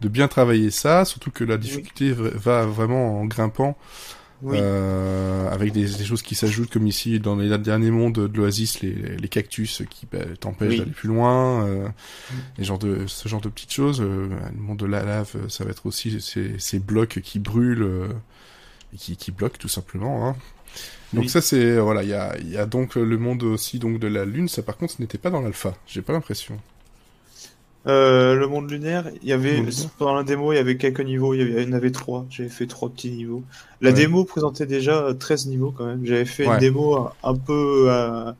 de 0.00 0.08
bien 0.08 0.28
travailler 0.28 0.70
ça, 0.70 1.04
surtout 1.04 1.30
que 1.30 1.44
la 1.44 1.56
difficulté 1.56 2.12
oui. 2.12 2.30
va 2.34 2.66
vraiment 2.66 3.20
en 3.20 3.24
grimpant. 3.24 3.76
Oui. 4.42 4.58
Euh, 4.60 5.48
avec 5.50 5.72
des, 5.72 5.84
des, 5.86 6.04
choses 6.04 6.20
qui 6.20 6.34
s'ajoutent 6.34 6.70
comme 6.70 6.86
ici 6.86 7.18
dans 7.18 7.36
les 7.36 7.56
derniers 7.56 7.90
mondes 7.90 8.28
de 8.28 8.36
l'Oasis 8.36 8.82
les, 8.82 9.16
les 9.16 9.28
cactus 9.28 9.82
qui 9.88 10.06
bah, 10.10 10.18
t'empêchent 10.38 10.70
oui. 10.70 10.78
d'aller 10.80 10.90
plus 10.90 11.08
loin 11.08 11.64
euh, 11.64 11.88
et 12.58 12.64
genre 12.64 12.78
de 12.78 13.06
ce 13.06 13.26
genre 13.26 13.40
de 13.40 13.48
petites 13.48 13.72
choses 13.72 14.02
euh, 14.02 14.28
le 14.54 14.60
monde 14.60 14.78
de 14.78 14.86
la 14.86 15.02
lave 15.02 15.48
ça 15.48 15.64
va 15.64 15.70
être 15.70 15.86
aussi 15.86 16.20
ces, 16.20 16.58
ces 16.58 16.78
blocs 16.78 17.20
qui 17.22 17.38
brûlent 17.38 17.84
euh, 17.84 18.08
et 18.92 18.98
qui, 18.98 19.16
qui 19.16 19.30
bloquent 19.30 19.56
tout 19.56 19.68
simplement 19.68 20.28
hein. 20.28 20.36
Donc 21.14 21.24
oui. 21.24 21.28
ça 21.28 21.40
c'est 21.40 21.78
voilà 21.78 22.02
il 22.02 22.08
y 22.08 22.14
a, 22.14 22.36
y 22.38 22.56
a 22.56 22.66
donc 22.66 22.96
le 22.96 23.18
monde 23.18 23.42
aussi 23.42 23.78
donc 23.78 23.98
de 23.98 24.06
la 24.06 24.24
lune 24.24 24.48
ça 24.48 24.62
par 24.62 24.76
contre 24.76 24.94
ce 24.94 25.02
n'était 25.02 25.18
pas 25.18 25.30
dans 25.30 25.40
l'alpha 25.40 25.74
j'ai 25.86 26.02
pas 26.02 26.12
l'impression 26.12 26.58
euh, 27.86 28.34
le 28.34 28.46
monde 28.46 28.70
lunaire, 28.70 29.10
il 29.22 29.28
y 29.28 29.32
avait 29.32 29.62
pendant 29.98 30.14
la 30.14 30.22
démo, 30.22 30.52
il 30.52 30.56
y 30.56 30.58
avait 30.58 30.78
quelques 30.78 31.02
niveaux, 31.02 31.34
il 31.34 31.40
y, 31.40 31.42
avait, 31.42 31.62
il 31.64 31.68
y 31.68 31.70
en 31.70 31.76
avait 31.76 31.90
trois. 31.90 32.24
J'avais 32.30 32.48
fait 32.48 32.66
trois 32.66 32.88
petits 32.88 33.10
niveaux. 33.10 33.42
La 33.82 33.90
ouais. 33.90 33.96
démo 33.96 34.24
présentait 34.24 34.64
déjà 34.64 35.12
13 35.12 35.48
niveaux 35.48 35.70
quand 35.70 35.84
même. 35.84 36.06
J'avais 36.06 36.24
fait 36.24 36.46
ouais. 36.46 36.54
une 36.54 36.60
démo 36.60 36.96
un, 36.96 37.12
un 37.22 37.34
peu 37.34 37.86
euh, 37.90 38.32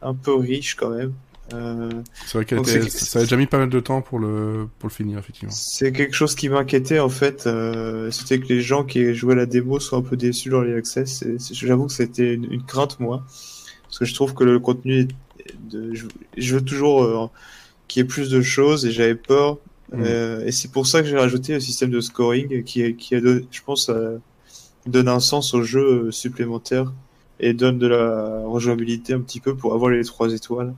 un 0.00 0.14
peu 0.14 0.34
riche 0.34 0.76
quand 0.76 0.88
même. 0.90 1.12
Euh, 1.52 1.90
c'est 2.26 2.34
vrai 2.34 2.44
que 2.44 2.62
ça 2.88 3.18
a 3.18 3.22
déjà 3.22 3.36
mis 3.36 3.46
pas 3.46 3.58
mal 3.58 3.70
de 3.70 3.80
temps 3.80 4.02
pour 4.02 4.18
le 4.18 4.68
pour 4.78 4.88
le 4.88 4.94
finir 4.94 5.18
effectivement. 5.18 5.52
C'est 5.52 5.92
quelque 5.92 6.14
chose 6.14 6.34
qui 6.34 6.48
m'inquiétait 6.48 7.00
en 7.00 7.08
fait. 7.08 7.46
Euh, 7.46 8.10
c'était 8.10 8.38
que 8.38 8.46
les 8.48 8.60
gens 8.60 8.84
qui 8.84 9.14
jouaient 9.14 9.34
la 9.34 9.46
démo 9.46 9.80
soient 9.80 9.98
un 9.98 10.02
peu 10.02 10.16
déçus 10.16 10.50
dans 10.50 10.62
les 10.62 10.74
access. 10.74 11.24
J'avoue 11.52 11.86
que 11.86 11.92
c'était 11.92 12.34
une, 12.34 12.52
une, 12.52 12.62
crainte 12.62 13.00
moi, 13.00 13.24
parce 13.84 13.98
que 13.98 14.04
je 14.04 14.14
trouve 14.14 14.34
que 14.34 14.44
le 14.44 14.58
contenu, 14.58 15.08
de, 15.58 15.94
je, 15.94 16.06
je 16.36 16.54
veux 16.54 16.64
toujours 16.64 17.02
euh, 17.02 17.26
qu'il 17.88 18.00
y 18.00 18.04
ait 18.04 18.08
plus 18.08 18.30
de 18.30 18.42
choses 18.42 18.86
et 18.86 18.92
j'avais 18.92 19.14
peur. 19.14 19.58
Mmh. 19.92 20.02
Euh, 20.04 20.46
et 20.46 20.52
c'est 20.52 20.70
pour 20.70 20.86
ça 20.86 21.02
que 21.02 21.08
j'ai 21.08 21.18
rajouté 21.18 21.54
le 21.54 21.60
système 21.60 21.90
de 21.90 22.00
scoring 22.00 22.62
qui, 22.62 22.94
qui 22.94 23.14
a, 23.16 23.18
je 23.18 23.62
pense, 23.64 23.88
euh, 23.88 24.18
donne 24.86 25.08
un 25.08 25.20
sens 25.20 25.52
au 25.54 25.62
jeu 25.62 26.10
supplémentaire 26.12 26.92
et 27.40 27.54
donne 27.54 27.78
de 27.78 27.86
la 27.86 28.42
rejouabilité 28.44 29.14
un 29.14 29.20
petit 29.20 29.40
peu 29.40 29.56
pour 29.56 29.74
avoir 29.74 29.90
les 29.90 30.04
trois 30.04 30.32
étoiles. 30.32 30.74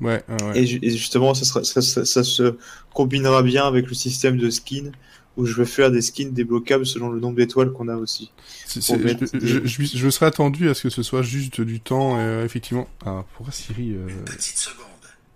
Ouais, 0.00 0.22
ouais. 0.28 0.62
Et, 0.62 0.86
et, 0.86 0.90
justement, 0.90 1.34
ça, 1.34 1.44
sera, 1.44 1.64
ça, 1.64 1.80
ça, 1.80 2.04
ça, 2.04 2.24
se 2.24 2.56
combinera 2.92 3.42
bien 3.42 3.66
avec 3.66 3.88
le 3.88 3.94
système 3.94 4.36
de 4.36 4.50
skin 4.50 4.92
où 5.36 5.44
je 5.44 5.54
vais 5.54 5.66
faire 5.66 5.90
des 5.90 6.00
skins 6.00 6.32
débloquables 6.32 6.86
selon 6.86 7.10
le 7.10 7.20
nombre 7.20 7.36
d'étoiles 7.36 7.72
qu'on 7.72 7.88
a 7.88 7.96
aussi. 7.96 8.32
C 8.66 8.80
est, 8.94 9.22
est, 9.22 9.40
je, 9.40 9.64
je, 9.64 9.84
je, 9.84 9.96
je, 9.96 10.10
serais 10.10 10.26
attendu 10.26 10.68
à 10.68 10.74
ce 10.74 10.82
que 10.82 10.90
ce 10.90 11.02
soit 11.02 11.22
juste 11.22 11.60
du 11.60 11.80
temps, 11.80 12.18
euh, 12.18 12.44
effectivement. 12.44 12.88
Ah, 13.04 13.24
pourquoi 13.34 13.52
Siri 13.52 13.92
euh... 13.92 14.08
Une 14.08 14.24
petite 14.24 14.56
seconde. 14.56 14.86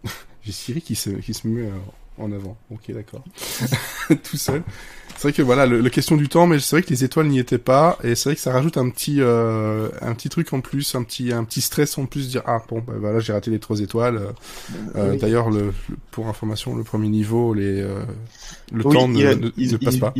J'ai 0.42 0.52
Siri 0.52 0.80
qui 0.80 0.94
se, 0.94 1.10
qui 1.10 1.34
se 1.34 1.46
met 1.46 1.68
en 2.20 2.32
avant. 2.32 2.56
Ok, 2.70 2.92
d'accord. 2.92 3.24
Tout 4.08 4.36
seul. 4.36 4.62
C'est 5.20 5.28
vrai 5.28 5.32
que 5.34 5.42
voilà, 5.42 5.66
le, 5.66 5.82
le, 5.82 5.90
question 5.90 6.16
du 6.16 6.28
temps, 6.30 6.46
mais 6.46 6.58
c'est 6.60 6.76
vrai 6.76 6.82
que 6.82 6.88
les 6.88 7.04
étoiles 7.04 7.26
n'y 7.26 7.38
étaient 7.38 7.58
pas, 7.58 7.98
et 8.02 8.14
c'est 8.14 8.30
vrai 8.30 8.36
que 8.36 8.40
ça 8.40 8.52
rajoute 8.52 8.78
un 8.78 8.88
petit, 8.88 9.16
euh, 9.20 9.90
un 10.00 10.14
petit 10.14 10.30
truc 10.30 10.50
en 10.54 10.60
plus, 10.60 10.94
un 10.94 11.02
petit, 11.02 11.30
un 11.30 11.44
petit 11.44 11.60
stress 11.60 11.98
en 11.98 12.06
plus, 12.06 12.30
dire 12.30 12.42
ah 12.46 12.62
bon, 12.68 12.82
bah, 12.86 12.94
voilà, 12.98 13.20
j'ai 13.20 13.34
raté 13.34 13.50
les 13.50 13.58
trois 13.58 13.80
étoiles. 13.80 14.18
Euh, 14.96 15.12
oui. 15.12 15.18
D'ailleurs, 15.18 15.50
le, 15.50 15.74
pour 16.10 16.28
information, 16.28 16.74
le 16.74 16.84
premier 16.84 17.08
niveau, 17.08 17.52
les, 17.52 17.82
euh, 17.82 18.02
le 18.72 18.86
oui, 18.86 18.94
temps 18.94 19.08
ne, 19.08 19.26
a, 19.26 19.34
ne, 19.34 19.76
passe 19.76 19.98
pas. 19.98 20.14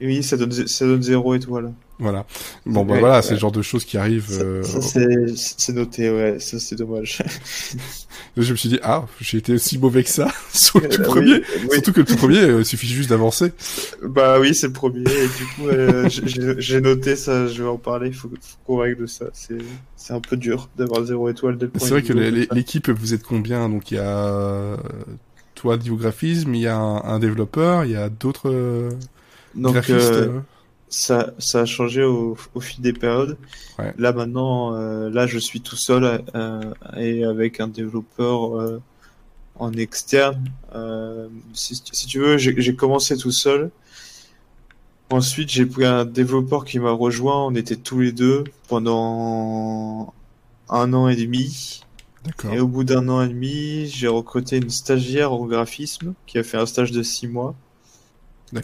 Il, 0.00 0.08
oui, 0.08 0.22
ça 0.22 0.36
donne, 0.36 0.52
ça 0.52 0.86
donne 0.86 1.02
zéro 1.02 1.34
étoile. 1.34 1.72
Voilà. 1.98 2.26
Bon, 2.66 2.84
bah 2.84 2.94
ouais, 2.94 3.00
voilà, 3.00 3.16
ouais. 3.16 3.22
c'est 3.22 3.34
le 3.34 3.38
genre 3.38 3.52
de 3.52 3.62
choses 3.62 3.84
qui 3.84 3.96
arrivent. 3.96 4.30
Ça, 4.30 4.42
euh... 4.42 4.62
ça 4.64 5.00
c'est 5.34 5.72
noté, 5.72 6.10
ouais. 6.10 6.38
Ça, 6.40 6.58
c'est 6.58 6.74
dommage. 6.74 7.22
je 8.36 8.50
me 8.50 8.56
suis 8.56 8.68
dit, 8.68 8.80
ah, 8.82 9.06
j'ai 9.20 9.38
été 9.38 9.52
aussi 9.52 9.78
mauvais 9.78 10.02
que 10.02 10.08
ça 10.08 10.28
sur 10.52 10.80
le 10.80 10.88
tout 10.88 11.02
premier. 11.02 11.34
Oui, 11.34 11.42
oui. 11.62 11.68
Surtout 11.74 11.92
que 11.92 12.00
le 12.00 12.06
tout 12.06 12.16
premier, 12.16 12.38
il 12.38 12.50
euh, 12.50 12.64
suffit 12.64 12.88
juste 12.88 13.10
d'avancer. 13.10 13.52
Bah 14.02 14.40
oui, 14.40 14.54
c'est 14.54 14.68
le 14.68 14.72
premier. 14.72 15.00
Et 15.02 15.28
du 15.28 15.46
coup, 15.54 15.68
euh, 15.68 16.08
j'ai 16.58 16.80
noté 16.80 17.14
ça, 17.14 17.46
je 17.46 17.62
vais 17.62 17.68
en 17.68 17.78
parler. 17.78 18.08
Il 18.08 18.14
faut, 18.14 18.28
faut 18.28 18.56
qu'on 18.66 18.78
règle 18.78 19.08
ça. 19.08 19.26
C'est 19.32 20.12
un 20.12 20.20
peu 20.20 20.36
dur 20.36 20.70
d'avoir 20.76 21.04
zéro 21.04 21.28
étoile 21.28 21.56
dès 21.56 21.66
le 21.66 21.72
C'est 21.78 21.90
vrai 21.90 22.02
que 22.02 22.12
l'équipe, 22.14 22.90
vous 22.90 23.14
êtes 23.14 23.22
combien? 23.22 23.68
Donc 23.68 23.92
il 23.92 23.98
y 23.98 24.00
a 24.00 24.76
toi, 25.62 25.76
du 25.76 25.92
graphisme, 25.92 26.56
il 26.56 26.62
y 26.62 26.66
a 26.66 26.76
un, 26.76 27.04
un 27.04 27.20
développeur, 27.20 27.84
il 27.84 27.92
y 27.92 27.96
a 27.96 28.08
d'autres 28.08 28.50
euh, 28.50 28.90
donc 29.54 29.90
euh, 29.90 30.40
ça, 30.88 31.32
ça 31.38 31.60
a 31.60 31.64
changé 31.64 32.04
au, 32.04 32.36
au 32.54 32.60
fil 32.60 32.80
des 32.80 32.92
périodes. 32.92 33.36
Ouais. 33.78 33.94
Là 33.98 34.12
maintenant, 34.12 34.74
euh, 34.74 35.10
là 35.10 35.26
je 35.26 35.38
suis 35.38 35.60
tout 35.60 35.76
seul 35.76 36.22
euh, 36.34 36.74
et 36.96 37.24
avec 37.24 37.60
un 37.60 37.68
développeur 37.68 38.58
euh, 38.58 38.80
en 39.56 39.72
externe. 39.72 40.50
Euh, 40.74 41.28
si, 41.52 41.82
si, 41.92 42.06
tu 42.06 42.18
veux, 42.18 42.36
j'ai 42.38 42.74
commencé 42.76 43.16
tout 43.16 43.30
seul. 43.30 43.70
Ensuite, 45.10 45.50
j'ai 45.50 45.66
pris 45.66 45.84
un 45.84 46.06
développeur 46.06 46.64
qui 46.64 46.78
m'a 46.78 46.90
rejoint. 46.90 47.46
On 47.46 47.54
était 47.54 47.76
tous 47.76 48.00
les 48.00 48.12
deux 48.12 48.44
pendant 48.68 50.14
un 50.70 50.92
an 50.94 51.08
et 51.08 51.16
demi. 51.16 51.82
Et 52.50 52.60
au 52.60 52.68
bout 52.68 52.84
d'un 52.84 53.08
an 53.08 53.20
et 53.20 53.28
demi, 53.28 53.86
j'ai 53.88 54.08
recruté 54.08 54.56
une 54.56 54.70
stagiaire 54.70 55.32
au 55.32 55.44
graphisme 55.46 56.14
qui 56.26 56.38
a 56.38 56.42
fait 56.42 56.56
un 56.56 56.66
stage 56.66 56.92
de 56.92 57.02
six 57.02 57.26
mois 57.26 57.54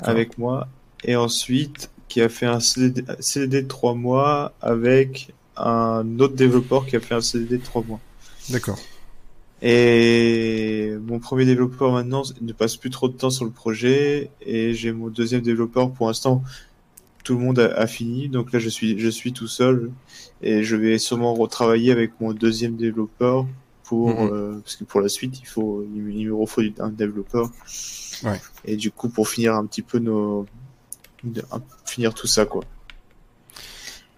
avec 0.01 0.39
moi 0.39 0.69
et 1.05 1.17
ensuite 1.17 1.91
qui 2.09 2.21
a 2.23 2.29
fait 2.29 2.47
un 2.47 2.61
CDD, 2.61 3.05
CDD 3.21 3.63
de 3.63 3.69
3 3.69 3.95
mois 3.95 4.53
avec 4.61 5.33
un 5.57 6.19
autre 6.21 6.35
développeur 6.35 6.87
qui 6.87 6.97
a 6.97 7.01
fait 7.01 7.15
un 7.15 7.21
CDD 7.21 7.59
de 7.59 7.65
3 7.65 7.85
mois. 7.85 8.01
D'accord. 8.51 8.79
Et 9.61 10.93
mon 11.07 11.19
premier 11.19 11.45
développeur 11.45 11.93
maintenant 11.93 12.23
ne 12.41 12.53
passe 12.53 12.77
plus 12.77 12.91
trop 12.91 13.09
de 13.09 13.15
temps 13.15 13.31
sur 13.31 13.45
le 13.45 13.51
projet 13.51 14.31
et 14.41 14.73
j'ai 14.75 14.93
mon 14.93 15.09
deuxième 15.09 15.43
développeur 15.43 15.91
pour 15.91 16.07
l'instant 16.07 16.45
tout 17.25 17.35
le 17.37 17.41
monde 17.41 17.59
a, 17.59 17.67
a, 17.75 17.89
fini 17.89 18.29
donc 18.29 18.53
là 18.53 18.61
je 18.61 18.69
suis 18.69 18.99
je 19.01 19.09
suis 19.09 19.33
tout 19.33 19.49
seul 19.49 19.91
et 20.43 20.63
je 20.63 20.77
vais 20.77 20.97
sûrement 20.99 21.35
retravailler 21.35 21.91
avec 21.91 22.13
mon 22.21 22.33
deuxième 22.33 22.77
développeur 22.77 23.47
pour 23.83 24.11
-hmm. 24.11 24.33
euh, 24.33 24.61
parce 24.61 24.77
que 24.77 24.85
pour 24.85 25.01
la 25.01 25.09
suite 25.09 25.41
il 25.41 25.47
faut 25.47 25.85
il 25.93 26.31
me 26.31 26.47
faut 26.47 26.63
un 26.79 26.91
développeur 26.91 27.51
ouais. 28.23 28.41
et 28.65 28.77
du 28.77 28.93
coup 28.93 29.09
pour 29.09 29.29
finir 29.29 29.57
un 29.57 29.67
petit 29.67 29.83
peu 29.83 29.99
nos 29.99 30.47
de, 31.25 31.43
finir 31.85 32.15
tout 32.15 32.27
ça 32.27 32.47
quoi. 32.47 32.65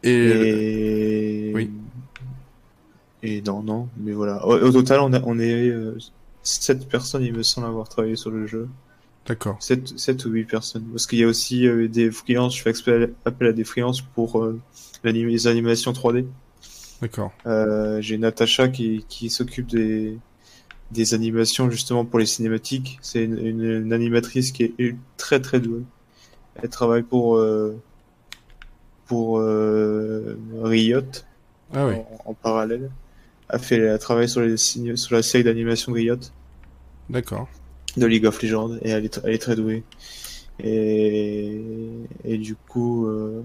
Et, 0.03 0.11
et... 0.13 1.53
oui. 1.55 1.71
Et 3.23 3.43
non 3.43 3.63
non, 3.63 3.89
mais 3.99 4.13
voilà. 4.13 4.47
Au, 4.47 4.55
au 4.59 4.73
total 4.73 5.01
on 5.01 5.13
a, 5.13 5.21
on 5.25 5.39
est 5.39 5.69
euh, 5.69 5.99
7 6.43 6.89
personnes 6.89 7.23
il 7.23 7.35
me 7.35 7.43
semble 7.43 7.67
avoir 7.67 7.89
travaillé 7.89 8.17
sur 8.17 8.31
le 8.31 8.47
jeu. 8.47 8.69
D'accord. 9.27 9.57
7, 9.61 9.99
7 9.99 10.25
ou 10.25 10.31
8 10.31 10.45
personnes. 10.45 10.85
Parce 10.91 11.07
qu'il 11.07 11.19
y 11.19 11.25
a 11.25 11.27
aussi 11.27 11.67
euh, 11.67 11.89
des 11.89 12.11
freelances, 12.11 12.57
je 12.57 12.63
fais 12.63 13.11
appel 13.25 13.49
à 13.49 13.53
des 13.53 13.65
freelances 13.65 14.01
pour 14.01 14.43
euh, 14.43 14.59
les 15.05 15.47
animations 15.47 15.93
3D. 15.93 16.27
D'accord. 17.03 17.33
Euh, 17.47 18.01
J'ai 18.01 18.19
Natacha 18.19 18.69
qui, 18.69 19.05
qui 19.09 19.31
s'occupe 19.31 19.67
des, 19.67 20.19
des 20.91 21.15
animations 21.15 21.71
justement 21.71 22.05
pour 22.05 22.19
les 22.19 22.27
cinématiques. 22.27 22.99
C'est 23.03 23.25
une, 23.25 23.39
une, 23.39 23.63
une, 23.63 23.93
animatrice 23.93 24.53
qui 24.53 24.65
est 24.65 24.97
très 25.17 25.41
très 25.41 25.61
douée. 25.61 25.83
Elle 26.57 26.69
travaille 26.69 27.03
pour 27.03 27.37
euh, 27.37 27.81
pour 29.07 29.39
euh, 29.39 30.39
Riot 30.63 31.03
ah 31.73 31.87
oui. 31.87 31.95
en, 31.95 32.31
en, 32.31 32.35
parallèle. 32.35 32.91
Elle 33.49 33.59
fait 33.61 33.79
elle 33.79 33.99
travaille 33.99 34.29
sur 34.29 34.41
les 34.41 34.57
sur 34.57 35.15
la 35.15 35.23
série 35.23 35.45
d'animation 35.45 35.93
Riot. 35.93 36.19
D'accord. 37.09 37.49
de 37.97 38.07
League 38.07 38.25
of 38.27 38.41
Legends 38.41 38.77
et 38.83 38.91
elle 38.91 39.05
est, 39.05 39.21
elle 39.25 39.35
est 39.35 39.39
très 39.39 39.57
douée. 39.57 39.83
Et, 40.63 41.61
et 42.25 42.39
du 42.39 42.55
coup, 42.55 43.07
euh, 43.07 43.43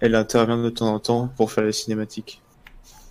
elle 0.00 0.14
intervient 0.14 0.62
de 0.62 0.70
temps 0.70 0.94
en 0.94 1.00
temps 1.00 1.28
pour 1.36 1.50
faire 1.50 1.64
les 1.64 1.72
cinématiques. 1.72 2.40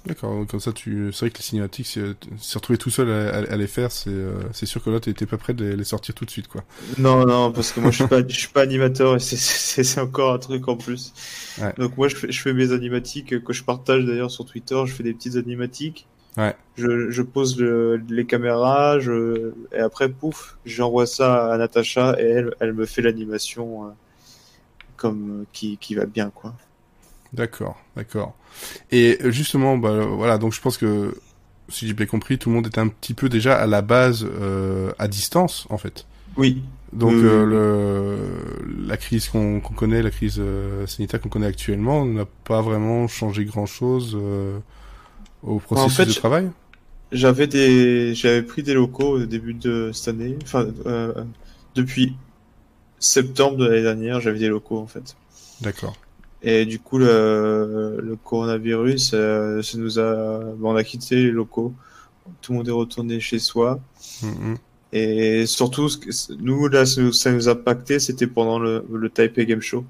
D'accord, 0.06 0.48
comme 0.48 0.60
ça, 0.60 0.72
tu... 0.72 1.12
c'est 1.12 1.20
vrai 1.20 1.30
que 1.30 1.38
les 1.38 1.44
cinématiques, 1.44 1.86
si 1.86 2.00
s'est 2.40 2.58
retrouvé 2.58 2.78
tout 2.78 2.90
seul 2.90 3.12
à, 3.12 3.38
à, 3.52 3.56
les 3.58 3.68
faire, 3.68 3.92
c'est 3.92 4.10
euh, 4.10 4.40
c'est 4.54 4.66
sûr 4.66 4.82
que 4.82 4.90
là, 4.90 5.00
t'étais 5.00 5.26
pas 5.26 5.38
prêt 5.38 5.54
de 5.54 5.66
les 5.66 5.84
sortir 5.84 6.16
tout 6.16 6.26
de 6.26 6.32
suite, 6.32 6.48
quoi. 6.48 6.64
Non, 6.98 7.26
non, 7.26 7.52
parce 7.52 7.74
que 7.74 7.82
moi, 7.82 7.92
je 7.92 7.98
suis 7.98 8.08
pas, 8.08 8.26
je 8.26 8.38
suis 8.38 8.48
pas 8.48 8.62
animateur 8.62 9.16
et 9.16 9.20
c'est 9.20 10.00
encore 10.00 10.34
un 10.34 10.40
truc 10.40 10.68
en 10.68 10.78
plus. 10.78 11.14
Ouais. 11.62 11.74
Donc 11.78 11.98
moi, 11.98 12.08
je 12.08 12.16
fais, 12.16 12.32
je 12.32 12.42
fais 12.42 12.54
mes 12.54 12.72
animatiques 12.72 13.44
que 13.44 13.54
je 13.54 13.64
partage 13.64 14.06
d'ailleurs 14.06 14.32
sur 14.32 14.46
Twitter. 14.46 14.82
Je 14.86 14.94
fais 14.94 15.04
des 15.04 15.14
petites 15.14 15.36
animatiques. 15.36 16.08
Ouais. 16.38 16.56
Je, 16.78 17.10
je 17.10 17.22
pose 17.22 17.60
le, 17.60 17.98
les 18.10 18.26
caméras, 18.26 19.00
je, 19.00 19.52
et 19.74 19.80
après, 19.80 20.08
pouf, 20.08 20.58
j'envoie 20.66 21.06
ça 21.06 21.52
à 21.52 21.58
Natacha 21.58 22.16
et 22.20 22.26
elle, 22.26 22.56
elle 22.62 22.74
me 22.74 22.86
fait 22.86 23.02
l'animation 23.02 23.86
euh, 23.86 23.90
comme 24.96 25.46
qui, 25.52 25.78
qui 25.78 25.96
va 25.96 26.06
bien, 26.06 26.30
quoi. 26.30 26.54
D'accord, 27.34 27.78
d'accord. 27.96 28.36
Et 28.92 29.20
justement, 29.26 29.78
bah, 29.78 30.06
voilà, 30.06 30.38
donc 30.38 30.54
je 30.54 30.62
pense 30.62 30.78
que 30.78 31.16
si 31.68 31.88
j'ai 31.88 31.94
bien 31.94 32.08
compris, 32.08 32.38
tout 32.40 32.50
le 32.50 32.56
monde 32.56 32.68
était 32.68 32.80
un 32.80 32.88
petit 32.88 33.14
peu 33.14 33.30
déjà 33.30 33.56
à 33.56 33.68
la 33.68 33.82
base 33.82 34.26
euh, 34.26 34.92
à 34.98 35.08
distance, 35.08 35.68
en 35.70 35.78
fait. 35.78 36.06
Oui. 36.38 36.64
Donc 36.92 37.14
euh, 37.14 37.46
le, 37.46 38.88
la 38.88 38.98
crise 38.98 39.28
qu'on 39.28 39.60
connaît, 39.60 40.02
la 40.02 40.10
crise 40.10 40.38
euh, 40.40 40.88
sanitaire 40.88 41.22
qu'on 41.22 41.30
connaît 41.30 41.46
actuellement, 41.46 42.04
n'a 42.04 42.26
pas 42.26 42.64
vraiment 42.64 43.08
changé 43.08 43.46
grand-chose 43.46 44.18
euh, 44.20 44.58
au 45.44 45.60
processus 45.60 45.94
en 45.94 45.96
fait, 45.96 46.06
de 46.08 46.14
travail? 46.14 46.50
J'avais 47.12 47.46
des, 47.46 48.16
j'avais 48.16 48.42
pris 48.42 48.64
des 48.64 48.74
locaux 48.74 49.18
au 49.18 49.26
début 49.26 49.54
de 49.54 49.92
cette 49.94 50.08
année, 50.08 50.36
enfin 50.42 50.66
euh, 50.88 51.14
depuis 51.76 52.16
septembre 52.98 53.58
de 53.58 53.66
l'année 53.68 53.84
dernière, 53.84 54.20
j'avais 54.20 54.40
des 54.40 54.48
locaux 54.48 54.80
en 54.80 54.88
fait. 54.88 55.16
D'accord. 55.62 55.96
Et 56.42 56.66
du 56.66 56.80
coup, 56.80 56.98
le, 56.98 58.00
le 58.02 58.16
coronavirus, 58.16 59.12
euh, 59.14 59.62
ça 59.62 59.78
nous 59.78 60.00
a, 60.00 60.40
bon, 60.56 60.72
on 60.72 60.76
a 60.76 60.84
quitté 60.84 61.16
les 61.16 61.32
locaux. 61.32 61.74
Tout 62.42 62.54
le 62.54 62.58
monde 62.60 62.68
est 62.68 62.72
retourné 62.72 63.20
chez 63.20 63.40
soi. 63.40 63.80
Mm-hmm. 64.22 64.56
Et 64.94 65.46
surtout, 65.46 65.90
nous, 66.40 66.68
là, 66.68 66.86
ça 66.86 67.32
nous 67.32 67.50
a 67.50 67.52
impacté, 67.52 68.00
c'était 68.00 68.28
pendant 68.28 68.58
le, 68.58 68.86
le 68.92 69.10
Taipei 69.10 69.46
Game 69.46 69.62
Show. 69.62 69.86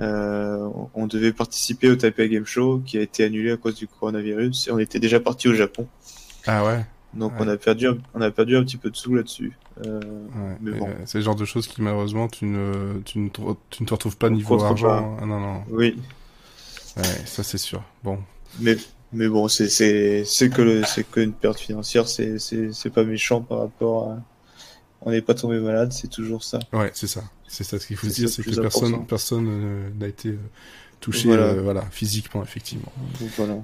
Euh, 0.00 0.68
on 0.94 1.06
devait 1.06 1.32
participer 1.32 1.90
au 1.90 1.96
Taipei 1.96 2.28
Game 2.28 2.44
Show 2.44 2.82
qui 2.84 2.98
a 2.98 3.02
été 3.02 3.24
annulé 3.24 3.52
à 3.52 3.56
cause 3.56 3.76
du 3.76 3.86
coronavirus 3.86 4.68
et 4.68 4.70
on 4.70 4.78
était 4.78 4.98
déjà 4.98 5.20
parti 5.20 5.48
au 5.48 5.54
Japon. 5.54 5.86
Ah 6.46 6.64
ouais. 6.64 6.84
Donc 7.14 7.32
ouais. 7.32 7.46
on 7.46 7.48
a 7.48 7.56
perdu, 7.56 7.88
on 8.14 8.20
a 8.20 8.30
perdu 8.30 8.56
un 8.56 8.64
petit 8.64 8.76
peu 8.76 8.90
de 8.90 8.96
sous 8.96 9.14
là-dessus. 9.14 9.56
Euh, 9.84 10.00
ouais, 10.00 10.56
mais 10.60 10.78
bon. 10.78 10.88
Euh, 10.88 10.92
c'est 11.04 11.18
le 11.18 11.24
genre 11.24 11.34
de 11.34 11.44
choses 11.44 11.66
qui 11.66 11.82
malheureusement 11.82 12.28
tu 12.28 12.46
ne, 12.46 13.00
tu 13.04 13.18
ne, 13.18 13.28
tu 13.28 13.82
ne 13.82 13.86
te 13.86 13.92
retrouves 13.92 14.16
pas 14.16 14.30
niveau 14.30 14.62
argent. 14.62 15.18
Ah, 15.20 15.26
non 15.26 15.40
non. 15.40 15.64
Oui. 15.70 15.98
Ouais, 16.96 17.02
ça 17.26 17.42
c'est 17.42 17.58
sûr. 17.58 17.82
Bon. 18.02 18.18
Mais 18.60 18.76
mais 19.12 19.28
bon, 19.28 19.48
c'est 19.48 19.66
que 19.66 20.24
c'est 20.24 20.50
que 20.50 21.20
une 21.20 21.32
perte 21.32 21.58
financière, 21.58 22.08
c'est 22.08 22.90
pas 22.94 23.04
méchant 23.04 23.40
par 23.42 23.60
rapport 23.60 24.10
à 24.10 24.18
on 25.02 25.10
n'est 25.10 25.22
pas 25.22 25.34
tombé 25.34 25.60
malade, 25.60 25.92
c'est 25.92 26.08
toujours 26.08 26.42
ça. 26.42 26.58
Ouais, 26.72 26.90
c'est 26.94 27.06
ça. 27.06 27.22
C'est 27.46 27.64
ça 27.64 27.78
ce 27.78 27.86
qu'il 27.86 27.96
faut 27.96 28.08
dire, 28.08 28.28
c'est 28.28 28.42
que 28.42 28.60
personne 28.60 29.06
personne 29.06 29.46
euh, 29.48 29.90
n'a 29.98 30.08
été 30.08 30.36
touché 31.00 31.28
voilà. 31.28 31.44
Euh, 31.44 31.62
voilà. 31.62 31.82
physiquement 31.92 32.42
effectivement. 32.42 32.92
Donc, 33.20 33.30
voilà. 33.36 33.58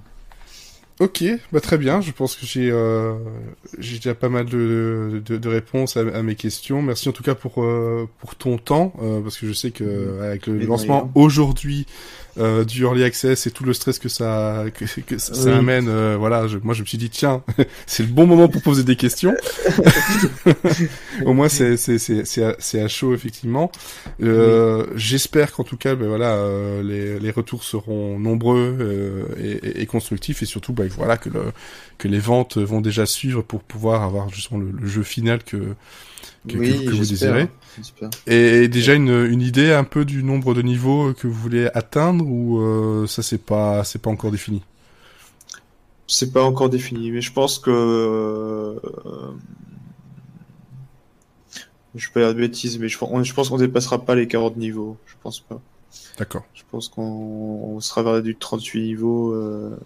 Ok, 1.00 1.24
bah 1.52 1.60
très 1.60 1.78
bien. 1.78 2.00
Je 2.00 2.12
pense 2.12 2.36
que 2.36 2.46
j'ai 2.46 2.70
euh, 2.70 3.14
j'ai 3.78 3.96
déjà 3.96 4.14
pas 4.14 4.28
mal 4.28 4.44
de, 4.46 5.22
de, 5.24 5.36
de 5.36 5.48
réponses 5.48 5.96
à, 5.96 6.00
à, 6.00 6.22
mes 6.22 6.34
questions. 6.34 6.82
Merci 6.82 7.08
en 7.08 7.12
tout 7.12 7.22
cas 7.22 7.34
pour 7.34 7.62
euh, 7.62 8.08
pour 8.20 8.34
ton 8.36 8.58
temps 8.58 8.92
euh, 9.02 9.20
parce 9.20 9.38
que 9.38 9.46
je 9.46 9.52
sais 9.52 9.70
que 9.70 9.84
mmh. 9.84 10.22
avec 10.22 10.46
le 10.46 10.58
lancement 10.64 11.10
aujourd'hui 11.14 11.86
euh, 12.38 12.64
du 12.64 12.82
early 12.84 13.04
access 13.04 13.46
et 13.46 13.50
tout 13.50 13.64
le 13.64 13.74
stress 13.74 13.98
que 13.98 14.08
ça 14.08 14.64
que, 14.74 14.84
que 15.00 15.18
ça, 15.18 15.32
oui. 15.44 15.52
amène, 15.52 15.88
euh, 15.88 16.16
voilà, 16.18 16.46
je, 16.46 16.58
moi 16.58 16.72
je 16.72 16.80
me 16.80 16.86
suis 16.86 16.98
dit 16.98 17.10
tiens, 17.10 17.42
c'est 17.86 18.02
le 18.02 18.08
bon 18.08 18.26
moment 18.26 18.48
pour 18.48 18.62
poser 18.62 18.84
des 18.84 18.96
questions. 18.96 19.34
Au 21.26 21.34
moins 21.34 21.48
c'est 21.48 21.76
c'est 21.76 21.98
c'est 21.98 22.24
c'est 22.24 22.42
à, 22.42 22.84
à, 22.84 22.88
chaud 22.88 23.14
effectivement. 23.14 23.70
Euh, 24.22 24.86
oui. 24.88 24.92
J'espère 24.96 25.52
qu'en 25.52 25.64
tout 25.64 25.76
cas, 25.76 25.94
ben 25.94 26.08
voilà, 26.08 26.32
euh, 26.32 26.82
les 26.82 27.18
les 27.18 27.30
retours 27.30 27.64
seront 27.64 28.18
nombreux 28.18 28.76
euh, 28.80 29.24
et, 29.38 29.82
et, 29.82 29.86
constructifs 29.86 30.42
et 30.42 30.46
surtout, 30.46 30.72
ben 30.72 30.88
voilà 30.88 31.18
que 31.18 31.28
le 31.28 31.52
que 31.98 32.08
les 32.08 32.18
ventes 32.18 32.56
vont 32.56 32.80
déjà 32.80 33.04
suivre 33.04 33.42
pour 33.42 33.62
pouvoir 33.62 34.02
avoir 34.02 34.30
justement 34.30 34.60
le, 34.60 34.70
le 34.70 34.86
jeu 34.88 35.02
final 35.02 35.44
que 35.44 35.74
que, 36.48 36.56
oui, 36.56 36.84
que, 36.84 36.90
que 36.90 36.96
vous 36.96 37.04
désirez. 37.04 37.48
Et 38.26 38.68
déjà 38.68 38.94
une, 38.94 39.26
une 39.26 39.40
idée 39.40 39.72
un 39.72 39.84
peu 39.84 40.04
du 40.04 40.22
nombre 40.22 40.54
de 40.54 40.62
niveaux 40.62 41.12
que 41.14 41.26
vous 41.26 41.34
voulez 41.34 41.68
atteindre 41.74 42.21
ou 42.28 42.60
euh, 42.60 43.06
ça 43.06 43.22
c'est 43.22 43.38
pas 43.44 43.84
c'est 43.84 44.00
pas 44.00 44.10
encore 44.10 44.30
défini? 44.30 44.62
C'est 46.06 46.32
pas 46.32 46.42
encore 46.42 46.68
défini, 46.68 47.10
mais 47.10 47.20
je 47.20 47.32
pense 47.32 47.58
que 47.58 47.70
euh, 47.70 48.78
je 51.94 52.10
peux 52.10 52.20
dire 52.20 52.34
de 52.34 52.40
bêtises, 52.40 52.78
mais 52.78 52.88
je, 52.88 52.98
je 52.98 53.34
pense 53.34 53.48
qu'on 53.48 53.56
dépassera 53.56 54.04
pas 54.04 54.14
les 54.14 54.26
40 54.26 54.56
niveaux. 54.56 54.96
Je 55.06 55.14
pense 55.22 55.40
pas. 55.40 55.60
D'accord. 56.18 56.42
Je 56.54 56.62
pense 56.70 56.88
qu'on 56.88 57.78
sera 57.80 58.02
vers 58.02 58.22
du 58.22 58.36
38 58.36 58.82
niveaux. 58.82 59.32
Euh, 59.32 59.76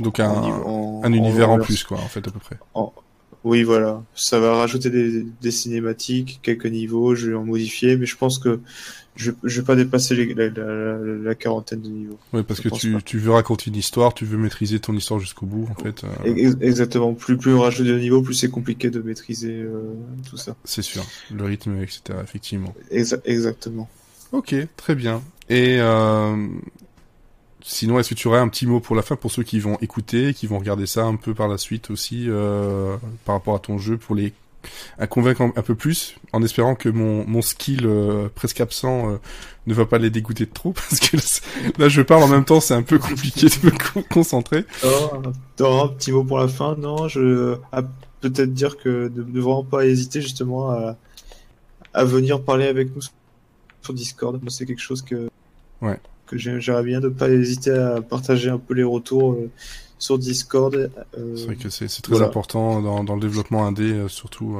Donc 0.00 0.20
un, 0.20 0.30
en, 0.30 1.02
un 1.04 1.12
univers 1.12 1.50
en, 1.50 1.58
en, 1.58 1.60
plus, 1.60 1.84
quoi, 1.84 1.98
en 1.98 2.08
fait, 2.08 2.26
à 2.26 2.30
peu 2.30 2.38
près. 2.38 2.58
En, 2.74 2.92
oui, 3.44 3.62
voilà. 3.62 4.02
Ça 4.14 4.40
va 4.40 4.56
rajouter 4.56 4.88
des, 4.88 5.24
des, 5.40 5.50
cinématiques, 5.50 6.40
quelques 6.42 6.66
niveaux, 6.66 7.14
je 7.14 7.30
vais 7.30 7.36
en 7.36 7.44
modifier, 7.44 7.96
mais 7.96 8.06
je 8.06 8.16
pense 8.16 8.38
que 8.38 8.60
je, 9.16 9.32
je 9.44 9.60
vais 9.60 9.66
pas 9.66 9.76
dépasser 9.76 10.14
les, 10.16 10.32
la, 10.34 10.48
la, 10.48 10.96
la, 10.98 11.34
quarantaine 11.34 11.82
de 11.82 11.88
niveaux. 11.88 12.18
Oui, 12.32 12.42
parce 12.42 12.62
je 12.62 12.68
que 12.68 12.74
tu, 12.74 12.96
tu 13.04 13.18
veux 13.18 13.32
raconter 13.32 13.70
une 13.70 13.76
histoire, 13.76 14.14
tu 14.14 14.24
veux 14.24 14.38
maîtriser 14.38 14.80
ton 14.80 14.94
histoire 14.94 15.20
jusqu'au 15.20 15.44
bout, 15.44 15.68
en 15.70 15.82
fait. 15.82 16.04
Euh... 16.04 16.56
Exactement. 16.60 17.12
Plus, 17.12 17.36
plus 17.36 17.54
on 17.54 17.60
rajoute 17.60 17.86
de 17.86 17.98
niveaux, 17.98 18.22
plus 18.22 18.34
c'est 18.34 18.50
compliqué 18.50 18.88
de 18.88 19.00
maîtriser 19.00 19.60
euh, 19.60 19.92
tout 20.28 20.38
ça. 20.38 20.56
C'est 20.64 20.82
sûr. 20.82 21.04
Le 21.30 21.44
rythme, 21.44 21.80
etc., 21.82 22.18
effectivement. 22.22 22.74
Exa 22.90 23.18
exactement. 23.26 23.88
Ok, 24.32 24.54
très 24.76 24.94
bien. 24.94 25.22
Et 25.50 25.76
euh, 25.78 26.48
Sinon, 27.66 27.98
est-ce 27.98 28.10
que 28.10 28.14
tu 28.14 28.28
aurais 28.28 28.40
un 28.40 28.48
petit 28.48 28.66
mot 28.66 28.78
pour 28.78 28.94
la 28.94 29.00
fin 29.00 29.16
pour 29.16 29.32
ceux 29.32 29.42
qui 29.42 29.58
vont 29.58 29.78
écouter, 29.80 30.34
qui 30.34 30.46
vont 30.46 30.58
regarder 30.58 30.84
ça 30.84 31.04
un 31.04 31.16
peu 31.16 31.32
par 31.32 31.48
la 31.48 31.56
suite 31.56 31.90
aussi 31.90 32.26
euh, 32.28 32.98
par 33.24 33.36
rapport 33.36 33.54
à 33.54 33.58
ton 33.58 33.78
jeu 33.78 33.96
pour 33.96 34.14
les 34.14 34.34
à 34.98 35.06
convaincre 35.06 35.42
un 35.42 35.62
peu 35.62 35.74
plus, 35.74 36.16
en 36.32 36.42
espérant 36.42 36.74
que 36.74 36.90
mon, 36.90 37.26
mon 37.26 37.42
skill 37.42 37.84
euh, 37.84 38.28
presque 38.34 38.60
absent 38.60 39.10
euh, 39.10 39.16
ne 39.66 39.74
va 39.74 39.86
pas 39.86 39.98
les 39.98 40.10
dégoûter 40.10 40.44
de 40.44 40.52
trop, 40.52 40.72
parce 40.74 41.00
que 41.00 41.16
là 41.78 41.88
je 41.88 42.02
parle 42.02 42.22
en 42.22 42.28
même 42.28 42.44
temps, 42.44 42.60
c'est 42.60 42.74
un 42.74 42.82
peu 42.82 42.98
compliqué 42.98 43.46
de 43.46 43.66
me 43.66 44.02
concentrer. 44.08 44.64
Oh, 44.84 45.10
un 45.60 45.88
petit 45.88 46.12
mot 46.12 46.24
pour 46.24 46.38
la 46.38 46.48
fin, 46.48 46.76
non, 46.76 47.08
je 47.08 47.56
peut-être 48.20 48.52
dire 48.52 48.76
que 48.76 49.10
ne, 49.14 49.22
ne 49.22 49.40
vraiment 49.40 49.64
pas 49.64 49.86
hésiter 49.86 50.20
justement 50.20 50.70
à, 50.70 50.96
à 51.94 52.04
venir 52.04 52.42
parler 52.42 52.66
avec 52.66 52.94
nous 52.94 53.02
sur 53.82 53.94
Discord. 53.94 54.38
C'est 54.48 54.66
quelque 54.66 54.82
chose 54.82 55.02
que 55.02 55.28
ouais 55.80 55.98
que 56.34 56.60
j'aimerais 56.60 56.82
bien 56.82 57.00
de 57.00 57.08
pas 57.08 57.30
hésiter 57.30 57.70
à 57.70 58.00
partager 58.00 58.50
un 58.50 58.58
peu 58.58 58.74
les 58.74 58.82
retours 58.82 59.32
euh, 59.32 59.50
sur 59.98 60.18
Discord. 60.18 60.74
Euh, 60.74 61.36
c'est 61.36 61.46
vrai 61.46 61.56
que 61.56 61.68
c'est 61.68 61.86
très 61.86 62.12
voilà. 62.12 62.26
important 62.26 62.82
dans, 62.82 63.04
dans, 63.04 63.14
le 63.14 63.20
développement 63.20 63.66
indé, 63.66 63.92
euh, 63.92 64.08
surtout. 64.08 64.56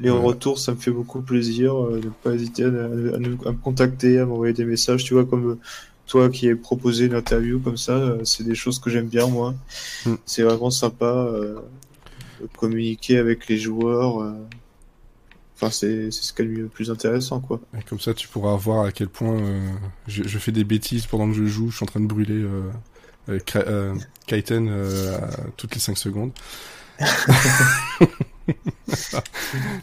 Les 0.00 0.10
retours, 0.10 0.58
ça 0.58 0.72
me 0.72 0.76
fait 0.76 0.90
beaucoup 0.90 1.20
plaisir. 1.20 1.74
de 1.74 1.96
ne 1.98 2.10
pas 2.10 2.32
hésiter 2.32 2.64
à, 2.64 2.68
à, 2.68 2.70
à, 2.70 2.74
me 3.18 3.62
contacter, 3.62 4.18
à 4.18 4.26
m'envoyer 4.26 4.52
des 4.52 4.64
messages. 4.64 5.04
Tu 5.04 5.14
vois, 5.14 5.24
comme 5.24 5.58
toi 6.06 6.28
qui 6.28 6.48
est 6.48 6.56
proposé 6.56 7.06
une 7.06 7.14
interview 7.14 7.60
comme 7.60 7.76
ça, 7.76 8.16
c'est 8.24 8.44
des 8.44 8.54
choses 8.54 8.78
que 8.78 8.90
j'aime 8.90 9.06
bien, 9.06 9.28
moi. 9.28 9.54
Mm. 10.04 10.14
C'est 10.26 10.42
vraiment 10.42 10.70
sympa 10.70 11.30
de 12.40 12.48
communiquer 12.58 13.18
avec 13.18 13.46
les 13.48 13.58
joueurs. 13.58 14.34
Enfin, 15.64 15.72
c'est 15.72 16.10
ce 16.10 16.32
qu'il 16.34 16.52
y 16.52 16.56
a 16.56 16.62
le 16.62 16.68
plus 16.68 16.90
intéressant, 16.90 17.40
quoi. 17.40 17.58
Et 17.78 17.82
comme 17.82 18.00
ça, 18.00 18.12
tu 18.12 18.28
pourras 18.28 18.54
voir 18.56 18.84
à 18.84 18.92
quel 18.92 19.08
point 19.08 19.34
euh, 19.34 19.70
je, 20.06 20.22
je, 20.24 20.38
fais 20.38 20.52
des 20.52 20.64
bêtises 20.64 21.06
pendant 21.06 21.26
que 21.26 21.34
je 21.34 21.46
joue. 21.46 21.70
Je 21.70 21.76
suis 21.76 21.84
en 21.84 21.86
train 21.86 22.00
de 22.00 22.06
brûler 22.06 22.34
euh, 22.34 22.70
euh, 23.30 23.38
euh 23.56 23.94
Kaiten 24.26 24.68
euh, 24.70 25.18
toutes 25.56 25.74
les 25.74 25.80
5 25.80 25.96
secondes. 25.96 26.32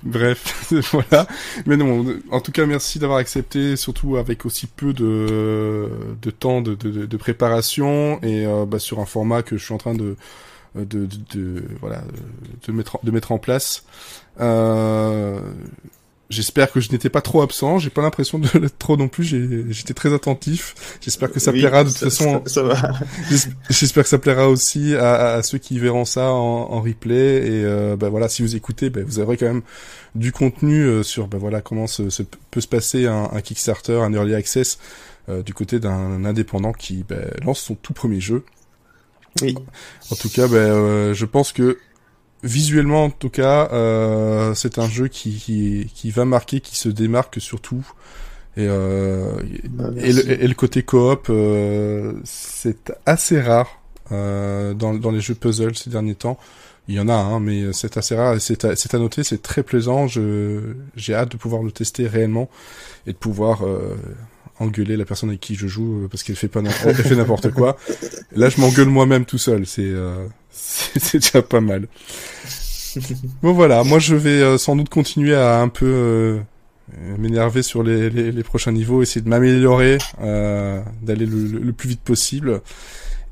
Bref, 0.04 0.72
voilà. 0.92 1.28
Mais 1.66 1.78
non, 1.78 2.06
en 2.30 2.42
tout 2.42 2.52
cas, 2.52 2.68
merci 2.68 3.00
d'avoir 3.00 3.18
accepté, 3.18 3.76
surtout 3.76 4.18
avec 4.18 4.46
aussi 4.46 4.68
peu 4.68 4.94
de, 4.94 5.90
de 6.22 6.32
temps 6.32 6.62
de, 6.62 6.76
de, 6.76 7.08
de 7.08 7.18
préparation 7.18 8.22
et 8.22 8.46
euh, 8.46 8.66
bah, 8.66 8.78
sur 8.78 9.00
un 9.00 9.08
format 9.08 9.42
que 9.42 9.58
je 9.58 9.66
suis 9.66 9.74
en 9.74 9.80
train 9.80 9.96
de 9.96 10.16
de, 10.76 10.84
de, 10.84 11.08
de, 11.34 11.64
voilà 11.80 12.04
de 12.66 12.72
mettre 12.72 13.00
de 13.04 13.12
mettre 13.12 13.32
en 13.32 13.38
place. 13.38 13.84
Euh, 14.40 15.40
J'espère 16.32 16.72
que 16.72 16.80
je 16.80 16.90
n'étais 16.94 17.10
pas 17.10 17.20
trop 17.20 17.42
absent. 17.42 17.78
J'ai 17.78 17.90
pas 17.90 18.02
l'impression 18.02 18.40
de 18.40 18.48
l'être 18.58 18.78
trop 18.78 18.96
non 18.96 19.10
plus. 19.10 19.26
J'étais 19.70 19.94
très 19.94 20.14
attentif. 20.14 20.98
J'espère 21.02 21.30
que 21.30 21.42
ça 21.42 21.52
plaira 21.52 21.84
de 21.84 21.90
toute 21.90 21.98
façon. 21.98 22.42
Ça, 22.46 22.64
va. 22.64 22.94
J'espère 23.70 24.04
que 24.04 24.10
ça 24.10 24.18
plaira 24.18 24.48
aussi 24.48 24.96
à, 24.96 25.34
à, 25.34 25.44
ceux 25.44 25.58
qui 25.58 25.78
verront 25.78 26.06
ça 26.06 26.32
en, 26.32 26.72
en 26.72 26.82
replay. 26.82 27.48
Et 27.48 27.66
euh, 27.66 27.98
bah 27.98 28.08
voilà, 28.08 28.30
si 28.30 28.44
vous 28.44 28.56
écoutez, 28.56 28.90
bah, 28.90 29.02
vous 29.06 29.20
aurez 29.20 29.36
quand 29.36 29.48
même 29.48 29.62
du 30.16 30.32
contenu 30.32 30.84
euh, 30.84 31.04
sur 31.04 31.28
bah 31.28 31.38
voilà 31.38 31.60
comment 31.62 31.88
se, 31.88 32.04
peut 32.50 32.62
se 32.62 32.68
passer 32.68 33.08
un, 33.08 33.30
un, 33.34 33.42
Kickstarter, 33.42 34.02
un 34.02 34.14
early 34.14 34.34
access 34.34 34.80
euh, 35.28 35.44
du 35.44 35.54
côté 35.54 35.80
d'un 35.82 36.24
indépendant 36.24 36.72
qui 36.72 37.04
bah, 37.08 37.16
lance 37.44 37.60
son 37.60 37.76
tout 37.76 37.94
premier 37.94 38.22
jeu. 38.22 38.46
Oui. 39.42 39.56
En 40.12 40.16
tout 40.16 40.30
cas, 40.30 40.48
bah, 40.48 40.56
euh, 40.58 41.14
je 41.14 41.26
pense 41.26 41.52
que 41.52 41.78
visuellement 42.44 43.06
en 43.06 43.10
tout 43.12 43.30
cas, 43.30 43.70
euh, 43.72 44.54
c'est 44.56 44.80
un 44.80 44.90
jeu 44.90 45.08
qui, 45.08 45.36
qui, 45.38 45.92
qui 45.94 46.12
va 46.12 46.26
marquer, 46.26 46.60
qui 46.60 46.76
se 46.76 46.90
démarque 46.90 47.40
surtout. 47.40 47.86
Et, 48.58 48.66
euh, 48.68 49.42
Bah, 49.70 49.90
et, 49.98 50.12
le, 50.12 50.44
et 50.44 50.48
le 50.48 50.54
côté 50.56 50.84
coop, 50.84 51.28
euh, 51.30 52.14
c'est 52.24 52.92
assez 53.06 53.40
rare 53.40 53.82
euh, 54.12 54.74
dans, 54.74 54.94
dans 54.94 55.12
les 55.12 55.22
jeux 55.22 55.36
puzzle 55.36 55.76
ces 55.76 55.90
derniers 55.90 56.16
temps. 56.16 56.38
Il 56.88 56.96
y 56.96 57.00
en 57.00 57.08
a, 57.08 57.14
hein, 57.14 57.40
mais 57.40 57.72
c'est 57.74 57.96
assez 57.96 58.16
rare. 58.16 58.42
C'est 58.42 58.66
à, 58.66 58.72
à 58.72 58.98
noter, 58.98 59.24
c'est 59.24 59.42
très 59.42 59.64
plaisant. 59.64 60.08
J'ai 60.08 61.14
hâte 61.14 61.32
de 61.32 61.38
pouvoir 61.38 61.64
le 61.64 61.72
tester 61.72 62.08
réellement 62.08 62.50
et 63.08 63.14
de 63.14 63.18
pouvoir 63.18 63.66
euh, 63.66 63.96
engueuler 64.62 64.96
la 64.98 65.06
personne 65.06 65.30
avec 65.30 65.42
qui 65.42 65.56
je 65.56 65.68
joue 65.68 66.04
euh, 66.04 66.08
parce 66.08 66.24
qu'elle 66.24 66.36
fait 66.36 66.48
pas 66.48 66.62
n'im- 66.62 66.72
elle 66.86 66.96
fait 66.96 67.16
n'importe 67.16 67.52
quoi. 67.52 67.78
Là, 68.36 68.50
je 68.50 68.60
m'engueule 68.62 68.88
moi-même 68.88 69.26
tout 69.26 69.38
seul. 69.38 69.66
C'est 69.66 69.82
euh, 69.84 70.26
c'est 70.52 71.20
déjà 71.20 71.42
pas 71.42 71.62
mal. 71.62 71.88
Bon 73.42 73.54
voilà, 73.54 73.84
moi 73.84 74.00
je 74.00 74.16
vais 74.16 74.42
euh, 74.42 74.58
sans 74.58 74.76
doute 74.76 74.90
continuer 74.90 75.34
à 75.36 75.62
un 75.62 75.70
peu 75.70 75.86
euh, 75.88 76.40
m'énerver 77.18 77.62
sur 77.64 77.84
les, 77.84 78.10
les, 78.10 78.32
les 78.34 78.44
prochains 78.44 78.74
niveaux, 78.74 79.02
essayer 79.02 79.22
de 79.22 79.30
m'améliorer, 79.30 79.98
euh, 80.22 80.82
d'aller 81.02 81.26
le, 81.26 81.38
le- 81.48 81.60
le 81.60 81.74
plus 81.74 81.88
vite 81.90 82.02
possible. 82.02 82.62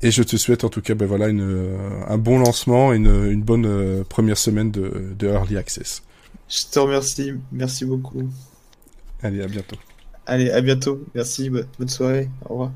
Et 0.02 0.10
je 0.10 0.22
te 0.22 0.36
souhaite 0.38 0.64
en 0.64 0.70
tout 0.70 0.80
cas 0.80 0.94
ben 0.94 1.04
voilà 1.06 1.28
une, 1.28 1.76
un 2.08 2.16
bon 2.16 2.38
lancement 2.38 2.94
et 2.94 2.96
une, 2.96 3.30
une 3.30 3.42
bonne 3.42 4.02
première 4.08 4.38
semaine 4.38 4.70
de, 4.70 5.12
de 5.18 5.26
Early 5.28 5.58
Access. 5.58 6.02
Je 6.48 6.62
te 6.72 6.78
remercie. 6.78 7.34
Merci 7.52 7.84
beaucoup. 7.84 8.30
Allez, 9.22 9.42
à 9.42 9.46
bientôt. 9.46 9.76
Allez, 10.30 10.50
à 10.50 10.62
bientôt. 10.62 11.10
Merci. 11.14 11.50
bo- 11.50 11.60
Bonne 11.78 11.88
soirée. 11.90 12.30
Au 12.40 12.54
revoir. 12.54 12.72